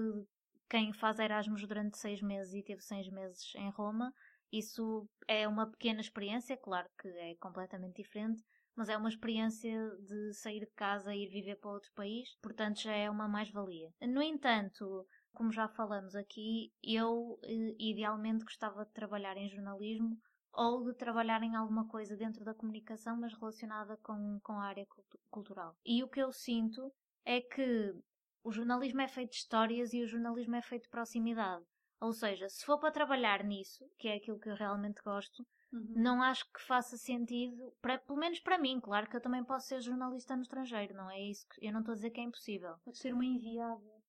quem 0.68 0.92
faz 0.92 1.18
Erasmus 1.18 1.66
durante 1.66 1.98
seis 1.98 2.20
meses 2.20 2.54
e 2.54 2.62
teve 2.62 2.82
seis 2.82 3.08
meses 3.08 3.54
em 3.56 3.70
Roma, 3.70 4.12
isso 4.52 5.08
é 5.28 5.46
uma 5.46 5.70
pequena 5.70 6.00
experiência, 6.00 6.56
claro 6.56 6.88
que 7.00 7.08
é 7.08 7.34
completamente 7.36 8.02
diferente, 8.02 8.42
mas 8.74 8.88
é 8.88 8.96
uma 8.96 9.08
experiência 9.08 9.90
de 10.00 10.32
sair 10.34 10.60
de 10.60 10.72
casa 10.74 11.14
e 11.14 11.24
ir 11.24 11.28
viver 11.28 11.56
para 11.56 11.70
outro 11.70 11.90
país, 11.94 12.36
portanto 12.42 12.80
já 12.80 12.92
é 12.92 13.10
uma 13.10 13.28
mais-valia. 13.28 13.92
No 14.00 14.22
entanto, 14.22 15.06
como 15.32 15.52
já 15.52 15.68
falamos 15.68 16.14
aqui, 16.14 16.72
eu 16.82 17.38
eh, 17.44 17.74
idealmente 17.78 18.44
gostava 18.44 18.84
de 18.84 18.92
trabalhar 18.92 19.36
em 19.36 19.48
jornalismo 19.48 20.18
ou 20.52 20.84
de 20.84 20.94
trabalhar 20.94 21.42
em 21.42 21.54
alguma 21.54 21.86
coisa 21.86 22.16
dentro 22.16 22.44
da 22.44 22.54
comunicação, 22.54 23.16
mas 23.16 23.34
relacionada 23.34 23.96
com, 23.98 24.40
com 24.42 24.52
a 24.54 24.64
área 24.64 24.86
cultural. 25.30 25.76
E 25.84 26.02
o 26.02 26.08
que 26.08 26.20
eu 26.20 26.32
sinto 26.32 26.92
é 27.24 27.40
que 27.40 27.94
o 28.42 28.50
jornalismo 28.50 29.00
é 29.00 29.08
feito 29.08 29.30
de 29.30 29.36
histórias 29.36 29.92
e 29.92 30.02
o 30.02 30.06
jornalismo 30.06 30.56
é 30.56 30.62
feito 30.62 30.84
de 30.84 30.90
proximidade. 30.90 31.64
Ou 32.00 32.12
seja, 32.12 32.48
se 32.48 32.64
for 32.64 32.78
para 32.78 32.90
trabalhar 32.90 33.44
nisso, 33.44 33.84
que 33.98 34.08
é 34.08 34.16
aquilo 34.16 34.40
que 34.40 34.48
eu 34.48 34.54
realmente 34.54 35.02
gosto, 35.02 35.46
uhum. 35.70 35.92
não 35.94 36.22
acho 36.22 36.50
que 36.50 36.62
faça 36.62 36.96
sentido, 36.96 37.74
para, 37.82 37.98
pelo 37.98 38.18
menos 38.18 38.40
para 38.40 38.58
mim, 38.58 38.80
claro 38.80 39.08
que 39.08 39.16
eu 39.16 39.20
também 39.20 39.44
posso 39.44 39.68
ser 39.68 39.82
jornalista 39.82 40.34
no 40.34 40.42
estrangeiro, 40.42 40.94
não 40.94 41.10
é 41.10 41.20
isso? 41.20 41.46
Que, 41.50 41.66
eu 41.66 41.72
não 41.72 41.80
estou 41.80 41.92
a 41.92 41.96
dizer 41.96 42.10
que 42.10 42.20
é 42.20 42.24
impossível. 42.24 42.74
Pode 42.84 42.96
ser 42.96 43.12
uma 43.12 43.24
enviada. 43.24 43.99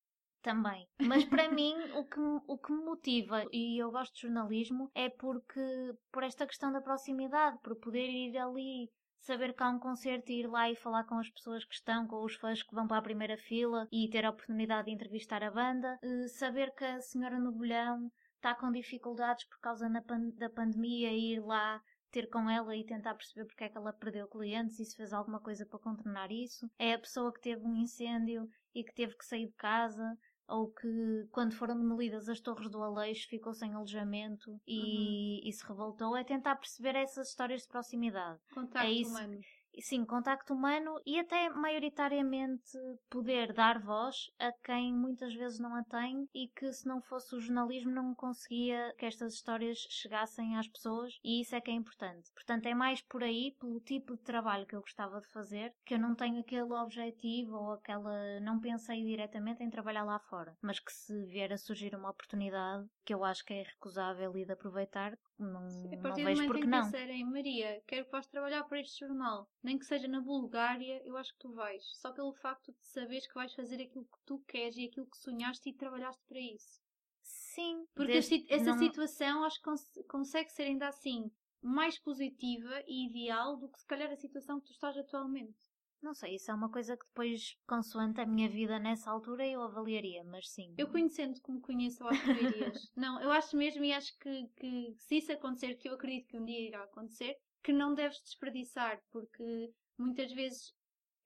Também. 0.42 0.88
Mas 1.00 1.24
para 1.24 1.48
mim, 1.48 1.74
o 1.94 2.04
que, 2.04 2.20
o 2.20 2.58
que 2.58 2.72
me 2.72 2.84
motiva, 2.84 3.44
e 3.52 3.80
eu 3.80 3.90
gosto 3.92 4.14
de 4.14 4.22
jornalismo, 4.22 4.90
é 4.94 5.08
porque, 5.08 5.94
por 6.10 6.24
esta 6.24 6.46
questão 6.46 6.72
da 6.72 6.80
proximidade, 6.80 7.58
por 7.62 7.76
poder 7.76 8.08
ir 8.08 8.36
ali, 8.36 8.90
saber 9.20 9.54
que 9.54 9.62
há 9.62 9.68
um 9.68 9.78
concerto 9.78 10.32
e 10.32 10.40
ir 10.40 10.48
lá 10.48 10.68
e 10.68 10.74
falar 10.74 11.04
com 11.04 11.16
as 11.18 11.30
pessoas 11.30 11.64
que 11.64 11.74
estão, 11.74 12.08
com 12.08 12.24
os 12.24 12.34
fãs 12.34 12.62
que 12.62 12.74
vão 12.74 12.88
para 12.88 12.98
a 12.98 13.02
primeira 13.02 13.36
fila 13.38 13.86
e 13.92 14.10
ter 14.10 14.24
a 14.24 14.30
oportunidade 14.30 14.86
de 14.86 14.92
entrevistar 14.94 15.44
a 15.44 15.50
banda, 15.50 15.96
eh, 16.02 16.28
saber 16.28 16.74
que 16.74 16.84
a 16.84 17.00
senhora 17.00 17.38
no 17.38 17.52
bolhão 17.52 18.10
está 18.34 18.52
com 18.54 18.72
dificuldades 18.72 19.46
por 19.46 19.60
causa 19.60 19.88
da 19.88 20.50
pandemia 20.50 21.12
e 21.12 21.34
ir 21.34 21.40
lá 21.40 21.80
ter 22.10 22.28
com 22.28 22.50
ela 22.50 22.76
e 22.76 22.84
tentar 22.84 23.14
perceber 23.14 23.46
porque 23.46 23.64
é 23.64 23.68
que 23.68 23.78
ela 23.78 23.92
perdeu 23.92 24.28
clientes 24.28 24.78
e 24.78 24.84
se 24.84 24.96
fez 24.96 25.12
alguma 25.12 25.40
coisa 25.40 25.64
para 25.64 25.78
contornar 25.78 26.30
isso. 26.30 26.68
É 26.78 26.92
a 26.92 26.98
pessoa 26.98 27.32
que 27.32 27.40
teve 27.40 27.64
um 27.64 27.76
incêndio 27.76 28.46
e 28.74 28.84
que 28.84 28.94
teve 28.94 29.16
que 29.16 29.24
sair 29.24 29.46
de 29.46 29.54
casa 29.54 30.18
ou 30.52 30.68
que 30.68 31.26
quando 31.30 31.54
foram 31.54 31.76
demolidas 31.76 32.28
as 32.28 32.40
torres 32.40 32.70
do 32.70 32.82
Aleixo 32.82 33.28
ficou 33.28 33.54
sem 33.54 33.72
alojamento 33.72 34.60
e, 34.66 34.78
uhum. 34.78 35.48
e 35.48 35.52
se 35.52 35.66
revoltou, 35.66 36.14
é 36.16 36.22
tentar 36.22 36.56
perceber 36.56 36.94
essas 36.94 37.28
histórias 37.28 37.62
de 37.62 37.68
proximidade. 37.68 38.38
Contacto 38.52 38.86
é 38.86 38.92
isso, 38.92 39.10
humano. 39.10 39.40
Sim, 39.80 40.04
contacto 40.04 40.54
humano 40.54 41.00
e 41.04 41.18
até 41.18 41.48
maioritariamente 41.50 42.78
poder 43.10 43.52
dar 43.52 43.80
voz 43.80 44.30
a 44.38 44.52
quem 44.64 44.94
muitas 44.94 45.34
vezes 45.34 45.58
não 45.58 45.74
a 45.74 45.82
tem 45.84 46.28
e 46.34 46.48
que 46.48 46.72
se 46.72 46.86
não 46.86 47.00
fosse 47.00 47.34
o 47.34 47.40
jornalismo 47.40 47.90
não 47.90 48.14
conseguia 48.14 48.94
que 48.98 49.06
estas 49.06 49.34
histórias 49.34 49.78
chegassem 49.90 50.56
às 50.56 50.68
pessoas 50.68 51.18
e 51.24 51.40
isso 51.40 51.54
é 51.56 51.60
que 51.60 51.70
é 51.70 51.74
importante. 51.74 52.30
Portanto, 52.32 52.66
é 52.66 52.74
mais 52.74 53.00
por 53.02 53.22
aí, 53.22 53.56
pelo 53.58 53.80
tipo 53.80 54.16
de 54.16 54.22
trabalho 54.22 54.66
que 54.66 54.76
eu 54.76 54.80
gostava 54.80 55.20
de 55.20 55.28
fazer, 55.28 55.72
que 55.84 55.94
eu 55.94 55.98
não 55.98 56.14
tenho 56.14 56.40
aquele 56.40 56.72
objetivo 56.72 57.56
ou 57.56 57.72
aquela. 57.72 58.40
não 58.40 58.60
pensei 58.60 59.02
diretamente 59.04 59.62
em 59.62 59.70
trabalhar 59.70 60.04
lá 60.04 60.18
fora. 60.18 60.56
Mas 60.62 60.78
que 60.78 60.92
se 60.92 61.24
vier 61.26 61.52
a 61.52 61.58
surgir 61.58 61.94
uma 61.94 62.10
oportunidade 62.10 62.86
que 63.04 63.14
eu 63.14 63.24
acho 63.24 63.44
que 63.44 63.54
é 63.54 63.62
recusável 63.62 64.36
e 64.36 64.44
de 64.44 64.52
aproveitar, 64.52 65.16
não, 65.38 65.68
Sim, 65.68 65.96
não 65.96 66.14
vejo 66.14 66.46
porque 66.46 66.66
não. 66.66 66.82
Disserem, 66.82 67.24
Maria, 67.24 67.82
quero 67.86 68.04
que 68.04 68.10
vás 68.12 68.26
trabalhar 68.26 68.64
para 68.64 68.80
este 68.80 69.00
jornal, 69.00 69.48
nem 69.62 69.78
que 69.78 69.84
seja 69.84 70.06
na 70.08 70.20
Bulgária, 70.20 71.02
eu 71.04 71.16
acho 71.16 71.32
que 71.32 71.40
tu 71.40 71.52
vais. 71.52 71.84
Só 71.96 72.12
pelo 72.12 72.32
facto 72.34 72.72
de 72.72 72.84
saberes 72.84 73.26
que 73.26 73.34
vais 73.34 73.54
fazer 73.54 73.82
aquilo 73.82 74.04
que 74.04 74.18
tu 74.24 74.38
queres 74.46 74.76
e 74.76 74.86
aquilo 74.86 75.06
que 75.06 75.18
sonhaste 75.18 75.68
e 75.68 75.72
trabalhaste 75.72 76.22
para 76.28 76.40
isso. 76.40 76.80
Sim, 77.22 77.86
porque 77.94 78.12
essa 78.12 78.64
não... 78.64 78.78
situação 78.78 79.44
acho 79.44 79.58
que 79.58 79.64
cons 79.64 79.88
consegue 80.08 80.50
ser 80.50 80.64
ainda 80.64 80.88
assim 80.88 81.30
mais 81.60 81.98
positiva 81.98 82.82
e 82.86 83.06
ideal 83.06 83.56
do 83.56 83.68
que 83.68 83.80
se 83.80 83.86
calhar 83.86 84.10
a 84.10 84.16
situação 84.16 84.58
que 84.60 84.66
tu 84.66 84.72
estás 84.72 84.96
atualmente. 84.96 85.71
Não 86.02 86.14
sei, 86.14 86.34
isso 86.34 86.50
é 86.50 86.54
uma 86.54 86.68
coisa 86.68 86.96
que 86.96 87.06
depois, 87.06 87.56
consoante 87.64 88.20
a 88.20 88.26
minha 88.26 88.48
vida 88.48 88.78
nessa 88.78 89.08
altura, 89.08 89.46
eu 89.46 89.62
avaliaria, 89.62 90.24
mas 90.24 90.50
sim. 90.50 90.74
Eu 90.76 90.88
conhecendo 90.88 91.40
como 91.40 91.60
conheço, 91.60 92.02
eu 92.02 92.08
acho 92.08 92.22
que 92.22 92.32
verias. 92.32 92.90
não, 92.96 93.20
eu 93.22 93.30
acho 93.30 93.56
mesmo 93.56 93.84
e 93.84 93.92
acho 93.92 94.18
que, 94.18 94.48
que 94.56 94.94
se 94.96 95.18
isso 95.18 95.32
acontecer, 95.32 95.76
que 95.76 95.88
eu 95.88 95.94
acredito 95.94 96.26
que 96.26 96.36
um 96.36 96.44
dia 96.44 96.60
irá 96.60 96.82
acontecer, 96.82 97.38
que 97.62 97.72
não 97.72 97.94
deves 97.94 98.20
desperdiçar, 98.20 99.00
porque 99.12 99.72
muitas 99.96 100.32
vezes 100.32 100.74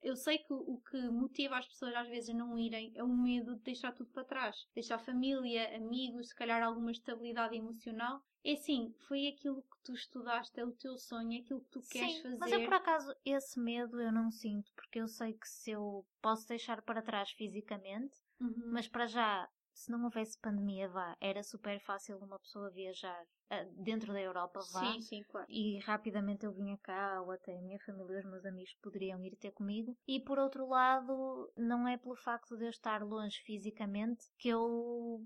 eu 0.03 0.15
sei 0.15 0.37
que 0.37 0.53
o 0.53 0.79
que 0.89 1.09
motiva 1.09 1.57
as 1.57 1.67
pessoas 1.67 1.95
às 1.95 2.07
vezes 2.07 2.29
a 2.29 2.33
não 2.33 2.57
irem 2.57 2.91
é 2.95 3.03
o 3.03 3.07
medo 3.07 3.55
de 3.55 3.63
deixar 3.63 3.91
tudo 3.93 4.11
para 4.11 4.23
trás. 4.23 4.67
Deixar 4.75 4.99
família, 4.99 5.75
amigos, 5.75 6.29
se 6.29 6.35
calhar 6.35 6.61
alguma 6.61 6.91
estabilidade 6.91 7.55
emocional 7.55 8.21
É 8.47 8.53
assim, 8.53 8.93
foi 9.09 9.27
aquilo 9.27 9.61
que 9.61 9.77
tu 9.83 9.91
estudaste, 9.91 10.57
é 10.57 10.63
o 10.63 10.71
teu 10.71 10.97
sonho, 10.97 11.33
é 11.33 11.41
aquilo 11.41 11.59
que 11.59 11.69
tu 11.69 11.81
queres 11.81 12.13
Sim, 12.13 12.21
fazer. 12.21 12.39
mas 12.39 12.51
eu 12.53 12.63
por 12.63 12.73
acaso 12.75 13.13
esse 13.25 13.59
medo 13.59 13.99
eu 13.99 14.09
não 14.09 14.31
sinto, 14.31 14.71
porque 14.73 15.01
eu 15.01 15.07
sei 15.09 15.33
que 15.33 15.45
se 15.45 15.71
eu 15.71 16.05
posso 16.21 16.47
deixar 16.47 16.81
para 16.81 17.01
trás 17.01 17.29
fisicamente, 17.31 18.15
Uhum. 18.39 18.71
mas 18.71 18.87
para 18.87 19.05
já, 19.05 19.49
se 19.73 19.91
não 19.91 20.01
houvesse 20.05 20.39
pandemia, 20.39 20.87
vá, 20.87 21.17
era 21.19 21.43
super 21.43 21.77
fácil 21.81 22.17
uma 22.19 22.39
pessoa 22.39 22.71
viajar 22.71 23.21
ah, 23.49 23.65
dentro 23.83 24.13
da 24.13 24.21
Europa, 24.21 24.59
vá. 24.71 24.93
Sim, 24.93 25.01
sim, 25.01 25.23
claro. 25.23 25.47
E 25.49 25.79
rapidamente 25.79 26.45
eu 26.45 26.53
vinha 26.53 26.77
cá, 26.77 27.21
ou 27.21 27.31
até 27.31 27.57
a 27.57 27.61
minha 27.61 27.79
família 27.85 28.19
os 28.19 28.25
meus 28.25 28.45
amigos 28.45 28.73
poderiam 28.81 29.23
ir 29.25 29.35
ter 29.35 29.51
comigo. 29.51 29.97
E 30.07 30.19
por 30.21 30.39
outro 30.39 30.67
lado, 30.67 31.51
não 31.57 31.87
é 31.87 31.97
pelo 31.97 32.15
facto 32.15 32.55
de 32.57 32.65
eu 32.65 32.69
estar 32.69 33.03
longe 33.03 33.41
fisicamente 33.41 34.25
que 34.37 34.49
eu 34.49 35.25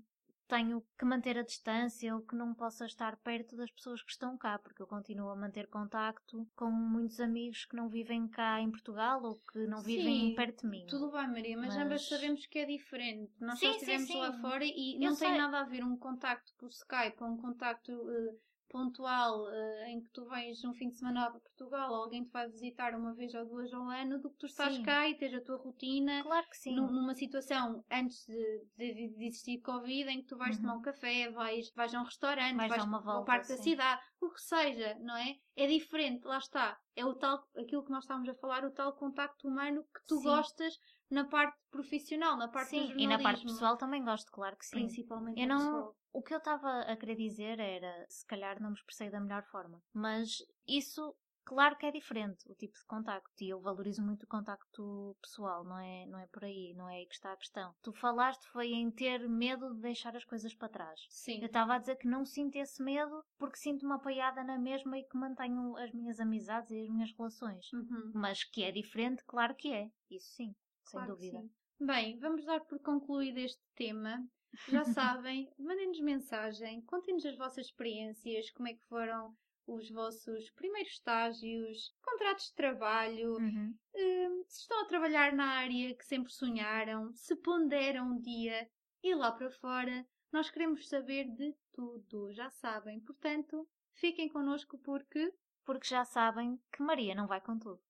tenho 0.52 0.84
que 0.98 1.04
manter 1.06 1.38
a 1.38 1.42
distância 1.42 2.14
ou 2.14 2.20
que 2.20 2.36
não 2.36 2.52
possa 2.52 2.84
estar 2.84 3.16
perto 3.16 3.56
das 3.56 3.70
pessoas 3.70 4.02
que 4.02 4.10
estão 4.10 4.36
cá, 4.36 4.58
porque 4.58 4.82
eu 4.82 4.86
continuo 4.86 5.30
a 5.30 5.34
manter 5.34 5.66
contacto 5.66 6.46
com 6.54 6.70
muitos 6.70 7.20
amigos 7.20 7.64
que 7.64 7.74
não 7.74 7.88
vivem 7.88 8.28
cá 8.28 8.60
em 8.60 8.70
Portugal 8.70 9.22
ou 9.22 9.36
que 9.50 9.66
não 9.66 9.80
vivem 9.80 10.28
Sim, 10.28 10.34
perto 10.34 10.62
de 10.62 10.68
mim. 10.68 10.84
Tudo 10.86 11.10
bem, 11.10 11.26
Maria, 11.28 11.56
mas, 11.56 11.74
Mas- 11.74 11.86
ambas 11.86 12.06
sabemos 12.06 12.44
que 12.44 12.58
é 12.58 12.66
diferente. 12.66 13.32
Nós 13.40 13.58
Sim, 13.58 13.66
já 13.66 13.72
estivemos 13.72 14.06
sim. 14.08 14.18
lá 14.18 14.32
fora 14.34 14.64
e 14.66 14.94
Eu 14.96 15.00
não 15.00 15.16
tem 15.16 15.28
sei. 15.30 15.38
nada 15.38 15.60
a 15.60 15.64
ver 15.64 15.82
um 15.84 15.96
contacto 15.96 16.52
por 16.58 16.68
Skype 16.68 17.16
ou 17.22 17.30
um 17.30 17.36
contacto 17.38 17.90
eh, 18.10 18.34
pontual 18.72 19.48
eh, 19.50 19.90
em 19.90 20.02
que 20.02 20.10
tu 20.10 20.24
vais 20.24 20.64
um 20.64 20.72
fim 20.72 20.88
de 20.88 20.98
semana 20.98 21.30
para 21.30 21.38
Portugal 21.40 21.90
ou 21.90 21.96
alguém 22.04 22.24
te 22.24 22.30
vai 22.32 22.48
visitar 22.48 22.94
uma 22.94 23.14
vez 23.14 23.34
ou 23.34 23.44
duas 23.46 23.72
ao 23.72 23.88
ano 23.88 24.18
do 24.18 24.30
que 24.30 24.38
tu 24.38 24.46
estás 24.46 24.76
Sim. 24.76 24.82
cá 24.82 25.08
e 25.08 25.14
tens 25.16 25.34
a 25.34 25.40
tua 25.42 25.58
rotina 25.58 26.22
Claro 26.22 26.46
que 26.48 26.56
sim. 26.56 26.74
num- 26.74 26.90
numa 26.90 27.14
situação 27.14 27.84
antes 27.90 28.24
de, 28.26 28.66
de, 28.76 29.08
de 29.16 29.26
existir 29.26 29.60
Covid 29.60 30.08
em 30.08 30.22
que 30.22 30.26
tu 30.28 30.36
vais 30.38 30.56
Uhum. 30.56 30.62
tomar 30.62 30.74
um 30.76 30.82
café, 30.82 31.30
vais, 31.30 31.70
vais 31.76 31.94
a 31.94 32.00
um 32.00 32.04
restaurante, 32.04 32.56
Vais 32.56 32.68
vais, 32.70 32.82
dar 32.82 32.88
uma 32.88 32.98
ao 32.98 33.04
volta, 33.04 33.26
parque 33.26 33.48
da 33.48 33.56
sim. 33.56 33.62
cidade, 33.62 34.00
o 34.20 34.30
que 34.30 34.40
seja, 34.40 34.94
não 35.00 35.16
é? 35.16 35.36
É 35.54 35.66
diferente, 35.66 36.24
lá 36.24 36.38
está. 36.38 36.78
É 36.96 37.04
o 37.04 37.14
tal, 37.14 37.44
aquilo 37.56 37.84
que 37.84 37.90
nós 37.90 38.04
estávamos 38.04 38.28
a 38.30 38.34
falar, 38.34 38.64
o 38.64 38.70
tal 38.70 38.94
contacto 38.94 39.46
humano 39.48 39.84
que 39.84 40.00
tu 40.06 40.16
Sim. 40.16 40.24
gostas 40.24 40.74
na 41.12 41.24
parte 41.24 41.58
profissional, 41.70 42.36
na 42.36 42.48
parte 42.48 42.74
do 42.74 42.86
Sim, 42.86 42.94
e 42.96 43.06
na 43.06 43.18
parte 43.18 43.44
pessoal 43.44 43.76
também 43.76 44.02
gosto, 44.02 44.30
claro 44.32 44.56
que 44.56 44.66
sim. 44.66 44.80
Principalmente 44.80 45.40
Eu 45.40 45.46
não. 45.46 45.58
pessoal. 45.58 45.96
O 46.12 46.22
que 46.22 46.34
eu 46.34 46.38
estava 46.38 46.80
a 46.80 46.96
querer 46.96 47.16
dizer 47.16 47.58
era, 47.58 48.06
se 48.08 48.26
calhar 48.26 48.60
não 48.60 48.70
me 48.70 48.76
expressei 48.76 49.10
da 49.10 49.20
melhor 49.20 49.42
forma, 49.44 49.82
mas 49.94 50.38
isso, 50.66 51.14
claro 51.42 51.76
que 51.76 51.86
é 51.86 51.90
diferente, 51.90 52.46
o 52.50 52.54
tipo 52.54 52.78
de 52.78 52.84
contacto, 52.84 53.32
e 53.40 53.48
eu 53.48 53.60
valorizo 53.60 54.02
muito 54.02 54.24
o 54.24 54.26
contacto 54.26 55.16
pessoal, 55.22 55.64
não 55.64 55.78
é, 55.78 56.06
não 56.06 56.18
é 56.18 56.26
por 56.26 56.44
aí, 56.44 56.74
não 56.76 56.86
é 56.86 56.96
aí 56.96 57.06
que 57.06 57.14
está 57.14 57.32
a 57.32 57.36
questão. 57.36 57.74
Tu 57.82 57.94
falaste 57.94 58.46
foi 58.48 58.72
em 58.72 58.90
ter 58.90 59.26
medo 59.26 59.74
de 59.74 59.80
deixar 59.80 60.14
as 60.14 60.24
coisas 60.24 60.54
para 60.54 60.68
trás. 60.68 61.00
Sim. 61.08 61.40
Eu 61.40 61.46
estava 61.46 61.74
a 61.74 61.78
dizer 61.78 61.96
que 61.96 62.06
não 62.06 62.26
sinto 62.26 62.56
esse 62.56 62.82
medo 62.82 63.24
porque 63.38 63.56
sinto-me 63.56 63.94
apoiada 63.94 64.44
na 64.44 64.58
mesma 64.58 64.98
e 64.98 65.04
que 65.04 65.16
mantenho 65.16 65.76
as 65.78 65.90
minhas 65.92 66.20
amizades 66.20 66.70
e 66.72 66.82
as 66.82 66.90
minhas 66.90 67.12
relações. 67.16 67.72
Uhum. 67.72 68.12
Mas 68.14 68.44
que 68.44 68.62
é 68.62 68.70
diferente, 68.70 69.24
claro 69.24 69.54
que 69.54 69.72
é. 69.72 69.90
Isso 70.10 70.30
sim, 70.34 70.54
sem 70.84 70.90
Claro 71.00 71.14
dúvida. 71.14 71.44
Bem, 71.80 72.18
vamos 72.18 72.44
dar 72.44 72.60
por 72.60 72.78
concluído 72.80 73.38
este 73.38 73.62
tema. 73.74 74.24
Já 74.68 74.84
sabem, 74.84 75.50
mandem-nos 75.58 76.00
mensagem, 76.00 76.80
contem-nos 76.82 77.24
as 77.26 77.36
vossas 77.36 77.66
experiências, 77.66 78.50
como 78.50 78.68
é 78.68 78.74
que 78.74 78.84
foram 78.86 79.34
os 79.66 79.88
vossos 79.90 80.50
primeiros 80.50 80.92
estágios, 80.92 81.94
contratos 82.02 82.46
de 82.46 82.54
trabalho, 82.54 83.36
Uhum. 83.36 83.74
hum, 83.94 84.44
se 84.46 84.60
estão 84.62 84.80
a 84.82 84.86
trabalhar 84.86 85.32
na 85.32 85.46
área 85.46 85.94
que 85.96 86.04
sempre 86.04 86.32
sonharam, 86.32 87.12
se 87.14 87.34
ponderam 87.36 88.12
um 88.12 88.20
dia 88.20 88.68
ir 89.02 89.14
lá 89.14 89.32
para 89.32 89.50
fora. 89.50 90.06
Nós 90.32 90.50
queremos 90.50 90.88
saber 90.88 91.24
de 91.30 91.54
tudo, 91.72 92.32
já 92.32 92.50
sabem. 92.50 93.00
Portanto, 93.00 93.68
fiquem 93.94 94.28
connosco 94.28 94.78
porque 94.78 95.32
Porque 95.64 95.86
já 95.86 96.04
sabem 96.04 96.58
que 96.72 96.82
Maria 96.82 97.14
não 97.14 97.26
vai 97.28 97.40
com 97.40 97.56
tudo. 97.58 97.80